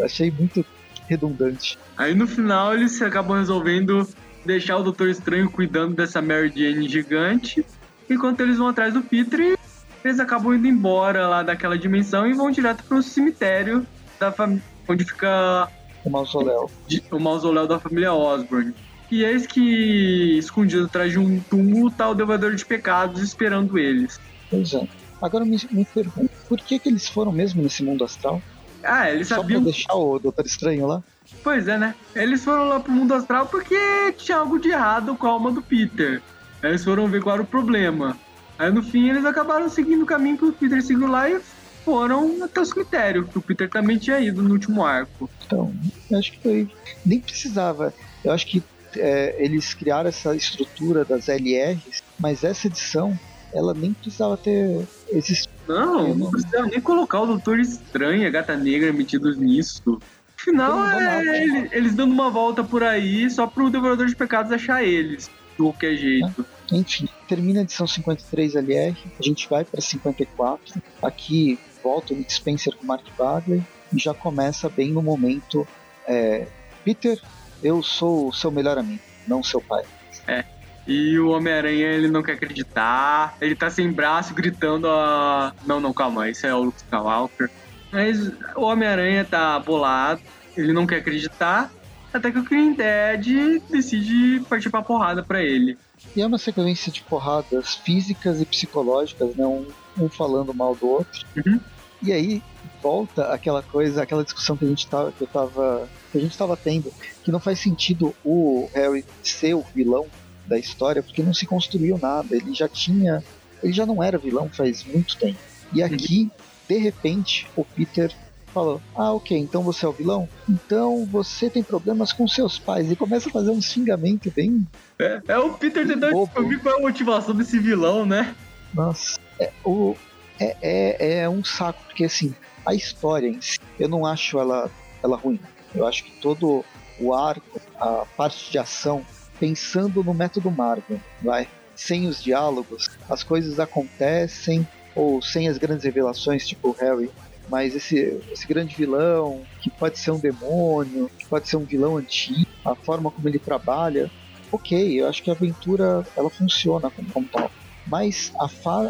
achei 0.01 0.31
muito 0.31 0.65
redundante. 1.07 1.77
Aí 1.97 2.15
no 2.15 2.25
final 2.25 2.73
eles 2.73 3.01
acabam 3.01 3.37
resolvendo 3.37 4.07
deixar 4.45 4.77
o 4.77 4.83
Doutor 4.83 5.09
Estranho 5.09 5.49
cuidando 5.49 5.95
dessa 5.95 6.21
Mary 6.21 6.53
Jane 6.55 6.87
gigante, 6.87 7.65
enquanto 8.09 8.39
eles 8.41 8.57
vão 8.57 8.67
atrás 8.67 8.93
do 8.93 9.01
Peter 9.01 9.39
e 9.39 9.57
eles 10.05 10.19
acabam 10.19 10.53
indo 10.53 10.67
embora 10.67 11.27
lá 11.27 11.41
daquela 11.41 11.77
dimensão 11.77 12.27
e 12.27 12.33
vão 12.33 12.51
direto 12.51 12.83
para 12.83 12.97
o 12.97 13.01
cemitério 13.01 13.85
da 14.19 14.31
família, 14.31 14.63
onde 14.87 15.03
fica 15.03 15.67
o 16.05 16.09
mausoléu. 16.11 16.69
o 17.11 17.19
mausoléu 17.19 17.67
da 17.67 17.79
família 17.79 18.13
Osborne. 18.13 18.73
E 19.09 19.23
eis 19.23 19.47
que, 19.47 20.37
escondido 20.37 20.85
atrás 20.85 21.11
de 21.11 21.17
um 21.17 21.39
túmulo, 21.39 21.89
tá 21.89 22.09
o 22.09 22.13
Devorador 22.13 22.53
de 22.53 22.63
Pecados 22.63 23.21
esperando 23.21 23.79
eles. 23.79 24.19
Pois 24.49 24.73
é. 24.75 24.87
Agora 25.19 25.43
me, 25.43 25.59
me 25.71 25.85
pergunto, 25.85 26.29
por 26.47 26.59
que, 26.59 26.77
que 26.77 26.89
eles 26.89 27.07
foram 27.07 27.31
mesmo 27.31 27.63
nesse 27.63 27.83
mundo 27.83 28.03
astral? 28.03 28.41
Ah, 28.83 29.09
eles 29.09 29.27
Só 29.27 29.37
sabiam. 29.37 29.63
Pra 29.63 29.71
deixar 29.71 29.93
o 29.95 30.19
Doutor 30.19 30.45
Estranho 30.45 30.85
lá? 30.85 31.03
Pois 31.43 31.67
é, 31.67 31.77
né? 31.77 31.95
Eles 32.15 32.43
foram 32.43 32.67
lá 32.67 32.79
pro 32.79 32.91
mundo 32.91 33.13
astral 33.15 33.47
porque 33.47 33.75
tinha 34.17 34.37
algo 34.37 34.59
de 34.59 34.69
errado 34.69 35.15
com 35.15 35.25
a 35.25 35.31
alma 35.31 35.51
do 35.51 35.63
Peter. 35.63 36.21
Eles 36.61 36.83
foram 36.83 37.07
ver 37.07 37.23
qual 37.23 37.35
era 37.35 37.43
o 37.43 37.47
problema. 37.47 38.15
Aí 38.57 38.71
no 38.71 38.81
fim 38.81 39.09
eles 39.09 39.25
acabaram 39.25 39.69
seguindo 39.69 40.03
o 40.03 40.05
caminho 40.05 40.37
que 40.37 40.45
o 40.45 40.53
Peter 40.53 40.81
seguiu 40.81 41.07
lá 41.07 41.29
e 41.29 41.39
foram 41.83 42.43
até 42.43 42.61
o 42.61 42.65
cemitério, 42.65 43.27
que 43.27 43.37
o 43.37 43.41
Peter 43.41 43.69
também 43.69 43.97
tinha 43.97 44.19
ido 44.19 44.41
no 44.41 44.53
último 44.53 44.83
arco. 44.83 45.29
Então, 45.45 45.71
acho 46.13 46.31
que 46.31 46.39
foi. 46.41 46.69
Nem 47.05 47.19
precisava. 47.19 47.93
Eu 48.23 48.31
acho 48.31 48.47
que 48.47 48.63
é, 48.97 49.35
eles 49.37 49.73
criaram 49.73 50.09
essa 50.09 50.35
estrutura 50.35 51.05
das 51.05 51.27
LRs, 51.27 52.01
mas 52.19 52.43
essa 52.43 52.67
edição, 52.67 53.17
ela 53.53 53.73
nem 53.73 53.93
precisava 53.93 54.35
ter 54.35 54.87
existido. 55.11 55.53
Não, 55.67 56.15
não, 56.15 56.31
precisava 56.31 56.67
nem 56.67 56.81
colocar 56.81 57.21
o 57.21 57.27
Doutor 57.27 57.59
Estranho 57.59 58.27
a 58.27 58.31
Gata 58.31 58.55
Negra 58.55 58.91
metidos 58.91 59.37
nisso. 59.37 60.01
Afinal, 60.37 60.89
é, 60.89 61.43
eles, 61.43 61.71
eles, 61.71 61.95
dando 61.95 62.13
uma 62.13 62.29
volta 62.29 62.63
por 62.63 62.83
aí 62.83 63.29
só 63.29 63.47
pro 63.47 63.69
Devorador 63.69 64.07
de 64.07 64.15
Pecados 64.15 64.51
achar 64.51 64.83
eles, 64.83 65.29
de 65.51 65.57
qualquer 65.57 65.95
jeito. 65.95 66.45
É, 66.71 66.75
enfim. 66.75 67.07
Termina 67.27 67.59
a 67.59 67.63
edição 67.63 67.87
53 67.87 68.55
LR, 68.55 68.97
a 69.19 69.23
gente 69.23 69.49
vai 69.49 69.63
para 69.63 69.81
54. 69.81 70.81
Aqui 71.01 71.59
volta 71.83 72.13
o 72.13 72.17
Nick 72.17 72.33
Spencer 72.33 72.75
com 72.75 72.85
Mark 72.85 73.05
Bagley 73.17 73.63
e 73.93 73.99
já 73.99 74.13
começa 74.13 74.69
bem 74.69 74.91
no 74.91 75.01
momento. 75.01 75.67
É, 76.07 76.47
Peter, 76.83 77.19
eu 77.63 77.81
sou 77.83 78.29
o 78.29 78.33
seu 78.33 78.51
melhor 78.51 78.77
amigo, 78.77 79.01
não 79.27 79.43
seu 79.43 79.61
pai. 79.61 79.83
É. 80.27 80.43
E 80.87 81.17
o 81.17 81.29
Homem-Aranha, 81.29 81.87
ele 81.87 82.07
não 82.07 82.21
quer 82.21 82.33
acreditar. 82.33 83.35
Ele 83.41 83.55
tá 83.55 83.69
sem 83.69 83.91
braço, 83.91 84.33
gritando 84.35 84.87
a. 84.87 85.53
Não, 85.65 85.79
não, 85.79 85.91
calma, 85.91 86.29
isso 86.29 86.45
é 86.45 86.53
o 86.53 86.63
Luke 86.63 86.77
Skywalker. 86.77 87.49
Mas 87.91 88.31
o 88.55 88.61
Homem-Aranha 88.61 89.25
tá 89.25 89.57
bolado, 89.59 90.21
ele 90.55 90.73
não 90.73 90.85
quer 90.85 90.97
acreditar. 90.97 91.71
Até 92.15 92.31
que 92.31 92.39
o 92.39 92.43
Green 92.43 92.71
Dead 92.71 93.61
decide 93.69 94.39
partir 94.47 94.69
pra 94.69 94.81
porrada 94.81 95.21
pra 95.21 95.43
ele. 95.43 95.77
E 96.15 96.21
é 96.21 96.25
uma 96.25 96.37
sequência 96.37 96.89
de 96.89 97.01
porradas 97.01 97.75
físicas 97.75 98.39
e 98.39 98.45
psicológicas, 98.45 99.35
né? 99.35 99.45
Um, 99.45 99.67
um 99.99 100.07
falando 100.07 100.53
mal 100.53 100.73
do 100.73 100.87
outro. 100.87 101.25
Uhum. 101.35 101.59
E 102.01 102.13
aí 102.13 102.41
volta 102.81 103.33
aquela 103.33 103.61
coisa, 103.61 104.01
aquela 104.01 104.23
discussão 104.23 104.55
que 104.55 104.63
a 104.63 104.67
gente 104.69 104.87
tava, 104.87 105.11
que 105.11 105.23
eu 105.23 105.27
tava, 105.27 105.89
que 106.09 106.17
a 106.17 106.21
gente 106.21 106.37
tava 106.37 106.55
tendo, 106.55 106.89
que 107.21 107.33
não 107.33 107.39
faz 107.41 107.59
sentido 107.59 108.15
o 108.23 108.69
Harry 108.73 109.03
ser 109.21 109.53
o 109.53 109.65
vilão 109.75 110.07
da 110.47 110.57
história, 110.57 111.03
porque 111.03 111.21
não 111.21 111.33
se 111.33 111.45
construiu 111.45 111.99
nada. 112.01 112.33
Ele 112.33 112.53
já 112.53 112.69
tinha, 112.69 113.21
ele 113.61 113.73
já 113.73 113.85
não 113.85 114.01
era 114.01 114.17
vilão 114.17 114.47
faz 114.47 114.85
muito 114.85 115.17
tempo. 115.17 115.39
E 115.73 115.83
aqui, 115.83 116.31
de 116.69 116.77
repente, 116.77 117.45
o 117.57 117.65
Peter 117.65 118.09
falou: 118.55 118.81
Ah, 118.95 119.11
ok, 119.11 119.37
então 119.37 119.61
você 119.61 119.85
é 119.85 119.89
o 119.89 119.91
vilão? 119.91 120.29
Então 120.49 121.05
você 121.05 121.49
tem 121.49 121.61
problemas 121.61 122.13
com 122.13 122.25
seus 122.25 122.57
pais. 122.57 122.89
E 122.89 122.95
começa 122.95 123.27
a 123.27 123.31
fazer 123.31 123.51
um 123.51 123.61
xingamento 123.61 124.31
bem. 124.31 124.65
É, 124.97 125.21
é 125.27 125.37
o 125.37 125.53
Peter 125.53 125.85
tentando 125.85 126.25
descobrir 126.25 126.59
qual 126.59 126.75
é 126.75 126.77
a 126.79 126.81
motivação 126.81 127.35
desse 127.35 127.59
vilão, 127.59 128.05
né? 128.05 128.33
Nossa. 128.73 129.19
É, 129.37 129.51
o, 129.65 129.95
é, 130.39 130.55
é, 130.61 131.17
é 131.19 131.29
um 131.29 131.43
saco, 131.43 131.83
porque 131.85 132.05
assim, 132.05 132.33
a 132.65 132.73
história 132.73 133.27
em 133.27 133.41
si, 133.41 133.59
eu 133.77 133.89
não 133.89 134.05
acho 134.05 134.39
ela, 134.39 134.71
ela 135.03 135.17
ruim. 135.17 135.39
Eu 135.73 135.85
acho 135.85 136.05
que 136.05 136.11
todo 136.21 136.63
o 136.97 137.13
arco, 137.13 137.59
a 137.77 138.05
parte 138.15 138.49
de 138.49 138.57
ação, 138.57 139.05
pensando 139.37 140.01
no 140.01 140.13
método 140.13 140.49
Marvel, 140.49 140.99
vai. 141.21 141.47
Sem 141.75 142.07
os 142.07 142.23
diálogos, 142.23 142.89
as 143.09 143.21
coisas 143.21 143.59
acontecem, 143.59 144.65
ou 144.95 145.21
sem 145.21 145.49
as 145.49 145.57
grandes 145.57 145.83
revelações, 145.83 146.47
tipo 146.47 146.69
o 146.69 146.71
Harry. 146.71 147.11
Mas 147.47 147.75
esse, 147.75 148.19
esse 148.31 148.47
grande 148.47 148.75
vilão, 148.75 149.43
que 149.61 149.69
pode 149.69 149.99
ser 149.99 150.11
um 150.11 150.19
demônio, 150.19 151.09
que 151.17 151.25
pode 151.27 151.47
ser 151.47 151.57
um 151.57 151.65
vilão 151.65 151.97
antigo, 151.97 152.49
a 152.63 152.75
forma 152.75 153.11
como 153.11 153.27
ele 153.27 153.37
trabalha, 153.37 154.09
ok, 154.51 154.99
eu 155.01 155.07
acho 155.07 155.21
que 155.21 155.29
a 155.29 155.33
aventura 155.33 156.05
ela 156.15 156.29
funciona 156.29 156.89
como, 156.89 157.09
como 157.11 157.27
tal. 157.27 157.51
Mas 157.87 158.31
a, 158.39 158.45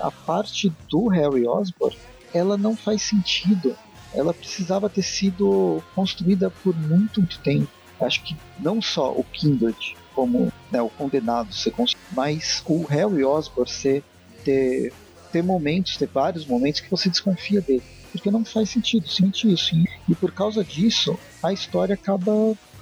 a 0.07 0.11
parte 0.11 0.71
do 0.89 1.07
Harry 1.07 1.45
Osborn, 1.45 1.95
ela 2.33 2.57
não 2.57 2.75
faz 2.75 3.01
sentido. 3.01 3.75
Ela 4.13 4.33
precisava 4.33 4.89
ter 4.89 5.03
sido 5.03 5.81
construída 5.93 6.49
por 6.49 6.73
muito, 6.75 7.19
muito 7.19 7.39
tempo. 7.39 7.67
Acho 7.99 8.23
que 8.23 8.35
não 8.59 8.81
só 8.81 9.11
o 9.11 9.23
Kindred 9.23 9.95
como 10.13 10.51
né, 10.71 10.81
o 10.81 10.89
condenado 10.89 11.53
ser 11.53 11.71
construído, 11.71 12.07
mas 12.11 12.63
o 12.65 12.83
Harry 12.85 13.23
Osborn 13.23 13.69
ser, 13.69 14.03
ter, 14.43 14.93
ter 15.31 15.43
momentos, 15.43 15.97
ter 15.97 16.07
vários 16.07 16.45
momentos 16.45 16.79
que 16.79 16.89
você 16.89 17.09
desconfia 17.09 17.61
dele. 17.61 17.83
Porque 18.15 18.31
não 18.31 18.45
faz 18.45 18.69
sentido, 18.69 19.07
sente 19.09 19.51
isso. 19.51 19.75
E, 19.75 19.85
e 20.09 20.15
por 20.15 20.31
causa 20.31 20.63
disso, 20.63 21.19
a 21.43 21.51
história 21.51 21.95
acaba 21.95 22.31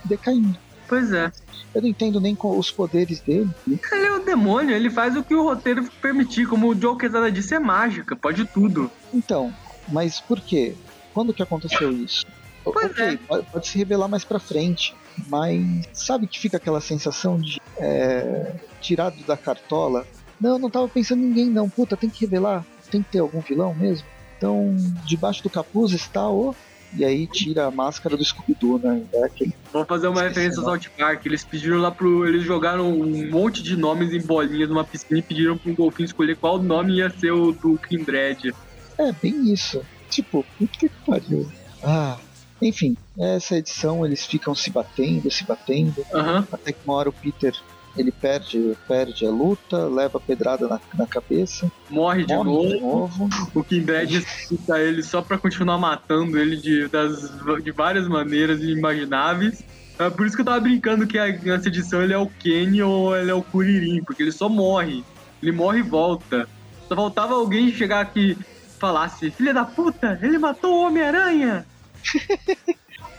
decaindo. 0.06 0.58
Pois 0.88 1.12
é. 1.12 1.32
Eu 1.74 1.82
não 1.82 1.90
entendo 1.90 2.22
nem 2.22 2.36
com 2.36 2.58
os 2.58 2.70
poderes 2.70 3.20
dele. 3.20 3.50
Ele 3.68 4.06
é 4.06 4.14
o 4.14 4.24
demônio, 4.24 4.76
ele 4.76 4.92
faz 4.92 5.18
o 5.18 5.24
que 5.24 5.34
o 5.34 5.44
roteiro 5.44 5.84
permitir. 6.02 6.48
Como 6.48 6.70
o 6.70 6.80
Joe 6.80 6.98
Quesada 6.98 7.32
disse, 7.32 7.56
é 7.56 7.60
mágica, 7.60 8.16
pode 8.16 8.46
tudo. 8.46 8.92
Então, 9.12 9.52
mas 9.88 10.20
por 10.20 10.40
quê? 10.40 10.76
Quando 11.14 11.34
que 11.34 11.42
aconteceu 11.42 11.92
isso? 11.92 12.26
Pois 12.64 12.92
ok, 12.92 13.06
é. 13.06 13.18
pode, 13.18 13.46
pode 13.48 13.68
se 13.68 13.78
revelar 13.78 14.08
mais 14.08 14.24
pra 14.24 14.40
frente, 14.40 14.96
mas 15.28 15.90
sabe 15.94 16.28
que 16.28 16.40
fica 16.40 16.58
aquela 16.58 16.80
sensação 16.80 17.40
de 17.40 17.60
é, 17.78 18.56
tirado 18.80 19.22
da 19.24 19.36
cartola? 19.36 20.06
Não, 20.40 20.60
não 20.60 20.70
tava 20.70 20.88
pensando 20.88 21.24
em 21.24 21.28
ninguém 21.28 21.48
não. 21.48 21.70
Puta, 21.70 21.98
tem 21.98 22.10
que 22.10 22.22
revelar, 22.22 22.66
tem 22.92 23.02
que 23.02 23.12
ter 23.12 23.20
algum 23.20 23.40
vilão 23.40 23.74
mesmo. 23.74 24.08
Então, 24.44 24.76
debaixo 25.06 25.42
do 25.42 25.50
capuz 25.50 25.94
está 25.94 26.28
o... 26.28 26.54
E 26.96 27.04
aí 27.04 27.26
tira 27.26 27.66
a 27.66 27.72
máscara 27.72 28.18
do 28.18 28.24
Scooby-Doo, 28.24 28.78
né? 28.78 29.02
É 29.14 29.24
aquele... 29.24 29.56
Vou 29.72 29.86
fazer 29.86 30.10
uma 30.10 30.22
referência 30.22 30.62
o 30.62 30.70
ao 30.70 30.80
South 30.80 30.92
Park. 30.96 31.26
Eles 31.26 31.44
pediram 31.44 31.80
lá 31.80 31.90
pro. 31.90 32.28
Eles 32.28 32.44
jogaram 32.44 32.92
um 32.92 33.32
monte 33.32 33.64
de 33.64 33.76
nomes 33.76 34.14
em 34.14 34.22
bolinhas 34.22 34.70
numa 34.70 34.84
piscina 34.84 35.18
e 35.18 35.24
pediram 35.24 35.58
pro 35.58 35.74
golfinho 35.74 36.06
escolher 36.06 36.36
qual 36.36 36.62
nome 36.62 36.98
ia 36.98 37.10
ser 37.10 37.32
o 37.32 37.52
do 37.52 37.80
Kindred. 37.80 38.54
É, 39.00 39.12
bem 39.14 39.52
isso. 39.52 39.82
Tipo, 40.08 40.46
puta 40.56 40.78
que 40.78 40.90
pariu. 41.04 41.50
Ah, 41.82 42.20
enfim, 42.62 42.96
essa 43.18 43.56
edição 43.58 44.06
eles 44.06 44.24
ficam 44.28 44.54
se 44.54 44.70
batendo, 44.70 45.32
se 45.32 45.44
batendo. 45.46 46.06
Aham. 46.14 46.48
Até 46.52 46.74
que 46.74 46.80
uma 46.86 46.94
hora 46.94 47.10
o 47.10 47.14
Peter 47.14 47.56
ele 47.96 48.12
perde, 48.12 48.76
perde 48.88 49.26
a 49.26 49.30
luta, 49.30 49.86
leva 49.86 50.18
a 50.18 50.22
pedrada 50.22 50.68
na, 50.68 50.80
na 50.98 51.06
cabeça, 51.08 51.72
Morre 51.90 52.26
de 52.26 52.34
morre 52.34 52.50
novo. 52.50 52.68
de 52.76 52.82
novo. 52.82 53.30
O 53.54 53.64
Kindred 53.64 54.12
ressuscita 54.20 54.80
ele 54.80 55.04
só 55.04 55.22
pra 55.22 55.38
continuar 55.38 55.78
matando 55.78 56.38
ele 56.40 56.58
de, 56.58 56.88
das, 56.88 57.32
de 57.64 57.72
várias 57.72 58.08
maneiras 58.08 58.62
inimagináveis. 58.62 59.64
É 60.00 60.10
por 60.10 60.26
isso 60.26 60.36
que 60.36 60.42
eu 60.42 60.46
tava 60.46 60.60
brincando 60.60 61.06
que 61.06 61.20
a- 61.20 61.38
nessa 61.38 61.68
edição 61.68 62.02
ele 62.02 62.14
é 62.14 62.18
o 62.18 62.26
Kenny 62.28 62.82
ou 62.82 63.16
ele 63.16 63.30
é 63.30 63.34
o 63.34 63.44
Kuririn, 63.44 64.02
porque 64.04 64.24
ele 64.24 64.32
só 64.32 64.50
morre. 64.50 65.04
Ele 65.42 65.52
morre 65.52 65.80
e 65.80 65.84
volta. 65.84 66.50
Só 66.88 66.96
faltava 66.96 67.36
alguém 67.36 67.72
chegar 67.72 68.00
aqui 68.02 68.32
e 68.32 68.80
falasse: 68.80 69.30
Filha 69.30 69.54
da 69.54 69.66
puta, 69.66 70.18
ele 70.22 70.40
matou 70.40 70.74
o 70.74 70.88
Homem-Aranha! 70.88 71.66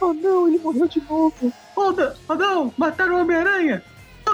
Oh 0.00 0.12
não, 0.12 0.48
ele 0.48 0.58
morreu 0.58 0.86
de 0.88 1.00
novo. 1.08 1.52
Oh, 1.76 1.94
oh 2.28 2.34
não, 2.34 2.74
mataram 2.76 3.16
o 3.16 3.20
Homem-Aranha! 3.22 3.82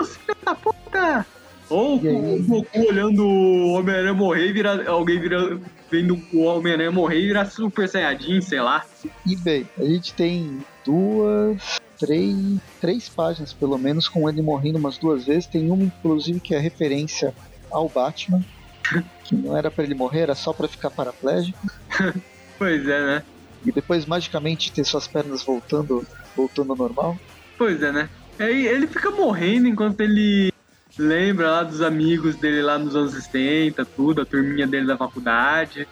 Deus, 0.00 0.16
filha 0.16 0.36
da 0.44 0.54
puta! 0.54 1.26
Ou 1.68 1.96
o 1.96 2.42
Goku 2.42 2.80
olhando 2.88 3.24
o 3.24 3.74
Homem-Aranha 3.74 4.14
morrer 4.14 4.48
e 4.48 4.52
virar. 4.52 4.88
Alguém 4.88 5.20
vira, 5.20 5.60
vendo 5.88 6.20
o 6.32 6.40
Homem-Aranha 6.40 6.90
morrer 6.90 7.20
e 7.20 7.26
virar 7.28 7.44
Super 7.44 7.88
Saiyajin, 7.88 8.40
sei 8.40 8.60
lá. 8.60 8.84
E 9.24 9.36
bem, 9.36 9.68
a 9.78 9.84
gente 9.84 10.12
tem 10.14 10.58
duas, 10.84 11.78
três, 11.96 12.36
três 12.80 13.08
páginas 13.08 13.52
pelo 13.52 13.78
menos 13.78 14.08
com 14.08 14.28
ele 14.28 14.42
morrendo 14.42 14.78
umas 14.78 14.98
duas 14.98 15.26
vezes. 15.26 15.46
Tem 15.46 15.70
uma 15.70 15.84
inclusive 15.84 16.40
que 16.40 16.54
é 16.54 16.58
referência 16.58 17.32
ao 17.70 17.88
Batman, 17.88 18.40
que 19.22 19.36
não 19.36 19.56
era 19.56 19.70
pra 19.70 19.84
ele 19.84 19.94
morrer, 19.94 20.22
era 20.22 20.34
só 20.34 20.52
pra 20.52 20.66
ficar 20.66 20.90
paraplégico. 20.90 21.58
Pois 22.58 22.86
é, 22.86 23.06
né? 23.06 23.22
E 23.64 23.72
depois 23.72 24.04
magicamente 24.04 24.70
ter 24.70 24.84
suas 24.84 25.08
pernas 25.08 25.42
voltando, 25.42 26.06
voltando 26.36 26.72
ao 26.72 26.76
normal. 26.76 27.18
Pois 27.56 27.82
é, 27.82 27.90
né? 27.90 28.10
Aí 28.40 28.66
ele 28.66 28.86
fica 28.86 29.10
morrendo 29.10 29.68
enquanto 29.68 30.00
ele 30.00 30.50
lembra 30.98 31.50
lá 31.50 31.62
dos 31.62 31.82
amigos 31.82 32.36
dele 32.36 32.62
lá 32.62 32.78
nos 32.78 32.96
anos 32.96 33.12
60, 33.12 33.84
tudo, 33.96 34.22
a 34.22 34.26
turminha 34.26 34.66
dele 34.66 34.86
da 34.86 34.96
faculdade. 34.96 35.86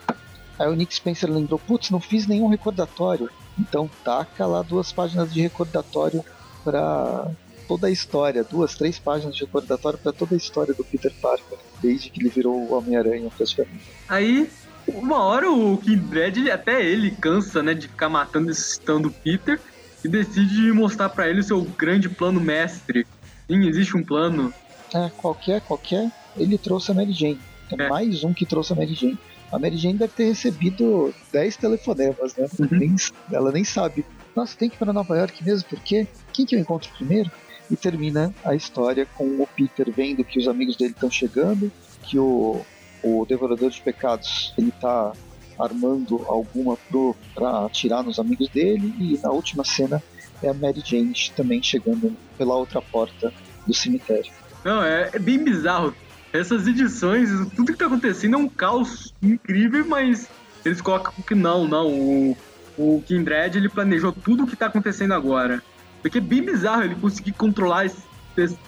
Aí 0.57 0.67
o 0.67 0.75
Nick 0.75 0.93
Spencer 0.93 1.31
lembrou, 1.31 1.59
putz, 1.59 1.89
não 1.89 2.01
fiz 2.01 2.27
nenhum 2.27 2.47
recordatório. 2.47 3.29
Então 3.57 3.89
taca 4.03 4.45
lá 4.45 4.61
duas 4.61 4.91
páginas 4.91 5.31
de 5.33 5.41
recordatório 5.41 6.23
pra 6.63 7.31
toda 7.67 7.87
a 7.87 7.91
história, 7.91 8.43
duas, 8.43 8.75
três 8.75 8.99
páginas 8.99 9.35
de 9.35 9.45
recordatório 9.45 9.99
pra 9.99 10.11
toda 10.11 10.33
a 10.33 10.37
história 10.37 10.73
do 10.73 10.83
Peter 10.83 11.13
Parker, 11.21 11.57
desde 11.81 12.09
que 12.09 12.19
ele 12.19 12.29
virou 12.29 12.55
o 12.55 12.73
Homem-Aranha 12.73 13.29
praticamente. 13.35 13.85
Aí, 14.07 14.49
uma 14.87 15.23
hora 15.23 15.51
o 15.51 15.77
Kindred, 15.77 16.39
ele- 16.39 16.51
até 16.51 16.83
ele 16.83 17.11
cansa, 17.11 17.61
né, 17.61 17.73
de 17.75 17.87
ficar 17.87 18.09
matando 18.09 18.47
e 18.47 18.49
ressuscitando 18.49 19.09
o 19.09 19.13
Peter 19.23 19.59
e 20.03 20.07
decide 20.07 20.71
mostrar 20.71 21.09
pra 21.09 21.27
ele 21.29 21.39
o 21.39 21.43
seu 21.43 21.61
grande 21.61 22.09
plano 22.09 22.39
mestre. 22.39 23.05
Sim, 23.49 23.67
existe 23.67 23.97
um 23.97 24.03
plano. 24.03 24.53
É, 24.93 25.09
qualquer, 25.17 25.61
qualquer, 25.61 26.09
ele 26.37 26.57
trouxe 26.57 26.91
a 26.91 26.93
Mary 26.93 27.11
Jane. 27.11 27.39
É, 27.77 27.83
É. 27.83 27.89
mais 27.89 28.23
um 28.23 28.33
que 28.33 28.45
trouxe 28.45 28.73
a 28.73 28.75
Mary 28.75 28.93
Jane. 28.93 29.17
A 29.51 29.57
Mary 29.59 29.77
Jane 29.77 29.97
deve 29.97 30.13
ter 30.13 30.25
recebido 30.25 31.13
10 31.33 31.57
telefonemas, 31.57 32.35
né? 32.35 32.47
Uhum. 32.59 32.67
Nem- 32.71 32.95
ela 33.31 33.51
nem 33.51 33.63
sabe. 33.63 34.05
Nossa, 34.35 34.55
tem 34.57 34.69
que 34.69 34.75
ir 34.75 34.79
pra 34.79 34.93
Nova 34.93 35.17
York 35.17 35.43
mesmo, 35.43 35.67
por 35.69 35.79
quê? 35.79 36.07
Quem 36.31 36.45
que 36.45 36.55
eu 36.55 36.59
encontro 36.59 36.89
primeiro? 36.95 37.31
E 37.69 37.75
termina 37.75 38.33
a 38.43 38.55
história 38.55 39.05
com 39.15 39.25
o 39.25 39.47
Peter 39.55 39.91
vendo 39.91 40.23
que 40.23 40.39
os 40.39 40.47
amigos 40.47 40.75
dele 40.75 40.91
estão 40.91 41.09
chegando, 41.09 41.71
que 42.03 42.17
o, 42.17 42.61
o 43.03 43.25
Devorador 43.27 43.69
de 43.69 43.81
Pecados 43.81 44.53
ele 44.57 44.71
tá 44.71 45.11
armando 45.59 46.15
alguma 46.27 46.77
pro, 46.89 47.15
pra 47.35 47.65
atirar 47.65 48.03
nos 48.03 48.19
amigos 48.19 48.47
dele, 48.49 48.93
e 48.99 49.19
na 49.21 49.31
última 49.31 49.63
cena 49.63 50.01
é 50.41 50.49
a 50.49 50.53
Mary 50.53 50.81
Jane 50.85 51.13
também 51.35 51.61
chegando 51.61 52.15
pela 52.37 52.55
outra 52.55 52.81
porta 52.81 53.33
do 53.67 53.73
cemitério. 53.73 54.31
Não, 54.63 54.83
é, 54.83 55.09
é 55.13 55.19
bem 55.19 55.43
bizarro. 55.43 55.93
Essas 56.31 56.67
edições, 56.67 57.29
tudo 57.55 57.71
que 57.71 57.77
tá 57.77 57.87
acontecendo 57.87 58.35
é 58.35 58.37
um 58.37 58.47
caos 58.47 59.13
incrível, 59.21 59.85
mas 59.87 60.29
eles 60.63 60.81
colocam 60.81 61.13
que 61.27 61.33
não, 61.35 61.67
não. 61.67 61.87
O, 61.91 62.37
o 62.77 63.01
Kindred 63.01 63.57
ele 63.57 63.67
planejou 63.69 64.11
tudo 64.11 64.43
o 64.43 64.47
que 64.47 64.55
tá 64.55 64.67
acontecendo 64.67 65.13
agora. 65.13 65.61
Porque 66.01 66.19
é 66.19 66.21
bem 66.21 66.43
bizarro 66.43 66.83
ele 66.83 66.95
conseguir 66.95 67.33
controlar 67.33 67.85
esse- 67.85 68.07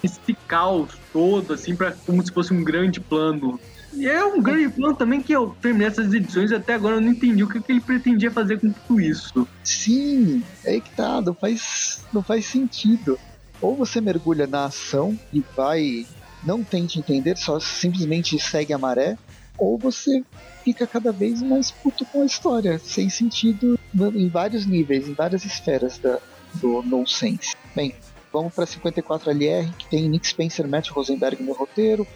esse 0.02 0.20
caos 0.46 0.92
todo, 1.12 1.54
assim, 1.54 1.74
pra, 1.74 1.92
como 1.92 2.24
se 2.24 2.32
fosse 2.32 2.52
um 2.52 2.62
grande 2.64 3.00
plano. 3.00 3.58
E 3.92 4.08
é 4.08 4.24
um 4.24 4.40
grande 4.40 4.68
plano 4.70 4.96
também 4.96 5.20
que 5.20 5.32
eu 5.32 5.54
terminei 5.60 5.86
essas 5.86 6.12
edições 6.12 6.50
e 6.50 6.54
até 6.54 6.74
agora 6.74 6.96
eu 6.96 7.00
não 7.00 7.10
entendi 7.10 7.44
o 7.44 7.48
que, 7.48 7.60
que 7.60 7.72
ele 7.72 7.80
pretendia 7.80 8.30
fazer 8.30 8.58
com 8.58 8.70
tudo 8.70 9.00
isso. 9.00 9.46
Sim, 9.62 10.42
é 10.64 10.80
que 10.80 10.90
tá, 10.90 11.20
não 11.20 11.34
faz, 11.34 12.02
não 12.12 12.22
faz 12.22 12.46
sentido. 12.46 13.18
Ou 13.60 13.76
você 13.76 14.00
mergulha 14.00 14.46
na 14.46 14.64
ação 14.64 15.18
e 15.32 15.44
vai, 15.54 16.06
não 16.44 16.64
tente 16.64 16.98
entender, 16.98 17.36
só 17.36 17.60
simplesmente 17.60 18.38
segue 18.38 18.72
a 18.72 18.78
maré, 18.78 19.16
ou 19.56 19.78
você 19.78 20.24
fica 20.64 20.86
cada 20.86 21.12
vez 21.12 21.42
mais 21.42 21.70
puto 21.70 22.04
com 22.06 22.22
a 22.22 22.26
história, 22.26 22.78
sem 22.78 23.08
sentido 23.08 23.78
em 23.94 24.28
vários 24.28 24.66
níveis, 24.66 25.08
em 25.08 25.14
várias 25.14 25.44
esferas 25.44 25.98
da, 25.98 26.18
do 26.54 26.82
nonsense. 26.82 27.54
Bem, 27.74 27.94
vamos 28.32 28.54
para 28.54 28.64
54LR, 28.64 29.72
que 29.76 29.86
tem 29.88 30.08
Nick 30.08 30.26
Spencer, 30.26 30.66
Matt 30.66 30.90
Rosenberg 30.90 31.42
no 31.42 31.52
roteiro, 31.52 32.06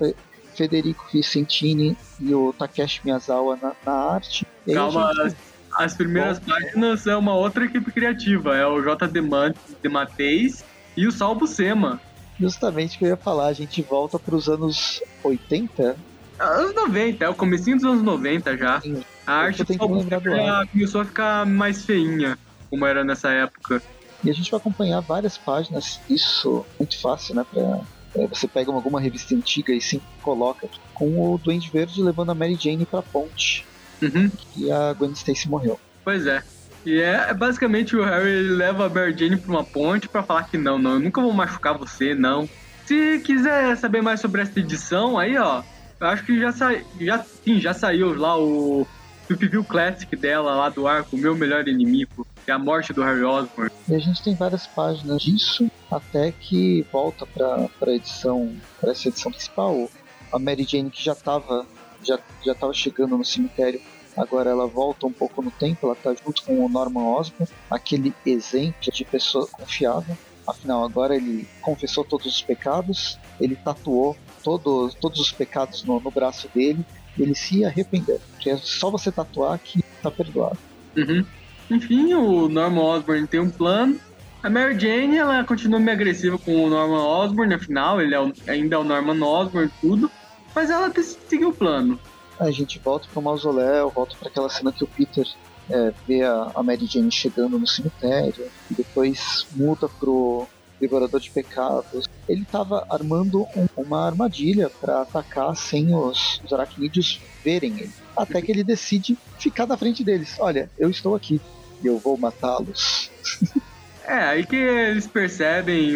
Federico 0.57 1.07
Vicentini 1.13 1.97
e 2.21 2.35
o 2.35 2.53
Takeshi 2.53 3.01
Miyazawa 3.05 3.59
na, 3.61 3.73
na 3.85 3.93
arte. 3.93 4.47
Calma, 4.73 5.13
gente... 5.15 5.37
as, 5.73 5.95
primeiras 5.95 6.39
Bom, 6.39 6.53
páginas 6.53 7.07
é 7.07 7.17
uma 7.17 7.35
outra 7.35 7.65
equipe 7.65 7.91
criativa, 7.93 8.57
é 8.57 8.67
o 8.67 8.83
J. 8.83 9.07
De 9.09 9.89
Mateis 9.89 10.65
e 10.97 11.07
o 11.07 11.13
Salvo 11.13 11.47
Sema. 11.47 12.01
Justamente 12.39 12.97
o 12.97 12.99
que 12.99 13.05
eu 13.05 13.11
ia 13.11 13.17
falar, 13.17 13.47
a 13.47 13.53
gente 13.53 13.81
volta 13.83 14.19
para 14.19 14.35
os 14.35 14.49
anos 14.49 15.03
80. 15.23 15.97
Anos 16.39 16.75
90, 16.75 17.25
é 17.25 17.29
o 17.29 17.35
comecinho 17.35 17.77
dos 17.77 17.85
anos 17.87 18.03
90 18.03 18.57
já. 18.57 18.81
Sim. 18.81 19.03
A 19.27 19.33
arte 19.33 19.65
começou 19.65 21.01
a 21.01 21.05
ficar 21.05 21.47
mais 21.47 21.85
feinha, 21.85 22.39
como 22.71 22.85
era 22.85 23.03
nessa 23.03 23.31
época. 23.31 23.83
E 24.23 24.31
a 24.31 24.33
gente 24.33 24.51
vai 24.51 24.59
acompanhar 24.59 25.01
várias 25.01 25.37
páginas, 25.37 26.01
isso 26.09 26.65
muito 26.79 26.99
fácil, 27.01 27.35
né, 27.35 27.45
pra 27.51 27.63
é, 27.63 27.81
você 28.29 28.49
pega 28.49 28.73
alguma 28.73 29.01
revista 29.01 29.35
antiga 29.35 29.73
e 29.73 29.81
sim 29.81 30.01
coloca 30.23 30.69
com 30.95 31.35
o 31.35 31.39
Duende 31.39 31.71
Verde 31.71 32.03
levando 32.03 32.31
a 32.31 32.35
Mary 32.35 32.57
Jane 32.59 32.87
pra 32.87 33.03
ponte. 33.03 33.65
Uhum. 34.03 34.31
E 34.57 34.71
a 34.71 34.93
Gwen 34.93 35.13
Stacy 35.13 35.49
morreu. 35.49 35.79
Pois 36.05 36.27
é. 36.27 36.43
E 36.85 37.01
é, 37.01 37.27
é 37.31 37.35
basicamente 37.35 37.97
o 37.97 38.05
Harry 38.05 38.43
leva 38.49 38.87
a 38.87 38.89
Mary 38.89 39.17
Jane 39.17 39.37
pra 39.37 39.51
uma 39.51 39.65
ponte 39.65 40.09
para 40.09 40.23
falar 40.23 40.45
que 40.45 40.57
não, 40.57 40.79
não, 40.79 40.95
eu 40.95 41.01
nunca 41.01 41.21
vou 41.21 41.33
machucar 41.33 41.77
você, 41.77 42.15
não. 42.15 42.49
Se 42.85 43.21
quiser 43.25 43.77
saber 43.77 44.01
mais 44.01 44.21
sobre 44.21 44.43
essa 44.43 44.61
edição, 44.61 45.19
aí 45.19 45.37
ó, 45.37 45.63
eu 45.99 46.07
acho 46.07 46.25
que 46.25 46.39
já, 46.39 46.53
sa... 46.53 46.73
já, 47.01 47.25
sim, 47.45 47.61
já 47.61 47.75
saiu 47.75 48.15
lá 48.15 48.39
o 48.39 48.87
Review 49.35 49.65
Classic 49.65 50.15
dela 50.15 50.55
lá 50.55 50.69
do 50.69 50.87
arco, 50.87 51.17
Meu 51.17 51.35
Melhor 51.35 51.67
Inimigo, 51.67 52.27
que 52.45 52.51
é 52.51 52.55
a 52.55 52.59
morte 52.59 52.93
do 52.93 53.03
Harry 53.03 53.25
Osborn. 53.25 53.71
E 53.89 53.95
a 53.95 53.99
gente 53.99 54.23
tem 54.23 54.35
várias 54.35 54.67
páginas 54.67 55.23
disso, 55.23 55.71
até 55.91 56.33
que 56.33 56.87
volta 56.93 57.27
para 57.27 57.69
a 57.81 57.91
edição, 57.91 58.55
para 58.81 58.93
essa 58.93 59.09
edição 59.09 59.33
principal, 59.33 59.91
a 60.33 60.39
Mary 60.39 60.65
Jane 60.65 60.91
que 60.91 61.03
já 61.03 61.13
estava 61.13 61.67
já, 62.03 62.19
já 62.45 62.55
tava 62.55 62.73
chegando 62.73 63.17
no 63.17 63.25
cemitério, 63.25 63.81
agora 64.17 64.51
ela 64.51 64.67
volta 64.67 65.07
um 65.07 65.13
pouco 65.13 65.43
no 65.43 65.51
tempo, 65.51 65.87
ela 65.87 65.95
está 65.95 66.15
junto 66.15 66.43
com 66.45 66.65
o 66.65 66.69
Norman 66.69 67.17
Osborn, 67.17 67.53
aquele 67.71 68.15
exemplo 68.25 68.93
de 68.93 69.05
pessoa 69.05 69.47
confiável. 69.47 70.17
Afinal, 70.47 70.85
agora 70.85 71.17
ele 71.17 71.49
confessou 71.61 72.05
todos 72.05 72.27
os 72.27 72.43
pecados, 72.43 73.19
ele 73.41 73.57
tatuou 73.57 74.17
todos, 74.45 74.95
todos 74.95 75.19
os 75.19 75.33
pecados 75.33 75.83
no, 75.83 75.99
no 75.99 76.11
braço 76.11 76.49
dele, 76.55 76.87
ele 77.23 77.35
se 77.35 77.65
arrependeu. 77.65 78.21
Porque 78.33 78.51
é 78.51 78.57
só 78.57 78.91
você 78.91 79.11
tatuar 79.11 79.59
que 79.59 79.83
tá 80.03 80.11
perdoado. 80.11 80.59
Uhum. 80.97 81.25
Enfim, 81.71 82.15
o 82.15 82.49
Norman 82.49 82.83
Osborn 82.83 83.27
tem 83.27 83.41
um 83.41 83.51
plano. 83.51 83.99
A 84.43 84.51
Mary 84.51 84.79
Jane, 84.79 85.17
ela 85.17 85.43
continua 85.45 85.81
meio 85.81 85.97
agressiva 85.97 86.39
com 86.39 86.65
o 86.65 86.71
Norman 86.71 87.03
Osborn, 87.03 87.55
afinal, 87.55 88.01
ele 88.01 88.15
é 88.15 88.21
o, 88.21 88.33
ainda 88.47 88.77
é 88.77 88.79
o 88.79 88.85
Norman 88.85 89.25
Osborn 89.25 89.71
tudo. 89.81 90.11
Mas 90.55 90.71
ela 90.71 90.93
seguiu 91.29 91.49
o 91.49 91.55
plano. 91.55 91.99
A 92.39 92.51
gente 92.51 92.79
volta 92.79 93.09
pro 93.13 93.23
mausoléu, 93.23 93.91
volta 93.91 94.15
para 94.19 94.29
aquela 94.29 94.49
cena 94.49 94.71
que 94.71 94.85
o 94.85 94.87
Peter 94.87 95.27
é, 95.69 95.93
vê 96.07 96.23
a, 96.23 96.53
a 96.55 96.63
Mary 96.63 96.87
Jane 96.87 97.11
chegando 97.11 97.59
no 97.59 97.67
cemitério, 97.67 98.47
e 98.71 98.75
depois 98.75 99.47
muda 99.57 99.89
pro 99.89 100.47
devorador 100.81 101.21
de 101.21 101.31
pecados. 101.31 102.09
Ele 102.29 102.43
estava 102.43 102.87
armando 102.91 103.47
um, 103.57 103.67
uma 103.77 104.07
armadilha 104.07 104.71
para 104.81 105.03
atacar 105.03 105.55
sem 105.57 105.95
os, 105.95 106.41
os 106.45 106.53
aracnídeos 106.53 107.21
verem 107.45 107.73
ele. 107.79 107.93
Até 108.17 108.41
que 108.43 108.51
ele 108.53 108.65
decide 108.65 109.17
ficar 109.39 109.67
na 109.67 109.77
frente 109.77 110.03
deles. 110.03 110.37
Olha, 110.39 110.71
eu 110.79 110.91
estou 110.91 111.15
aqui 111.15 111.41
e 111.83 111.87
eu 111.87 111.99
vou 111.99 112.17
matá-los. 112.17 113.11
É, 114.09 114.21
aí 114.21 114.47
que 114.47 114.55
eles 114.55 115.05
percebem 115.05 115.93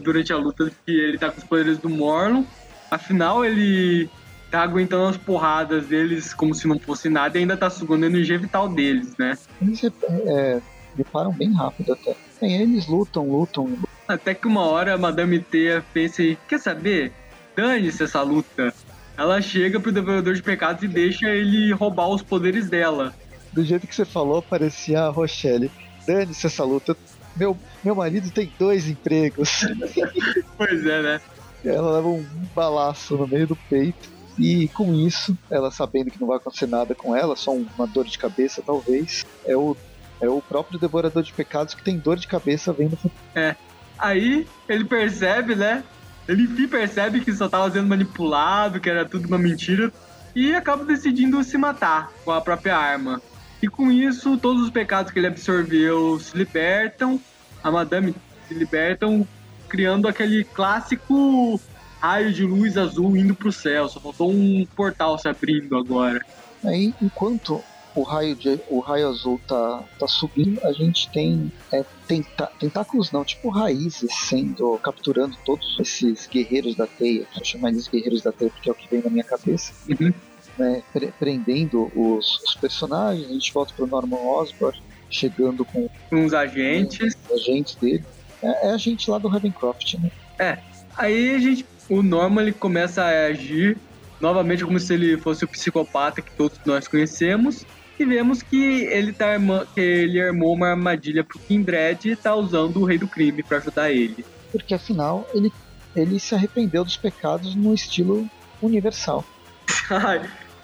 durante 0.00 0.32
a 0.32 0.36
luta 0.36 0.70
que 0.86 0.92
ele 0.92 1.18
tá 1.18 1.28
com 1.28 1.38
os 1.38 1.44
poderes 1.44 1.76
do 1.76 1.88
Morlon. 1.88 2.44
Afinal, 2.88 3.44
ele 3.44 4.08
tá 4.48 4.62
aguentando 4.62 5.06
as 5.06 5.16
porradas 5.16 5.86
deles 5.86 6.32
como 6.32 6.54
se 6.54 6.68
não 6.68 6.78
fosse 6.78 7.08
nada 7.08 7.36
e 7.36 7.40
ainda 7.40 7.56
tá 7.56 7.68
sugando 7.68 8.04
a 8.04 8.06
energia 8.06 8.38
vital 8.38 8.68
deles, 8.68 9.12
né? 9.18 9.36
Eles 9.60 9.82
é, 9.82 9.90
é, 10.26 10.62
reparam 10.96 11.32
bem 11.32 11.52
rápido 11.52 11.92
até. 11.92 12.16
Bem, 12.40 12.62
eles 12.62 12.86
lutam, 12.86 13.28
lutam. 13.28 13.76
Até 14.08 14.34
que 14.34 14.46
uma 14.46 14.64
hora 14.64 14.94
a 14.94 14.98
Madame 14.98 15.38
T 15.38 15.82
pensa 15.92 16.22
e 16.22 16.36
quer 16.48 16.58
saber? 16.58 17.12
Dane-se 17.54 18.02
essa 18.02 18.22
luta. 18.22 18.72
Ela 19.18 19.42
chega 19.42 19.78
pro 19.78 19.92
Devorador 19.92 20.32
de 20.32 20.42
Pecados 20.42 20.82
e 20.82 20.88
deixa 20.88 21.28
ele 21.28 21.72
roubar 21.74 22.08
os 22.08 22.22
poderes 22.22 22.70
dela. 22.70 23.14
Do 23.52 23.62
jeito 23.62 23.86
que 23.86 23.94
você 23.94 24.06
falou, 24.06 24.40
parecia 24.40 25.02
a 25.02 25.10
Rochelle. 25.10 25.70
Dane-se 26.06 26.46
essa 26.46 26.64
luta. 26.64 26.96
Meu, 27.36 27.58
meu 27.84 27.94
marido 27.94 28.30
tem 28.30 28.50
dois 28.58 28.88
empregos. 28.88 29.66
pois 30.56 30.86
é, 30.86 31.02
né? 31.02 31.20
Ela 31.62 31.96
leva 31.96 32.08
um 32.08 32.24
balaço 32.54 33.14
no 33.16 33.26
meio 33.28 33.46
do 33.46 33.56
peito. 33.56 34.08
E 34.38 34.68
com 34.68 34.94
isso, 34.94 35.36
ela 35.50 35.70
sabendo 35.70 36.10
que 36.10 36.20
não 36.20 36.28
vai 36.28 36.36
acontecer 36.36 36.66
nada 36.66 36.94
com 36.94 37.14
ela, 37.14 37.34
só 37.36 37.52
uma 37.52 37.86
dor 37.88 38.04
de 38.04 38.16
cabeça 38.16 38.62
talvez, 38.64 39.26
é 39.44 39.56
o, 39.56 39.76
é 40.20 40.28
o 40.28 40.40
próprio 40.40 40.78
Devorador 40.78 41.24
de 41.24 41.32
Pecados 41.32 41.74
que 41.74 41.82
tem 41.82 41.98
dor 41.98 42.16
de 42.16 42.28
cabeça 42.28 42.72
vendo. 42.72 42.96
É. 43.34 43.56
Aí 43.98 44.46
ele 44.68 44.84
percebe, 44.84 45.54
né? 45.54 45.82
Ele 46.26 46.42
enfim 46.42 46.68
percebe 46.68 47.20
que 47.20 47.32
só 47.32 47.46
estava 47.46 47.70
sendo 47.70 47.88
manipulado, 47.88 48.80
que 48.80 48.90
era 48.90 49.04
tudo 49.04 49.26
uma 49.26 49.38
mentira, 49.38 49.92
e 50.34 50.54
acaba 50.54 50.84
decidindo 50.84 51.42
se 51.42 51.56
matar 51.56 52.12
com 52.24 52.30
a 52.30 52.40
própria 52.40 52.76
arma. 52.76 53.20
E 53.62 53.66
com 53.66 53.90
isso, 53.90 54.36
todos 54.36 54.62
os 54.62 54.70
pecados 54.70 55.10
que 55.10 55.18
ele 55.18 55.26
absorveu 55.26 56.20
se 56.20 56.36
libertam, 56.36 57.20
a 57.62 57.70
Madame 57.70 58.14
se 58.46 58.54
libertam, 58.54 59.26
criando 59.68 60.06
aquele 60.06 60.44
clássico 60.44 61.60
raio 62.00 62.32
de 62.32 62.44
luz 62.44 62.76
azul 62.76 63.16
indo 63.16 63.34
para 63.34 63.48
o 63.48 63.52
céu. 63.52 63.88
Só 63.88 63.98
faltou 63.98 64.30
um 64.30 64.66
portal 64.76 65.18
se 65.18 65.28
abrindo 65.28 65.76
agora. 65.76 66.24
Aí, 66.64 66.94
enquanto 67.00 67.62
o 67.98 68.02
raio, 68.04 68.36
de, 68.36 68.60
o 68.68 68.78
raio 68.78 69.08
azul 69.08 69.40
tá, 69.48 69.82
tá 69.98 70.06
subindo, 70.06 70.64
a 70.64 70.72
gente 70.72 71.10
tem 71.10 71.50
é, 71.72 71.84
tenta, 72.06 72.48
tentáculos 72.60 73.10
não, 73.10 73.24
tipo 73.24 73.48
raízes 73.48 74.08
sendo 74.28 74.78
capturando 74.78 75.36
todos 75.44 75.76
esses 75.80 76.28
guerreiros 76.28 76.76
da 76.76 76.86
teia. 76.86 77.26
Vou 77.34 77.44
chamar 77.44 77.70
eles 77.70 77.88
guerreiros 77.88 78.22
da 78.22 78.30
teia 78.30 78.52
porque 78.52 78.68
é 78.68 78.72
o 78.72 78.74
que 78.74 78.88
vem 78.88 79.02
na 79.02 79.10
minha 79.10 79.24
cabeça. 79.24 79.72
Uhum. 79.88 80.12
Né, 80.56 80.82
pre 80.92 81.12
prendendo 81.18 81.90
os, 81.94 82.40
os, 82.44 82.54
personagens, 82.54 83.28
a 83.28 83.32
gente 83.32 83.52
volta 83.52 83.72
pro 83.74 83.86
Norman 83.86 84.16
Osborn, 84.16 84.80
chegando 85.10 85.64
com 85.64 85.88
uns 86.12 86.32
agentes. 86.32 87.16
Agentes 87.32 87.74
dele. 87.74 88.04
É, 88.40 88.68
é 88.68 88.70
a 88.70 88.76
gente 88.76 89.10
lá 89.10 89.18
do 89.18 89.26
Ravencroft, 89.26 89.94
né? 89.94 90.10
É. 90.38 90.58
Aí 90.96 91.34
a 91.34 91.38
gente. 91.38 91.66
O 91.88 92.02
Norman 92.02 92.42
ele 92.42 92.52
começa 92.52 93.02
a 93.02 93.26
agir 93.26 93.76
novamente 94.20 94.64
como 94.64 94.78
se 94.78 94.92
ele 94.94 95.16
fosse 95.16 95.44
o 95.44 95.48
psicopata 95.48 96.20
que 96.20 96.30
todos 96.32 96.58
nós 96.66 96.86
conhecemos 96.86 97.64
e 98.02 98.06
vemos 98.06 98.42
que 98.42 98.84
ele, 98.84 99.12
tá 99.12 99.32
arma, 99.32 99.66
que 99.74 99.80
ele 99.80 100.20
armou 100.20 100.54
uma 100.54 100.68
armadilha 100.68 101.24
pro 101.24 101.38
Kindred 101.38 102.10
e 102.10 102.16
tá 102.16 102.34
usando 102.34 102.78
o 102.80 102.84
Rei 102.84 102.98
do 102.98 103.08
Crime 103.08 103.42
para 103.42 103.58
ajudar 103.58 103.90
ele. 103.90 104.24
Porque 104.52 104.74
afinal, 104.74 105.28
ele, 105.34 105.52
ele 105.94 106.18
se 106.18 106.34
arrependeu 106.34 106.84
dos 106.84 106.96
pecados 106.96 107.54
no 107.54 107.74
estilo 107.74 108.28
universal. 108.62 109.24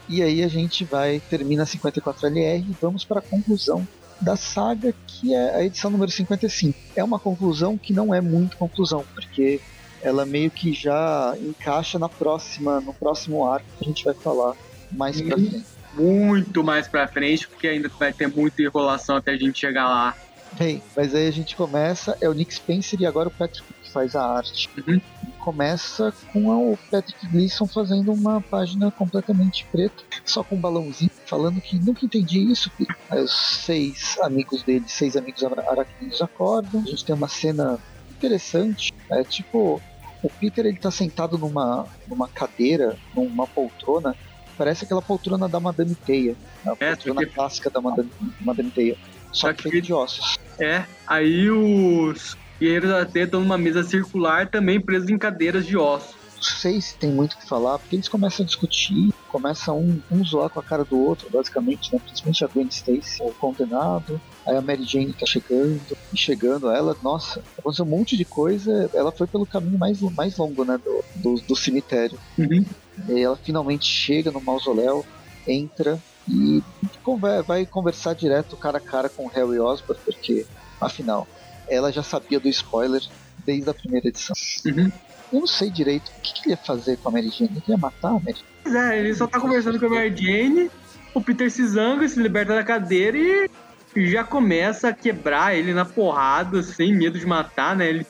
e 0.08 0.22
aí 0.22 0.42
a 0.42 0.48
gente 0.48 0.84
vai, 0.84 1.20
termina 1.28 1.64
54LR 1.64 2.64
e 2.68 2.76
vamos 2.80 3.04
para 3.04 3.18
a 3.18 3.22
conclusão 3.22 3.86
da 4.20 4.36
saga, 4.36 4.94
que 5.06 5.34
é 5.34 5.56
a 5.56 5.64
edição 5.64 5.90
número 5.90 6.10
55. 6.10 6.78
É 6.94 7.02
uma 7.02 7.18
conclusão 7.18 7.76
que 7.76 7.92
não 7.92 8.14
é 8.14 8.20
muito 8.20 8.56
conclusão, 8.56 9.04
porque 9.14 9.60
ela 10.02 10.24
meio 10.24 10.50
que 10.50 10.72
já 10.72 11.34
encaixa 11.40 11.98
na 11.98 12.08
próxima, 12.08 12.80
no 12.80 12.94
próximo 12.94 13.46
arco 13.46 13.66
que 13.78 13.84
a 13.84 13.88
gente 13.88 14.04
vai 14.04 14.14
falar 14.14 14.54
mais 14.92 15.20
pra 15.20 15.36
uhum. 15.36 15.50
frente 15.50 15.73
muito 15.96 16.62
mais 16.62 16.88
pra 16.88 17.06
frente, 17.06 17.46
porque 17.48 17.68
ainda 17.68 17.88
vai 17.88 18.12
ter 18.12 18.28
muita 18.28 18.62
enrolação 18.62 19.16
até 19.16 19.32
a 19.32 19.36
gente 19.36 19.58
chegar 19.58 19.88
lá. 19.88 20.14
Bem, 20.52 20.80
mas 20.96 21.14
aí 21.14 21.26
a 21.26 21.32
gente 21.32 21.56
começa, 21.56 22.16
é 22.20 22.28
o 22.28 22.32
Nick 22.32 22.54
Spencer 22.54 23.00
e 23.00 23.06
agora 23.06 23.28
o 23.28 23.32
Patrick 23.32 23.66
que 23.82 23.90
faz 23.90 24.14
a 24.14 24.24
arte. 24.24 24.70
Uhum. 24.86 25.00
Começa 25.40 26.12
com 26.32 26.72
o 26.72 26.78
Patrick 26.90 27.26
Gleason 27.26 27.66
fazendo 27.66 28.12
uma 28.12 28.40
página 28.40 28.90
completamente 28.90 29.66
preta, 29.70 30.02
só 30.24 30.44
com 30.44 30.54
um 30.54 30.60
balãozinho, 30.60 31.10
falando 31.26 31.60
que 31.60 31.76
nunca 31.78 32.04
entendi 32.04 32.38
isso. 32.38 32.70
Aí 33.10 33.20
os 33.20 33.34
seis 33.64 34.16
amigos 34.22 34.62
dele, 34.62 34.84
seis 34.86 35.16
amigos 35.16 35.42
aracnídeos 35.42 36.22
acordam. 36.22 36.82
A 36.82 36.90
gente 36.90 37.04
tem 37.04 37.14
uma 37.14 37.28
cena 37.28 37.78
interessante, 38.16 38.94
é 39.10 39.24
tipo 39.24 39.82
o 40.24 40.30
Peter 40.30 40.64
ele 40.64 40.78
tá 40.78 40.90
sentado 40.90 41.36
numa, 41.36 41.86
numa 42.08 42.26
cadeira, 42.26 42.96
numa 43.14 43.46
poltrona, 43.46 44.16
parece 44.56 44.84
aquela 44.84 45.02
poltrona 45.02 45.48
da 45.48 45.60
Madame 45.60 45.94
Teia, 45.94 46.36
a 46.66 46.72
É, 46.80 46.90
poltrona 46.94 47.20
porque- 47.20 47.34
clássica 47.34 47.70
da 47.70 47.80
Madame, 47.80 48.10
Madame 48.40 48.70
Teia, 48.70 48.96
só 49.32 49.52
que 49.52 49.62
que- 49.64 49.70
feita 49.70 49.86
de 49.86 49.92
ossos. 49.92 50.36
É, 50.58 50.84
aí 51.06 51.50
os 51.50 52.36
guerreiros 52.60 52.90
da 52.90 53.04
Teia 53.04 53.24
estão 53.24 53.40
numa 53.40 53.58
mesa 53.58 53.82
circular 53.82 54.48
também 54.48 54.80
presos 54.80 55.08
em 55.10 55.18
cadeiras 55.18 55.66
de 55.66 55.76
ossos. 55.76 56.14
Não 56.36 56.42
sei 56.42 56.78
se 56.80 56.96
tem 56.98 57.10
muito 57.10 57.32
o 57.32 57.38
que 57.38 57.48
falar, 57.48 57.78
porque 57.78 57.96
eles 57.96 58.06
começam 58.08 58.44
a 58.44 58.46
discutir, 58.46 59.10
começam 59.28 59.78
um, 59.80 59.98
um 60.10 60.22
zoar 60.24 60.50
com 60.50 60.60
a 60.60 60.62
cara 60.62 60.84
do 60.84 60.98
outro, 61.00 61.30
basicamente, 61.30 61.90
né? 61.92 61.98
Principalmente 62.04 62.44
a 62.44 62.48
Gwen 62.48 62.66
Stacy, 62.68 63.22
o 63.22 63.32
condenado. 63.32 64.20
Aí 64.46 64.54
a 64.54 64.60
Mary 64.60 64.84
Jane 64.84 65.14
tá 65.14 65.24
chegando, 65.24 65.80
e 66.12 66.18
chegando, 66.18 66.68
ela, 66.70 66.94
nossa, 67.02 67.42
aconteceu 67.58 67.86
um 67.86 67.88
monte 67.88 68.14
de 68.14 68.26
coisa, 68.26 68.90
ela 68.92 69.10
foi 69.10 69.26
pelo 69.26 69.46
caminho 69.46 69.78
mais, 69.78 69.98
mais 70.14 70.36
longo, 70.36 70.64
né, 70.66 70.78
do, 70.84 71.02
do, 71.14 71.34
do 71.48 71.56
cemitério. 71.56 72.18
Uhum. 72.38 72.62
E 73.08 73.12
aí 73.12 73.22
ela 73.22 73.36
finalmente 73.36 73.86
chega 73.86 74.30
no 74.30 74.40
mausoléu, 74.40 75.04
entra 75.46 76.02
e 76.28 76.62
conver- 77.02 77.44
vai 77.44 77.66
conversar 77.66 78.14
direto 78.14 78.56
cara 78.56 78.78
a 78.78 78.80
cara 78.80 79.08
com 79.08 79.26
o 79.26 79.30
Harry 79.30 79.60
Osborn, 79.60 80.00
porque, 80.04 80.46
afinal, 80.80 81.28
ela 81.68 81.92
já 81.92 82.02
sabia 82.02 82.40
do 82.40 82.48
spoiler 82.48 83.00
desde 83.44 83.68
a 83.68 83.74
primeira 83.74 84.08
edição. 84.08 84.34
Uhum. 84.66 84.90
Eu 85.32 85.40
não 85.40 85.46
sei 85.46 85.70
direito 85.70 86.08
o 86.08 86.20
que, 86.22 86.32
que 86.32 86.48
ele 86.48 86.54
ia 86.54 86.64
fazer 86.64 86.96
com 86.98 87.08
a 87.08 87.12
Mary 87.12 87.28
Jane. 87.30 87.50
Ele 87.50 87.62
ia 87.68 87.76
matar 87.76 88.10
a 88.10 88.12
Mary 88.12 88.34
Jane? 88.36 88.48
Pois 88.62 88.74
é, 88.74 89.00
ele 89.00 89.14
só 89.14 89.26
tá 89.26 89.40
conversando 89.40 89.78
com 89.78 89.86
a 89.86 89.90
Mary 89.90 90.16
Jane, 90.16 90.70
o 91.14 91.20
Peter 91.20 91.50
se 91.50 91.66
zanga, 91.66 92.08
se 92.08 92.20
liberta 92.20 92.54
da 92.54 92.64
cadeira 92.64 93.18
e 93.18 94.06
já 94.06 94.24
começa 94.24 94.88
a 94.88 94.92
quebrar 94.92 95.56
ele 95.56 95.72
na 95.72 95.84
porrada, 95.84 96.62
sem 96.62 96.94
medo 96.94 97.18
de 97.18 97.26
matar, 97.26 97.76
né? 97.76 97.88
Ele, 97.88 98.06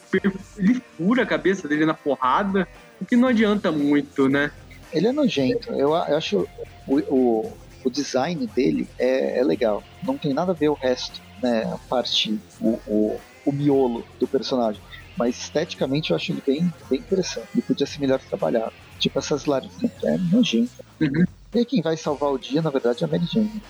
ele 0.57 0.83
fura 0.97 1.23
a 1.25 1.27
cabeça 1.27 1.69
dele 1.69 1.85
na 1.85 1.95
porrada, 1.95 2.67
o 3.01 3.05
que 3.05 3.17
não 3.17 3.29
adianta 3.29 3.71
muito, 3.71 4.29
né? 4.29 4.51
Ele 4.95 5.09
é 5.09 5.13
nojento. 5.13 5.73
Eu, 5.73 5.89
eu 5.91 5.95
acho 5.95 6.49
o, 6.87 7.01
o, 7.09 7.57
o 7.85 7.91
design 7.91 8.47
dele 8.55 8.89
é, 8.99 9.41
é 9.41 9.45
legal. 9.45 9.85
Não 10.03 10.17
tem 10.17 10.33
nada 10.33 10.53
a 10.53 10.55
ver 10.55 10.69
o 10.71 10.79
resto, 10.81 11.21
né? 11.43 11.65
A 11.65 11.79
parte, 11.89 12.41
o, 12.61 12.79
o, 12.87 13.21
o 13.45 13.53
miolo 13.53 14.07
do 14.21 14.29
personagem. 14.29 14.83
Mas 15.17 15.37
esteticamente 15.39 16.11
eu 16.11 16.17
acho 16.17 16.33
ele 16.33 16.43
bem, 16.47 16.73
bem 16.89 17.01
interessante. 17.01 17.49
Ele 17.55 17.63
podia 17.63 17.87
ser 17.87 18.01
melhor 18.01 18.21
trabalhado. 18.21 18.73
Tipo 18.99 19.19
essas 19.19 19.45
larinhas. 19.45 19.75
É 20.05 20.19
nojento. 20.31 20.73
Uhum. 21.01 21.25
E 21.55 21.65
quem 21.65 21.83
vai 21.83 21.97
salvar 21.97 22.31
o 22.31 22.39
dia, 22.39 22.63
na 22.63 22.71
verdade, 22.71 23.03
é 23.03 23.07
a 23.07 23.11
Mary 23.11 23.27
Jane. 23.27 23.63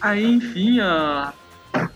Aí, 0.00 0.24
enfim, 0.24 0.80
a- 0.80 1.32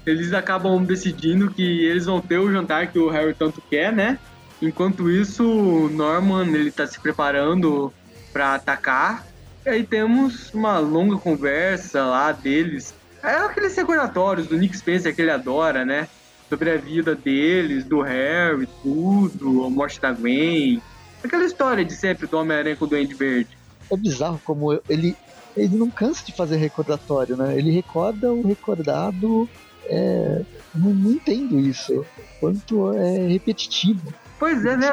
eles 0.07 0.33
acabam 0.33 0.85
decidindo 0.85 1.53
que 1.53 1.63
eles 1.63 2.07
vão 2.07 2.21
ter 2.21 2.39
o 2.39 2.51
jantar 2.51 2.93
que 2.93 2.99
o 2.99 3.11
Harry 3.11 3.35
tanto 3.35 3.63
quer, 3.71 3.93
né? 3.93 4.19
Enquanto 4.61 5.11
isso, 5.11 5.43
o 5.45 5.89
Norman 5.89 6.47
ele 6.55 6.71
tá 6.71 6.87
se 6.87 7.01
preparando 7.01 7.93
para 8.33 8.55
atacar. 8.55 9.27
E 9.65 9.69
aí 9.69 9.85
temos 9.85 10.53
uma 10.55 10.79
longa 10.79 11.17
conversa 11.19 12.05
lá 12.05 12.33
deles. 12.33 12.95
É 13.23 13.37
aqueles 13.37 13.77
recordatórios 13.77 14.47
do 14.47 14.57
Nick 14.57 14.77
Spencer 14.77 15.15
que 15.15 15.21
ele 15.21 15.31
adora, 15.31 15.85
né? 15.85 16.09
Sobre 16.49 16.71
a 16.71 16.77
vida 16.77 17.15
deles, 17.15 17.85
do 17.85 18.01
Harry, 18.01 18.67
tudo, 18.83 19.65
a 19.65 19.71
morte 19.71 20.01
da 20.01 20.13
Gwen. 20.13 20.83
Aquela 21.23 21.45
história 21.45 21.85
de 21.85 21.95
sempre 21.95 22.27
do 22.27 22.39
Homem-Aranha 22.39 22.77
com 22.77 22.87
o 22.87 22.89
Duende 22.89 23.15
Verde. 23.15 23.57
É 23.91 23.97
bizarro 23.97 24.41
como 24.45 24.81
ele, 24.89 25.15
ele 25.57 25.77
não 25.77 25.91
cansa 25.91 26.25
de 26.25 26.33
fazer 26.33 26.57
recordatório, 26.57 27.37
né? 27.37 27.57
Ele 27.57 27.71
recorda 27.71 28.33
o 28.33 28.47
recordado. 28.47 29.49
É, 29.85 30.43
não, 30.75 30.91
não 30.95 31.11
entendo 31.13 31.59
isso. 31.61 32.07
Quanto 32.41 32.93
é 32.95 33.27
repetitivo. 33.29 34.13
Pois 34.41 34.65
é, 34.65 34.75
né? 34.77 34.91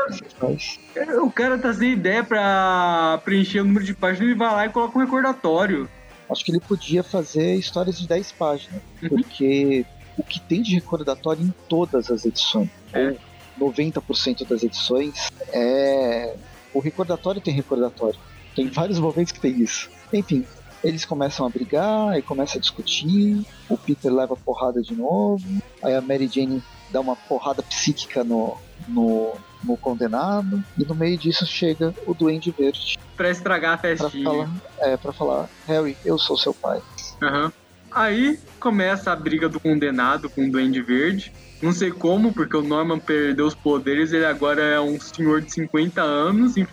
O 1.23 1.31
cara 1.31 1.57
tá 1.57 1.73
sem 1.73 1.93
ideia 1.93 2.23
pra 2.23 3.19
preencher 3.23 3.61
o 3.61 3.65
número 3.65 3.85
de 3.85 3.93
páginas, 3.95 4.27
ele 4.29 4.35
vai 4.37 4.51
lá 4.51 4.65
e 4.65 4.69
coloca 4.69 4.99
um 4.99 5.01
recordatório. 5.01 5.89
Acho 6.29 6.43
que 6.43 6.51
ele 6.51 6.59
podia 6.59 7.01
fazer 7.01 7.55
histórias 7.55 7.97
de 7.97 8.07
10 8.07 8.33
páginas, 8.33 8.81
Uhum. 9.01 9.09
porque 9.09 9.85
o 10.17 10.23
que 10.23 10.41
tem 10.41 10.61
de 10.61 10.75
recordatório 10.75 11.41
em 11.41 11.53
todas 11.69 12.11
as 12.11 12.25
edições, 12.25 12.69
É. 12.91 13.15
ou 13.57 13.71
90% 13.71 14.43
das 14.45 14.61
edições, 14.63 15.31
é. 15.53 16.35
O 16.73 16.79
recordatório 16.79 17.39
tem 17.39 17.53
recordatório. 17.53 18.19
Tem 18.53 18.67
vários 18.67 18.99
momentos 18.99 19.31
que 19.31 19.39
tem 19.39 19.53
isso. 19.61 19.89
Enfim, 20.11 20.45
eles 20.83 21.05
começam 21.05 21.45
a 21.45 21.49
brigar, 21.49 22.17
e 22.19 22.21
começam 22.21 22.57
a 22.57 22.61
discutir, 22.61 23.45
o 23.69 23.77
Peter 23.77 24.13
leva 24.13 24.35
porrada 24.35 24.81
de 24.81 24.93
novo, 24.93 25.41
aí 25.81 25.95
a 25.95 26.01
Mary 26.01 26.27
Jane 26.27 26.61
dá 26.89 27.01
uma 27.01 27.15
porrada 27.15 27.61
psíquica 27.63 28.23
no, 28.23 28.57
no, 28.87 29.33
no 29.63 29.77
condenado, 29.77 30.61
e 30.77 30.85
no 30.85 30.95
meio 30.95 31.17
disso 31.17 31.45
chega 31.45 31.93
o 32.05 32.13
Duende 32.13 32.53
Verde 32.57 32.95
Pra 33.15 33.29
estragar 33.29 33.73
a 33.73 33.77
pra 33.77 33.95
festinha. 33.95 34.23
falar, 34.23 34.51
é, 34.81 34.97
pra 34.97 35.13
falar, 35.13 35.49
Harry, 35.65 35.97
eu 36.05 36.17
sou 36.17 36.37
seu 36.37 36.53
pai. 36.53 36.79
Aham. 37.21 37.51
Aí 37.91 38.37
começa 38.59 39.11
a 39.11 39.15
briga 39.15 39.49
do 39.49 39.59
condenado 39.59 40.29
com 40.29 40.45
o 40.45 40.51
Duende 40.51 40.81
Verde. 40.83 41.31
Não 41.61 41.71
sei 41.71 41.89
como, 41.89 42.31
porque 42.33 42.55
o 42.55 42.61
Norman 42.61 42.99
perdeu 42.99 43.47
os 43.47 43.55
poderes, 43.55 44.13
ele 44.13 44.25
agora 44.25 44.61
é 44.61 44.79
um 44.79 44.99
senhor 44.99 45.41
de 45.41 45.51
50 45.51 46.03
anos, 46.03 46.55
em 46.55 46.65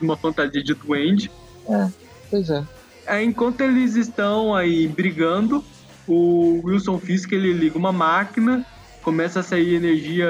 uma 0.00 0.16
fantasia 0.16 0.62
de 0.62 0.74
duende. 0.74 1.28
Pois 2.30 2.48
é. 2.50 2.62
Aí, 3.08 3.24
enquanto 3.24 3.62
eles 3.62 3.96
estão 3.96 4.54
aí 4.54 4.86
brigando, 4.86 5.64
o 6.06 6.60
Wilson 6.64 7.00
Fisk 7.00 7.32
ele 7.32 7.52
liga 7.52 7.76
uma 7.76 7.90
máquina, 7.90 8.64
começa 9.08 9.40
a 9.40 9.42
sair 9.42 9.74
energia. 9.74 10.28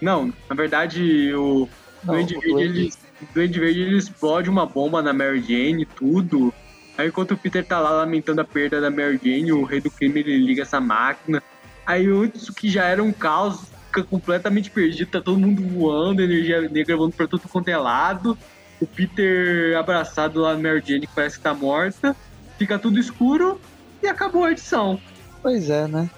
Não, 0.00 0.32
na 0.48 0.56
verdade, 0.56 1.30
o 1.34 1.68
Não, 2.02 2.14
Duende 2.14 2.34
Verde, 2.34 2.48
Duende- 2.48 2.78
ele, 2.78 2.92
Duende 3.34 3.60
Verde 3.60 3.80
ele 3.82 3.98
explode 3.98 4.48
uma 4.48 4.64
bomba 4.64 5.02
na 5.02 5.12
Mary 5.12 5.42
Jane 5.42 5.82
e 5.82 5.86
tudo. 5.86 6.54
Aí 6.96 7.08
enquanto 7.08 7.32
o 7.32 7.36
Peter 7.36 7.62
tá 7.64 7.78
lá 7.78 7.90
lamentando 7.90 8.40
a 8.40 8.44
perda 8.44 8.80
da 8.80 8.90
Mary 8.90 9.20
Jane, 9.22 9.52
o 9.52 9.64
rei 9.64 9.78
do 9.80 9.90
crime 9.90 10.20
ele 10.20 10.38
liga 10.38 10.62
essa 10.62 10.80
máquina. 10.80 11.42
Aí 11.84 12.06
antes 12.06 12.48
que 12.48 12.70
já 12.70 12.84
era 12.84 13.02
um 13.02 13.12
caos, 13.12 13.60
fica 13.88 14.04
completamente 14.04 14.70
perdido, 14.70 15.10
tá 15.10 15.20
todo 15.20 15.38
mundo 15.38 15.62
voando, 15.62 16.22
energia 16.22 16.62
negra 16.62 16.96
voando 16.96 17.12
pra 17.14 17.26
tudo 17.28 17.42
quanto 17.46 17.68
é 17.68 17.76
lado. 17.76 18.38
O 18.80 18.86
Peter 18.86 19.76
abraçado 19.76 20.40
lá 20.40 20.54
na 20.54 20.62
Mary 20.62 20.82
Jane 20.86 21.06
que 21.06 21.14
parece 21.14 21.36
que 21.36 21.42
tá 21.42 21.52
morta. 21.52 22.16
Fica 22.58 22.78
tudo 22.78 22.98
escuro 22.98 23.60
e 24.02 24.06
acabou 24.06 24.44
a 24.44 24.52
edição. 24.52 24.98
Pois 25.42 25.68
é, 25.68 25.86
né? 25.86 26.08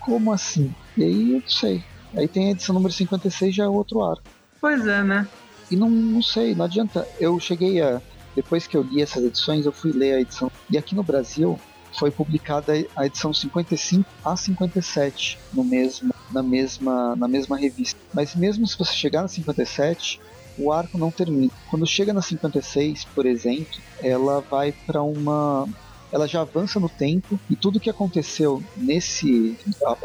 Como 0.00 0.32
assim? 0.32 0.74
E 0.96 1.04
aí 1.04 1.32
eu 1.32 1.40
não 1.40 1.48
sei. 1.48 1.84
Aí 2.16 2.28
tem 2.28 2.48
a 2.48 2.50
edição 2.52 2.74
número 2.74 2.92
56, 2.92 3.54
já 3.54 3.64
é 3.64 3.68
outro 3.68 4.02
arco. 4.02 4.22
Pois 4.60 4.86
é, 4.86 5.02
né? 5.02 5.26
E 5.70 5.76
não, 5.76 5.88
não 5.88 6.22
sei, 6.22 6.54
não 6.54 6.64
adianta. 6.64 7.06
Eu 7.18 7.38
cheguei 7.40 7.80
a. 7.80 8.00
Depois 8.34 8.66
que 8.66 8.76
eu 8.76 8.82
li 8.82 9.02
essas 9.02 9.24
edições, 9.24 9.66
eu 9.66 9.72
fui 9.72 9.92
ler 9.92 10.14
a 10.14 10.20
edição. 10.20 10.50
E 10.70 10.78
aqui 10.78 10.94
no 10.94 11.02
Brasil 11.02 11.58
foi 11.98 12.10
publicada 12.10 12.72
a 12.96 13.06
edição 13.06 13.32
55 13.32 14.08
a 14.24 14.36
57 14.36 15.38
no 15.52 15.62
mesmo, 15.62 16.14
na, 16.30 16.42
mesma, 16.42 17.14
na 17.16 17.28
mesma 17.28 17.56
revista. 17.56 17.98
Mas 18.12 18.34
mesmo 18.34 18.66
se 18.66 18.78
você 18.78 18.92
chegar 18.92 19.22
na 19.22 19.28
57, 19.28 20.20
o 20.58 20.72
arco 20.72 20.98
não 20.98 21.10
termina. 21.10 21.52
Quando 21.70 21.86
chega 21.86 22.12
na 22.12 22.22
56, 22.22 23.04
por 23.06 23.26
exemplo, 23.26 23.78
ela 24.02 24.40
vai 24.40 24.72
para 24.72 25.02
uma. 25.02 25.68
Ela 26.12 26.28
já 26.28 26.42
avança 26.42 26.78
no 26.78 26.88
tempo 26.88 27.40
e 27.48 27.56
tudo 27.56 27.80
que 27.80 27.88
aconteceu 27.90 28.62
nesse. 28.76 29.56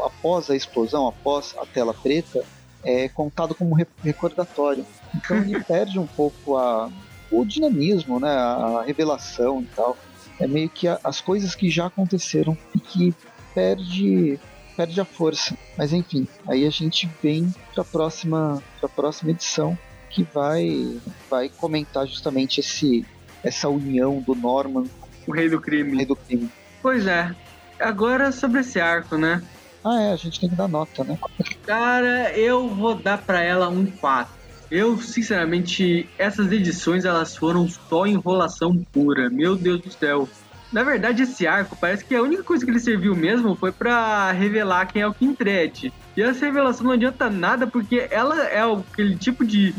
após 0.02 0.48
a 0.50 0.56
explosão, 0.56 1.06
após 1.06 1.54
a 1.58 1.66
tela 1.66 1.92
preta, 1.92 2.42
é 2.82 3.08
contado 3.08 3.54
como 3.54 3.74
re- 3.74 3.86
recordatório. 4.02 4.86
Então 5.14 5.36
ele 5.36 5.62
perde 5.64 5.98
um 5.98 6.06
pouco 6.06 6.56
a, 6.56 6.90
o 7.30 7.44
dinamismo, 7.44 8.18
né, 8.18 8.30
a 8.30 8.82
revelação 8.86 9.60
e 9.60 9.66
tal. 9.66 9.96
É 10.40 10.46
meio 10.46 10.70
que 10.70 10.88
a- 10.88 10.98
as 11.04 11.20
coisas 11.20 11.54
que 11.54 11.68
já 11.70 11.86
aconteceram 11.86 12.56
e 12.74 12.78
que 12.80 13.14
perde 13.54 14.38
perde 14.76 15.00
a 15.00 15.04
força. 15.04 15.58
Mas 15.76 15.92
enfim, 15.92 16.26
aí 16.46 16.64
a 16.64 16.70
gente 16.70 17.08
vem 17.20 17.52
para 17.74 17.82
a 17.82 17.84
próxima 17.84 18.62
para 18.80 18.88
próxima 18.88 19.32
edição 19.32 19.76
que 20.08 20.22
vai 20.22 20.96
vai 21.28 21.48
comentar 21.48 22.06
justamente 22.06 22.60
esse 22.60 23.04
essa 23.42 23.68
união 23.68 24.20
do 24.20 24.34
Norman 24.36 24.84
O 25.28 25.32
rei 25.32 25.48
do 25.50 25.60
crime. 25.60 25.94
rei 25.94 26.06
do 26.06 26.16
crime. 26.16 26.48
Pois 26.80 27.06
é. 27.06 27.34
Agora 27.78 28.32
sobre 28.32 28.60
esse 28.60 28.80
arco, 28.80 29.18
né? 29.18 29.42
Ah, 29.84 30.00
é, 30.00 30.12
a 30.12 30.16
gente 30.16 30.40
tem 30.40 30.48
que 30.48 30.56
dar 30.56 30.66
nota, 30.66 31.04
né? 31.04 31.18
Cara, 31.64 32.32
eu 32.36 32.68
vou 32.68 32.94
dar 32.94 33.18
pra 33.18 33.42
ela 33.42 33.68
um 33.68 33.86
4. 33.86 34.32
Eu, 34.70 34.98
sinceramente, 34.98 36.08
essas 36.18 36.50
edições 36.50 37.04
elas 37.04 37.36
foram 37.36 37.68
só 37.68 38.06
enrolação 38.06 38.84
pura. 38.92 39.28
Meu 39.28 39.54
Deus 39.54 39.82
do 39.82 39.90
céu. 39.90 40.28
Na 40.72 40.82
verdade, 40.82 41.22
esse 41.22 41.46
arco 41.46 41.76
parece 41.78 42.04
que 42.04 42.14
a 42.14 42.22
única 42.22 42.42
coisa 42.42 42.64
que 42.64 42.70
ele 42.70 42.80
serviu 42.80 43.14
mesmo 43.14 43.54
foi 43.54 43.70
pra 43.70 44.32
revelar 44.32 44.86
quem 44.86 45.02
é 45.02 45.06
o 45.06 45.14
Kindred. 45.14 45.92
E 46.16 46.22
essa 46.22 46.46
revelação 46.46 46.86
não 46.86 46.92
adianta 46.92 47.28
nada 47.28 47.66
porque 47.66 48.08
ela 48.10 48.44
é 48.44 48.60
aquele 48.60 49.16
tipo 49.16 49.46
de, 49.46 49.74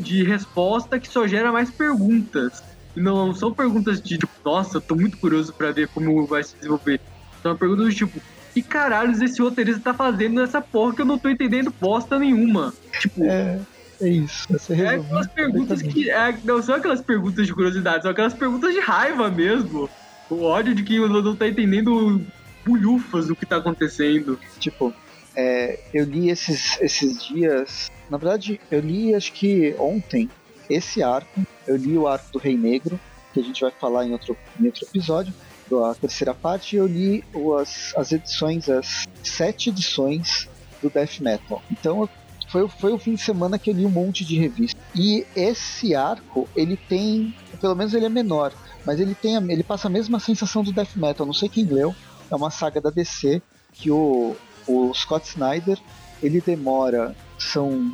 de 0.00 0.24
resposta 0.24 0.98
que 0.98 1.08
só 1.08 1.26
gera 1.26 1.52
mais 1.52 1.70
perguntas. 1.70 2.62
Não 2.96 3.34
são 3.34 3.52
perguntas 3.52 4.00
de 4.00 4.18
tipo, 4.18 4.32
nossa, 4.44 4.80
tô 4.80 4.96
muito 4.96 5.18
curioso 5.18 5.52
pra 5.52 5.70
ver 5.70 5.88
como 5.88 6.26
vai 6.26 6.42
se 6.42 6.56
desenvolver. 6.56 7.00
São 7.42 7.56
perguntas 7.56 7.86
do 7.86 7.94
tipo, 7.94 8.20
que 8.54 8.62
caralhos 8.62 9.20
esse 9.20 9.40
roteirista 9.42 9.80
tá 9.82 9.94
fazendo 9.94 10.40
nessa 10.40 10.62
porra 10.62 10.94
que 10.94 11.02
eu 11.02 11.06
não 11.06 11.18
tô 11.18 11.28
entendendo 11.28 11.72
bosta 11.78 12.18
nenhuma? 12.18 12.72
Tipo, 12.98 13.24
É, 13.24 13.60
É 14.00 14.08
isso. 14.08 14.46
Você 14.50 14.74
é 14.74 14.88
aquelas 14.88 15.28
perguntas 15.28 15.82
que. 15.82 16.10
É, 16.10 16.38
não 16.42 16.62
são 16.62 16.74
aquelas 16.74 17.02
perguntas 17.02 17.46
de 17.46 17.52
curiosidade, 17.52 18.02
são 18.02 18.10
aquelas 18.10 18.34
perguntas 18.34 18.72
de 18.72 18.80
raiva 18.80 19.30
mesmo. 19.30 19.90
O 20.30 20.42
ódio 20.42 20.74
de 20.74 20.82
quem 20.82 20.98
não 20.98 21.36
tá 21.36 21.46
entendendo 21.46 22.24
bulhufas 22.64 23.26
do 23.26 23.36
que 23.36 23.46
tá 23.46 23.56
acontecendo. 23.56 24.38
Tipo, 24.58 24.92
é, 25.36 25.78
eu 25.92 26.04
li 26.04 26.30
esses, 26.30 26.80
esses 26.80 27.26
dias. 27.26 27.90
Na 28.10 28.16
verdade, 28.16 28.60
eu 28.70 28.80
li 28.80 29.14
acho 29.14 29.32
que 29.32 29.74
ontem 29.78 30.30
esse 30.68 31.02
arco. 31.02 31.46
Eu 31.66 31.76
li 31.76 31.96
o 31.96 32.06
arco 32.06 32.32
do 32.32 32.38
Rei 32.38 32.56
Negro, 32.56 32.98
que 33.32 33.40
a 33.40 33.42
gente 33.42 33.60
vai 33.60 33.70
falar 33.70 34.06
em 34.06 34.12
outro, 34.12 34.36
em 34.60 34.66
outro 34.66 34.86
episódio, 34.86 35.32
da 35.70 35.94
terceira 35.94 36.34
parte. 36.34 36.76
Eu 36.76 36.86
li 36.86 37.24
as, 37.60 37.94
as 37.96 38.12
edições, 38.12 38.68
as 38.68 39.06
sete 39.22 39.70
edições 39.70 40.48
do 40.82 40.90
Death 40.90 41.20
Metal. 41.20 41.62
Então 41.70 42.08
foi, 42.48 42.68
foi 42.68 42.92
o 42.92 42.98
fim 42.98 43.14
de 43.14 43.20
semana 43.22 43.58
que 43.58 43.70
eu 43.70 43.74
li 43.74 43.84
um 43.84 43.90
monte 43.90 44.24
de 44.24 44.38
revista. 44.38 44.80
E 44.94 45.26
esse 45.34 45.94
arco, 45.94 46.48
ele 46.54 46.76
tem. 46.76 47.34
Pelo 47.60 47.74
menos 47.74 47.94
ele 47.94 48.06
é 48.06 48.08
menor, 48.08 48.52
mas 48.84 49.00
ele 49.00 49.14
tem 49.14 49.36
ele 49.36 49.62
passa 49.62 49.88
a 49.88 49.90
mesma 49.90 50.20
sensação 50.20 50.62
do 50.62 50.72
Death 50.72 50.96
Metal. 50.96 51.26
Não 51.26 51.34
sei 51.34 51.48
quem 51.48 51.64
leu. 51.64 51.94
É 52.30 52.34
uma 52.34 52.50
saga 52.50 52.80
da 52.80 52.90
DC 52.90 53.40
que 53.72 53.90
o, 53.90 54.34
o 54.66 54.92
Scott 54.94 55.28
Snyder 55.28 55.78
ele 56.22 56.40
demora. 56.40 57.14
São, 57.38 57.92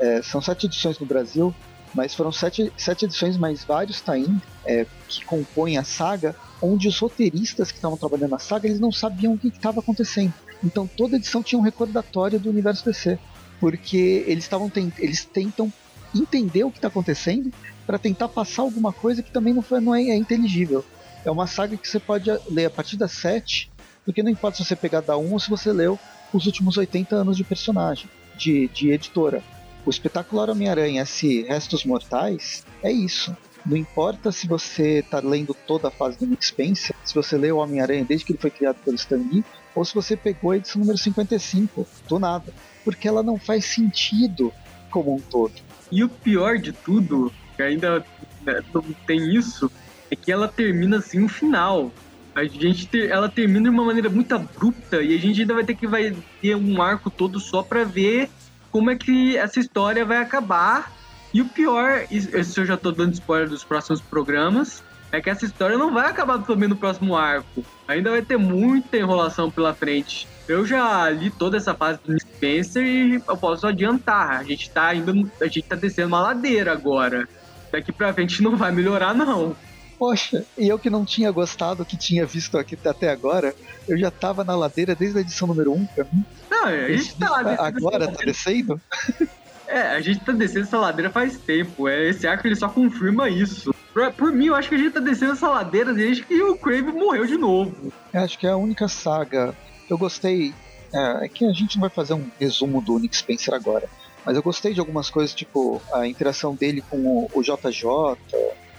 é, 0.00 0.20
são 0.22 0.42
sete 0.42 0.66
edições 0.66 0.98
no 0.98 1.06
Brasil, 1.06 1.54
mas 1.94 2.14
foram 2.14 2.32
sete, 2.32 2.72
sete 2.76 3.04
edições 3.04 3.36
mais 3.36 3.64
vários 3.64 4.00
tain 4.00 4.40
é, 4.64 4.86
que 5.08 5.24
compõem 5.24 5.78
a 5.78 5.84
saga, 5.84 6.36
onde 6.60 6.88
os 6.88 6.98
roteiristas 6.98 7.70
que 7.70 7.78
estavam 7.78 7.96
trabalhando 7.96 8.30
na 8.30 8.38
saga 8.38 8.66
eles 8.66 8.80
não 8.80 8.92
sabiam 8.92 9.34
o 9.34 9.38
que 9.38 9.48
estava 9.48 9.80
acontecendo. 9.80 10.32
Então 10.64 10.86
toda 10.86 11.16
edição 11.16 11.42
tinha 11.42 11.58
um 11.58 11.62
recordatório 11.62 12.38
do 12.38 12.50
universo 12.50 12.84
DC 12.84 13.18
porque 13.60 14.24
eles 14.26 14.44
estavam 14.44 14.70
eles 14.98 15.24
tentam 15.24 15.72
entender 16.14 16.64
o 16.64 16.70
que 16.70 16.78
está 16.78 16.88
acontecendo 16.88 17.50
para 17.86 17.98
tentar 17.98 18.28
passar 18.28 18.62
alguma 18.62 18.92
coisa 18.92 19.22
que 19.22 19.30
também 19.30 19.54
não, 19.54 19.62
foi, 19.62 19.80
não 19.80 19.94
é, 19.94 20.02
é, 20.02 20.16
inteligível. 20.16 20.84
É 21.24 21.30
uma 21.30 21.46
saga 21.46 21.76
que 21.76 21.88
você 21.88 21.98
pode 21.98 22.30
ler 22.50 22.66
a 22.66 22.70
partir 22.70 22.96
da 22.96 23.08
7, 23.08 23.70
porque 24.04 24.22
não 24.22 24.30
importa 24.30 24.56
se 24.56 24.64
você 24.64 24.76
pegar 24.76 25.00
da 25.00 25.16
1 25.16 25.32
ou 25.32 25.38
se 25.38 25.50
você 25.50 25.72
leu 25.72 25.98
os 26.32 26.46
últimos 26.46 26.76
80 26.76 27.14
anos 27.14 27.36
de 27.36 27.44
personagem, 27.44 28.08
de, 28.36 28.68
de 28.68 28.90
editora. 28.90 29.42
O 29.86 29.90
espetacular 29.90 30.50
Homem-Aranha, 30.50 31.02
esse 31.02 31.44
Restos 31.44 31.84
Mortais, 31.84 32.66
é 32.82 32.92
isso. 32.92 33.34
Não 33.64 33.76
importa 33.76 34.30
se 34.30 34.46
você 34.46 34.98
está 34.98 35.20
lendo 35.20 35.54
toda 35.54 35.88
a 35.88 35.90
fase 35.90 36.18
do 36.18 36.26
Nick 36.26 36.44
Spencer, 36.44 36.94
se 37.04 37.14
você 37.14 37.38
leu 37.38 37.56
o 37.56 37.60
Homem-Aranha 37.60 38.04
desde 38.04 38.26
que 38.26 38.32
ele 38.32 38.40
foi 38.40 38.50
criado 38.50 38.76
pelo 38.84 38.96
Stan 38.96 39.16
Lee, 39.16 39.44
ou 39.74 39.84
se 39.84 39.94
você 39.94 40.16
pegou 40.16 40.50
a 40.50 40.56
edição 40.56 40.80
número 40.80 40.98
55, 40.98 41.86
do 42.08 42.18
nada 42.18 42.52
porque 42.86 43.08
ela 43.08 43.20
não 43.20 43.36
faz 43.36 43.64
sentido 43.64 44.52
como 44.92 45.12
um 45.12 45.18
todo. 45.18 45.52
E 45.90 46.04
o 46.04 46.08
pior 46.08 46.56
de 46.56 46.70
tudo, 46.70 47.32
que 47.56 47.62
ainda 47.62 48.06
né, 48.44 48.62
tem 49.04 49.34
isso, 49.34 49.68
é 50.08 50.14
que 50.14 50.30
ela 50.30 50.46
termina 50.46 50.98
assim 50.98 51.18
no 51.18 51.28
final. 51.28 51.90
A 52.32 52.44
gente 52.44 52.86
ter, 52.86 53.10
ela 53.10 53.28
termina 53.28 53.64
de 53.64 53.70
uma 53.70 53.84
maneira 53.84 54.08
muito 54.08 54.32
abrupta 54.32 55.02
e 55.02 55.16
a 55.16 55.18
gente 55.18 55.40
ainda 55.40 55.54
vai 55.54 55.64
ter 55.64 55.74
que 55.74 55.86
vai 55.86 56.14
ter 56.40 56.54
um 56.54 56.80
arco 56.80 57.10
todo 57.10 57.40
só 57.40 57.60
para 57.60 57.82
ver 57.82 58.30
como 58.76 58.90
é 58.90 58.94
que 58.94 59.38
essa 59.38 59.58
história 59.58 60.04
vai 60.04 60.18
acabar. 60.18 60.92
E 61.32 61.40
o 61.40 61.46
pior, 61.46 62.06
isso 62.10 62.60
eu 62.60 62.66
já 62.66 62.76
tô 62.76 62.92
dando 62.92 63.14
spoiler 63.14 63.48
dos 63.48 63.64
próximos 63.64 64.02
programas, 64.02 64.84
é 65.10 65.18
que 65.18 65.30
essa 65.30 65.46
história 65.46 65.78
não 65.78 65.94
vai 65.94 66.10
acabar 66.10 66.42
também 66.42 66.68
no 66.68 66.76
próximo 66.76 67.16
arco. 67.16 67.64
Ainda 67.88 68.10
vai 68.10 68.20
ter 68.20 68.36
muita 68.36 68.98
enrolação 68.98 69.50
pela 69.50 69.72
frente. 69.72 70.28
Eu 70.46 70.66
já 70.66 71.08
li 71.08 71.30
toda 71.30 71.56
essa 71.56 71.72
fase 71.72 72.00
do 72.04 72.20
Spencer 72.20 72.84
e 72.84 73.14
eu 73.14 73.36
posso 73.38 73.66
adiantar. 73.66 74.40
A 74.40 74.44
gente 74.44 74.70
tá 74.70 74.94
indo. 74.94 75.30
A 75.40 75.46
gente 75.46 75.62
tá 75.62 75.74
descendo 75.74 76.08
uma 76.08 76.20
ladeira 76.20 76.70
agora. 76.70 77.26
Daqui 77.72 77.92
pra 77.92 78.12
frente 78.12 78.42
não 78.42 78.58
vai 78.58 78.72
melhorar, 78.72 79.14
não. 79.14 79.56
Poxa, 79.98 80.44
e 80.58 80.68
eu 80.68 80.78
que 80.78 80.90
não 80.90 81.02
tinha 81.02 81.30
gostado, 81.30 81.82
que 81.82 81.96
tinha 81.96 82.26
visto 82.26 82.58
aqui 82.58 82.76
até 82.84 83.10
agora, 83.10 83.54
eu 83.88 83.96
já 83.96 84.10
tava 84.10 84.44
na 84.44 84.54
ladeira 84.54 84.94
desde 84.94 85.16
a 85.16 85.20
edição 85.22 85.48
número 85.48 85.72
1 85.72 85.86
pra 85.86 86.04
mim. 86.04 86.22
Não, 86.56 86.64
a 86.66 86.88
gente 86.88 87.18
tá 87.18 87.30
lá 87.30 87.56
Agora 87.58 88.08
tá 88.08 88.24
descendo? 88.24 88.80
É, 89.68 89.80
a 89.80 90.00
gente 90.00 90.20
tá 90.20 90.30
descendo 90.30 90.64
essa 90.64 90.78
ladeira 90.78 91.10
faz 91.10 91.38
tempo. 91.38 91.88
É, 91.88 92.08
esse 92.08 92.24
arco 92.24 92.46
ele 92.46 92.54
só 92.54 92.68
confirma 92.68 93.28
isso. 93.28 93.74
Por, 93.92 94.12
por 94.12 94.32
mim, 94.32 94.46
eu 94.46 94.54
acho 94.54 94.68
que 94.68 94.76
a 94.76 94.78
gente 94.78 94.92
tá 94.92 95.00
descendo 95.00 95.32
essa 95.32 95.48
ladeira 95.48 95.92
desde 95.92 96.22
que 96.22 96.40
o 96.40 96.56
Crave 96.56 96.92
morreu 96.92 97.26
de 97.26 97.36
novo. 97.36 97.92
Eu 98.12 98.20
acho 98.20 98.38
que 98.38 98.46
é 98.46 98.50
a 98.50 98.56
única 98.56 98.86
saga 98.86 99.56
eu 99.88 99.98
gostei. 99.98 100.54
É, 100.92 101.24
é, 101.24 101.28
que 101.28 101.44
a 101.44 101.52
gente 101.52 101.76
não 101.76 101.80
vai 101.80 101.90
fazer 101.90 102.14
um 102.14 102.30
resumo 102.38 102.80
do 102.80 102.98
Nick 102.98 103.16
Spencer 103.16 103.52
agora. 103.54 103.88
Mas 104.24 104.36
eu 104.36 104.42
gostei 104.42 104.72
de 104.72 104.80
algumas 104.80 105.10
coisas, 105.10 105.34
tipo 105.34 105.82
a 105.92 106.06
interação 106.06 106.54
dele 106.54 106.82
com 106.88 106.98
o, 106.98 107.30
o 107.34 107.42
JJ, 107.42 108.16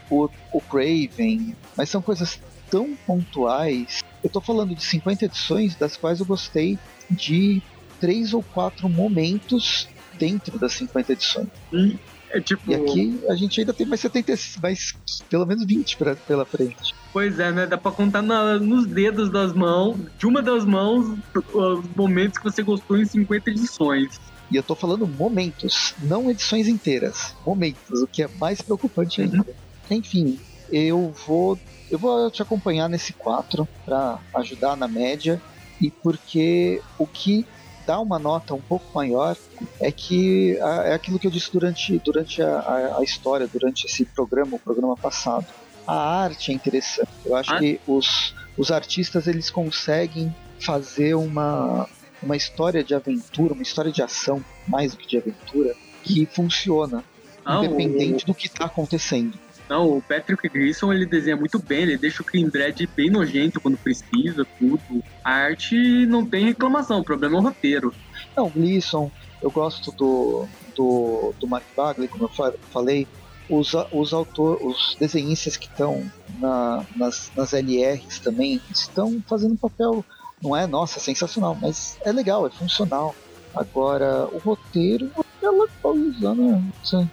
o, 0.10 0.30
o 0.54 0.62
Craven. 0.62 1.56
Mas 1.76 1.90
são 1.90 2.02
coisas 2.02 2.40
tão 2.70 2.96
pontuais. 3.06 4.04
Eu 4.24 4.30
tô 4.30 4.42
falando 4.42 4.76
de 4.76 4.84
50 4.84 5.26
edições, 5.26 5.76
das 5.76 5.96
quais 5.96 6.20
eu 6.20 6.26
gostei 6.26 6.78
de 7.10 7.62
três 8.00 8.34
ou 8.34 8.44
quatro 8.44 8.90
momentos 8.90 9.88
dentro 10.18 10.58
das 10.60 10.74
50 10.74 11.14
edições. 11.14 11.48
E, 11.72 11.98
é 12.30 12.42
tipo... 12.42 12.70
e 12.70 12.76
aqui 12.76 13.20
a 13.30 13.36
gente 13.36 13.60
ainda 13.60 13.74
tem 13.74 13.86
mais 13.88 14.02
70, 14.02 14.34
mais 14.62 14.94
pelo 15.30 15.46
menos 15.46 15.66
20 15.66 15.98
pra, 15.98 16.16
pela 16.16 16.46
frente. 16.46 16.94
Pois 17.14 17.40
é, 17.40 17.52
né? 17.52 17.66
Dá 17.66 17.78
pra 17.78 17.92
contar 17.92 18.22
na, 18.22 18.60
nos 18.60 18.86
dedos 18.86 19.30
das 19.30 19.54
mãos, 19.54 19.98
de 20.18 20.26
uma 20.28 20.42
das 20.42 20.66
mãos, 20.66 21.18
os 21.54 21.86
momentos 21.96 22.38
que 22.38 22.44
você 22.44 22.62
gostou 22.62 22.98
em 22.98 23.06
50 23.06 23.50
edições. 23.50 24.20
E 24.50 24.56
eu 24.56 24.64
tô 24.64 24.76
falando 24.76 25.06
momentos, 25.06 25.94
não 26.02 26.30
edições 26.30 26.68
inteiras. 26.68 27.36
Momentos, 27.46 28.02
o 28.02 28.08
que 28.08 28.24
é 28.24 28.30
mais 28.40 28.62
preocupante 28.62 29.22
ainda. 29.22 29.38
Uhum. 29.38 29.98
Enfim, 29.98 30.40
eu 30.72 31.14
vou 31.26 31.58
eu 31.90 31.98
vou 31.98 32.30
te 32.30 32.42
acompanhar 32.42 32.90
nesse 32.90 33.14
4 33.14 33.68
para 33.86 34.20
ajudar 34.36 34.76
na 34.76 34.88
média 34.88 35.42
e 35.82 35.90
porque 35.90 36.82
o 36.98 37.06
que 37.06 37.46
dá 37.86 38.00
uma 38.00 38.20
nota 38.20 38.54
um 38.54 38.62
pouco 38.62 38.86
maior 38.94 39.36
é 39.80 39.92
que 39.92 40.58
é 40.86 40.94
aquilo 40.94 41.18
que 41.18 41.28
eu 41.28 41.32
disse 41.32 41.52
durante, 41.52 41.98
durante 42.00 42.42
a, 42.42 42.98
a, 42.98 43.04
história, 43.04 43.48
durante 43.48 43.86
esse 43.86 44.04
programa, 44.04 44.58
o 44.58 44.60
programa 44.60 44.98
passado 44.98 45.46
a 45.88 46.24
arte 46.24 46.52
é 46.52 46.54
interessante. 46.54 47.10
Eu 47.26 47.36
acho 47.36 47.54
ah. 47.54 47.60
que 47.60 47.80
os, 47.88 48.36
os 48.58 48.72
artistas 48.72 49.26
eles 49.26 49.50
conseguem 49.50 50.36
fazer 50.60 51.16
uma, 51.16 51.88
uma 52.22 52.36
história 52.36 52.84
de 52.84 52.94
aventura, 52.94 53.54
uma 53.54 53.64
história 53.64 53.92
de 53.92 54.04
ação, 54.04 54.44
mais 54.68 54.92
do 54.92 54.98
que 54.98 55.08
de 55.08 55.18
aventura, 55.18 55.74
que 56.04 56.26
funciona, 56.26 57.04
ah, 57.46 57.64
independente 57.64 58.26
o... 58.26 58.28
do 58.28 58.36
que 58.36 58.48
está 58.48 58.66
acontecendo. 58.66 59.40
Não, 59.70 59.98
o 59.98 60.02
Patrick 60.02 60.48
Gleason 60.48 60.94
ele 60.94 61.06
desenha 61.06 61.36
muito 61.36 61.60
bem, 61.60 61.82
ele 61.82 61.98
deixa 61.98 62.22
o 62.22 62.26
Clean 62.26 62.48
Dread 62.48 62.88
bem 62.96 63.10
nojento 63.10 63.60
quando 63.60 63.78
precisa, 63.78 64.46
tudo. 64.58 65.04
A 65.24 65.32
arte 65.32 66.06
não 66.06 66.26
tem 66.26 66.46
reclamação, 66.46 67.00
o 67.00 67.04
problema 67.04 67.36
é 67.36 67.40
o 67.40 67.44
roteiro. 67.44 67.94
Não, 68.36 68.50
Gleason, 68.50 69.12
eu 69.42 69.52
gosto 69.52 69.92
do, 69.92 70.48
do, 70.76 71.34
do 71.40 71.48
Mark 71.48 71.66
Bagley, 71.76 72.08
como 72.08 72.26
eu 72.26 72.54
falei, 72.72 73.08
os, 73.50 73.74
os 73.92 74.14
autores, 74.14 74.64
os 74.64 74.96
desenhistas 75.00 75.58
que 75.58 75.68
estão 75.68 76.10
na, 76.40 76.86
nas, 76.96 77.32
nas 77.36 77.54
LRs 77.54 78.20
também 78.20 78.62
estão 78.72 79.22
fazendo 79.28 79.54
um 79.54 79.58
papel, 79.58 80.04
não 80.42 80.56
é, 80.56 80.66
nossa, 80.66 81.00
sensacional, 81.00 81.58
mas 81.62 81.98
é 82.06 82.12
legal, 82.12 82.48
é 82.48 82.50
funcional. 82.50 83.16
Agora, 83.56 84.28
o 84.32 84.38
roteiro, 84.38 85.10
ela 85.42 85.68
coisa, 85.82 86.36
né? 86.36 86.64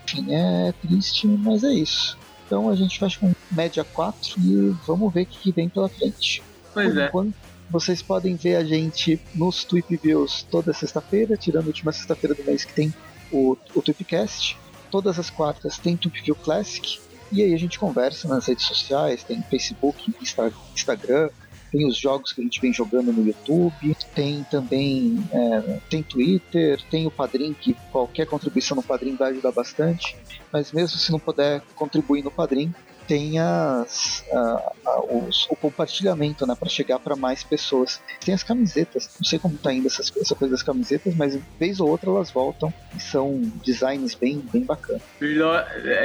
Enfim, 0.04 0.26
é 0.34 0.72
triste, 0.82 1.26
mas 1.26 1.64
é 1.64 1.72
isso. 1.72 2.18
Então 2.54 2.70
a 2.70 2.76
gente 2.76 3.00
faz 3.00 3.16
com 3.16 3.34
média 3.50 3.82
4 3.82 4.40
e 4.40 4.76
vamos 4.86 5.12
ver 5.12 5.22
o 5.22 5.26
que 5.26 5.50
vem 5.50 5.68
pela 5.68 5.88
frente. 5.88 6.40
Pois 6.72 6.92
Por 6.92 7.00
é. 7.00 7.06
Enquanto, 7.06 7.34
vocês 7.68 8.00
podem 8.00 8.36
ver 8.36 8.54
a 8.54 8.62
gente 8.64 9.20
nos 9.34 9.64
Tweep 9.64 9.96
Views 9.96 10.46
toda 10.48 10.72
sexta-feira, 10.72 11.36
tirando 11.36 11.64
a 11.64 11.66
última 11.66 11.90
sexta-feira 11.90 12.32
do 12.32 12.44
mês 12.44 12.64
que 12.64 12.72
tem 12.72 12.94
o, 13.32 13.56
o 13.74 13.82
Tweepcast 13.82 14.56
todas 14.88 15.18
as 15.18 15.28
quartas 15.28 15.76
tem 15.76 15.96
TubeView 15.96 16.36
Classic. 16.36 17.00
E 17.32 17.42
aí 17.42 17.52
a 17.52 17.58
gente 17.58 17.76
conversa 17.76 18.28
nas 18.28 18.46
redes 18.46 18.64
sociais, 18.64 19.24
tem 19.24 19.42
Facebook, 19.42 20.14
Insta, 20.22 20.52
Instagram, 20.72 21.30
tem 21.74 21.88
os 21.88 21.96
jogos 21.96 22.32
que 22.32 22.40
a 22.40 22.44
gente 22.44 22.60
vem 22.60 22.72
jogando 22.72 23.12
no 23.12 23.26
YouTube, 23.26 23.96
tem 24.14 24.44
também 24.44 25.18
é, 25.32 25.80
tem 25.90 26.04
Twitter, 26.04 26.80
tem 26.88 27.04
o 27.04 27.10
Padrim, 27.10 27.52
que 27.52 27.74
qualquer 27.90 28.26
contribuição 28.26 28.76
no 28.76 28.82
Padrim 28.82 29.16
vai 29.16 29.32
ajudar 29.32 29.50
bastante. 29.50 30.16
Mas 30.52 30.70
mesmo 30.70 30.96
se 30.96 31.10
não 31.10 31.18
puder 31.18 31.62
contribuir 31.74 32.22
no 32.22 32.30
Padrim, 32.30 32.72
tem 33.06 33.38
as, 33.38 34.24
a, 34.32 34.72
a, 34.86 35.00
os, 35.04 35.46
o 35.50 35.56
compartilhamento, 35.56 36.46
né, 36.46 36.54
para 36.58 36.68
chegar 36.68 36.98
para 36.98 37.16
mais 37.16 37.42
pessoas. 37.42 38.00
Tem 38.24 38.34
as 38.34 38.42
camisetas, 38.42 39.10
não 39.18 39.24
sei 39.24 39.38
como 39.38 39.56
tá 39.56 39.72
indo 39.72 39.86
essas, 39.86 40.12
essa 40.16 40.34
coisa 40.34 40.52
das 40.52 40.62
camisetas, 40.62 41.14
mas 41.14 41.38
vez 41.58 41.80
ou 41.80 41.88
outra 41.88 42.10
elas 42.10 42.30
voltam 42.30 42.72
e 42.96 43.00
são 43.00 43.40
designs 43.64 44.14
bem, 44.14 44.42
bem 44.52 44.62
bacanas. 44.62 45.02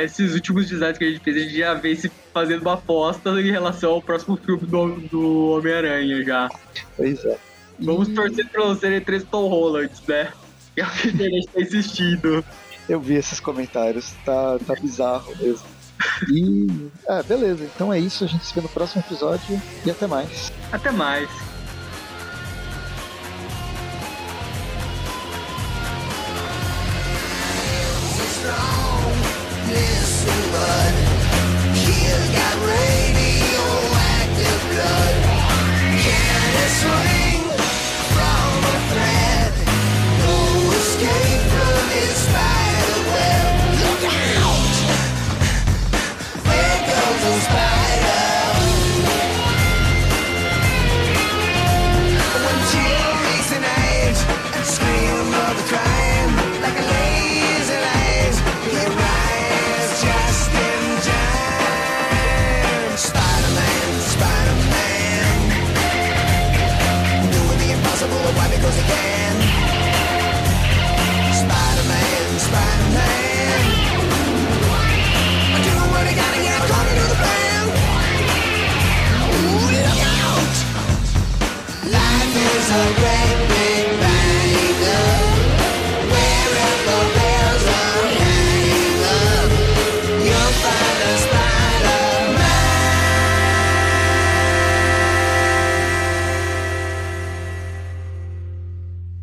Esses 0.01 0.33
últimos 0.33 0.67
designs 0.67 0.97
que 0.97 1.05
a 1.05 1.09
gente 1.09 1.23
fez, 1.23 1.37
a 1.37 1.39
gente 1.39 1.57
já 1.57 1.73
vê 1.73 1.95
se 1.95 2.11
fazendo 2.33 2.61
uma 2.61 2.73
aposta 2.73 3.29
em 3.31 3.51
relação 3.51 3.91
ao 3.91 4.01
próximo 4.01 4.37
filme 4.37 4.65
do, 4.65 4.95
do 5.07 5.47
Homem-Aranha 5.51 6.23
já. 6.23 6.49
Pois 6.95 7.23
é. 7.25 7.37
Vamos 7.79 8.09
e... 8.09 8.13
torcer 8.13 8.47
pra 8.49 8.65
não 8.65 8.75
serem 8.75 9.01
três 9.01 9.23
Tom 9.23 9.47
Hollands, 9.47 10.01
né? 10.07 10.31
Que 10.75 10.81
é 10.81 10.85
o 10.85 10.91
que 10.91 11.23
a 11.23 11.29
gente 11.29 11.47
tá 11.47 11.61
insistindo. 11.61 12.45
Eu 12.87 13.01
vi 13.01 13.15
esses 13.15 13.39
comentários, 13.39 14.13
tá, 14.23 14.57
tá 14.59 14.75
bizarro 14.75 15.35
mesmo. 15.37 15.65
E. 16.29 16.89
É, 17.07 17.23
beleza, 17.23 17.63
então 17.63 17.91
é 17.91 17.99
isso. 17.99 18.23
A 18.23 18.27
gente 18.27 18.45
se 18.45 18.53
vê 18.53 18.61
no 18.61 18.69
próximo 18.69 19.03
episódio 19.05 19.61
e 19.85 19.91
até 19.91 20.07
mais. 20.07 20.51
Até 20.71 20.91
mais. 20.91 21.29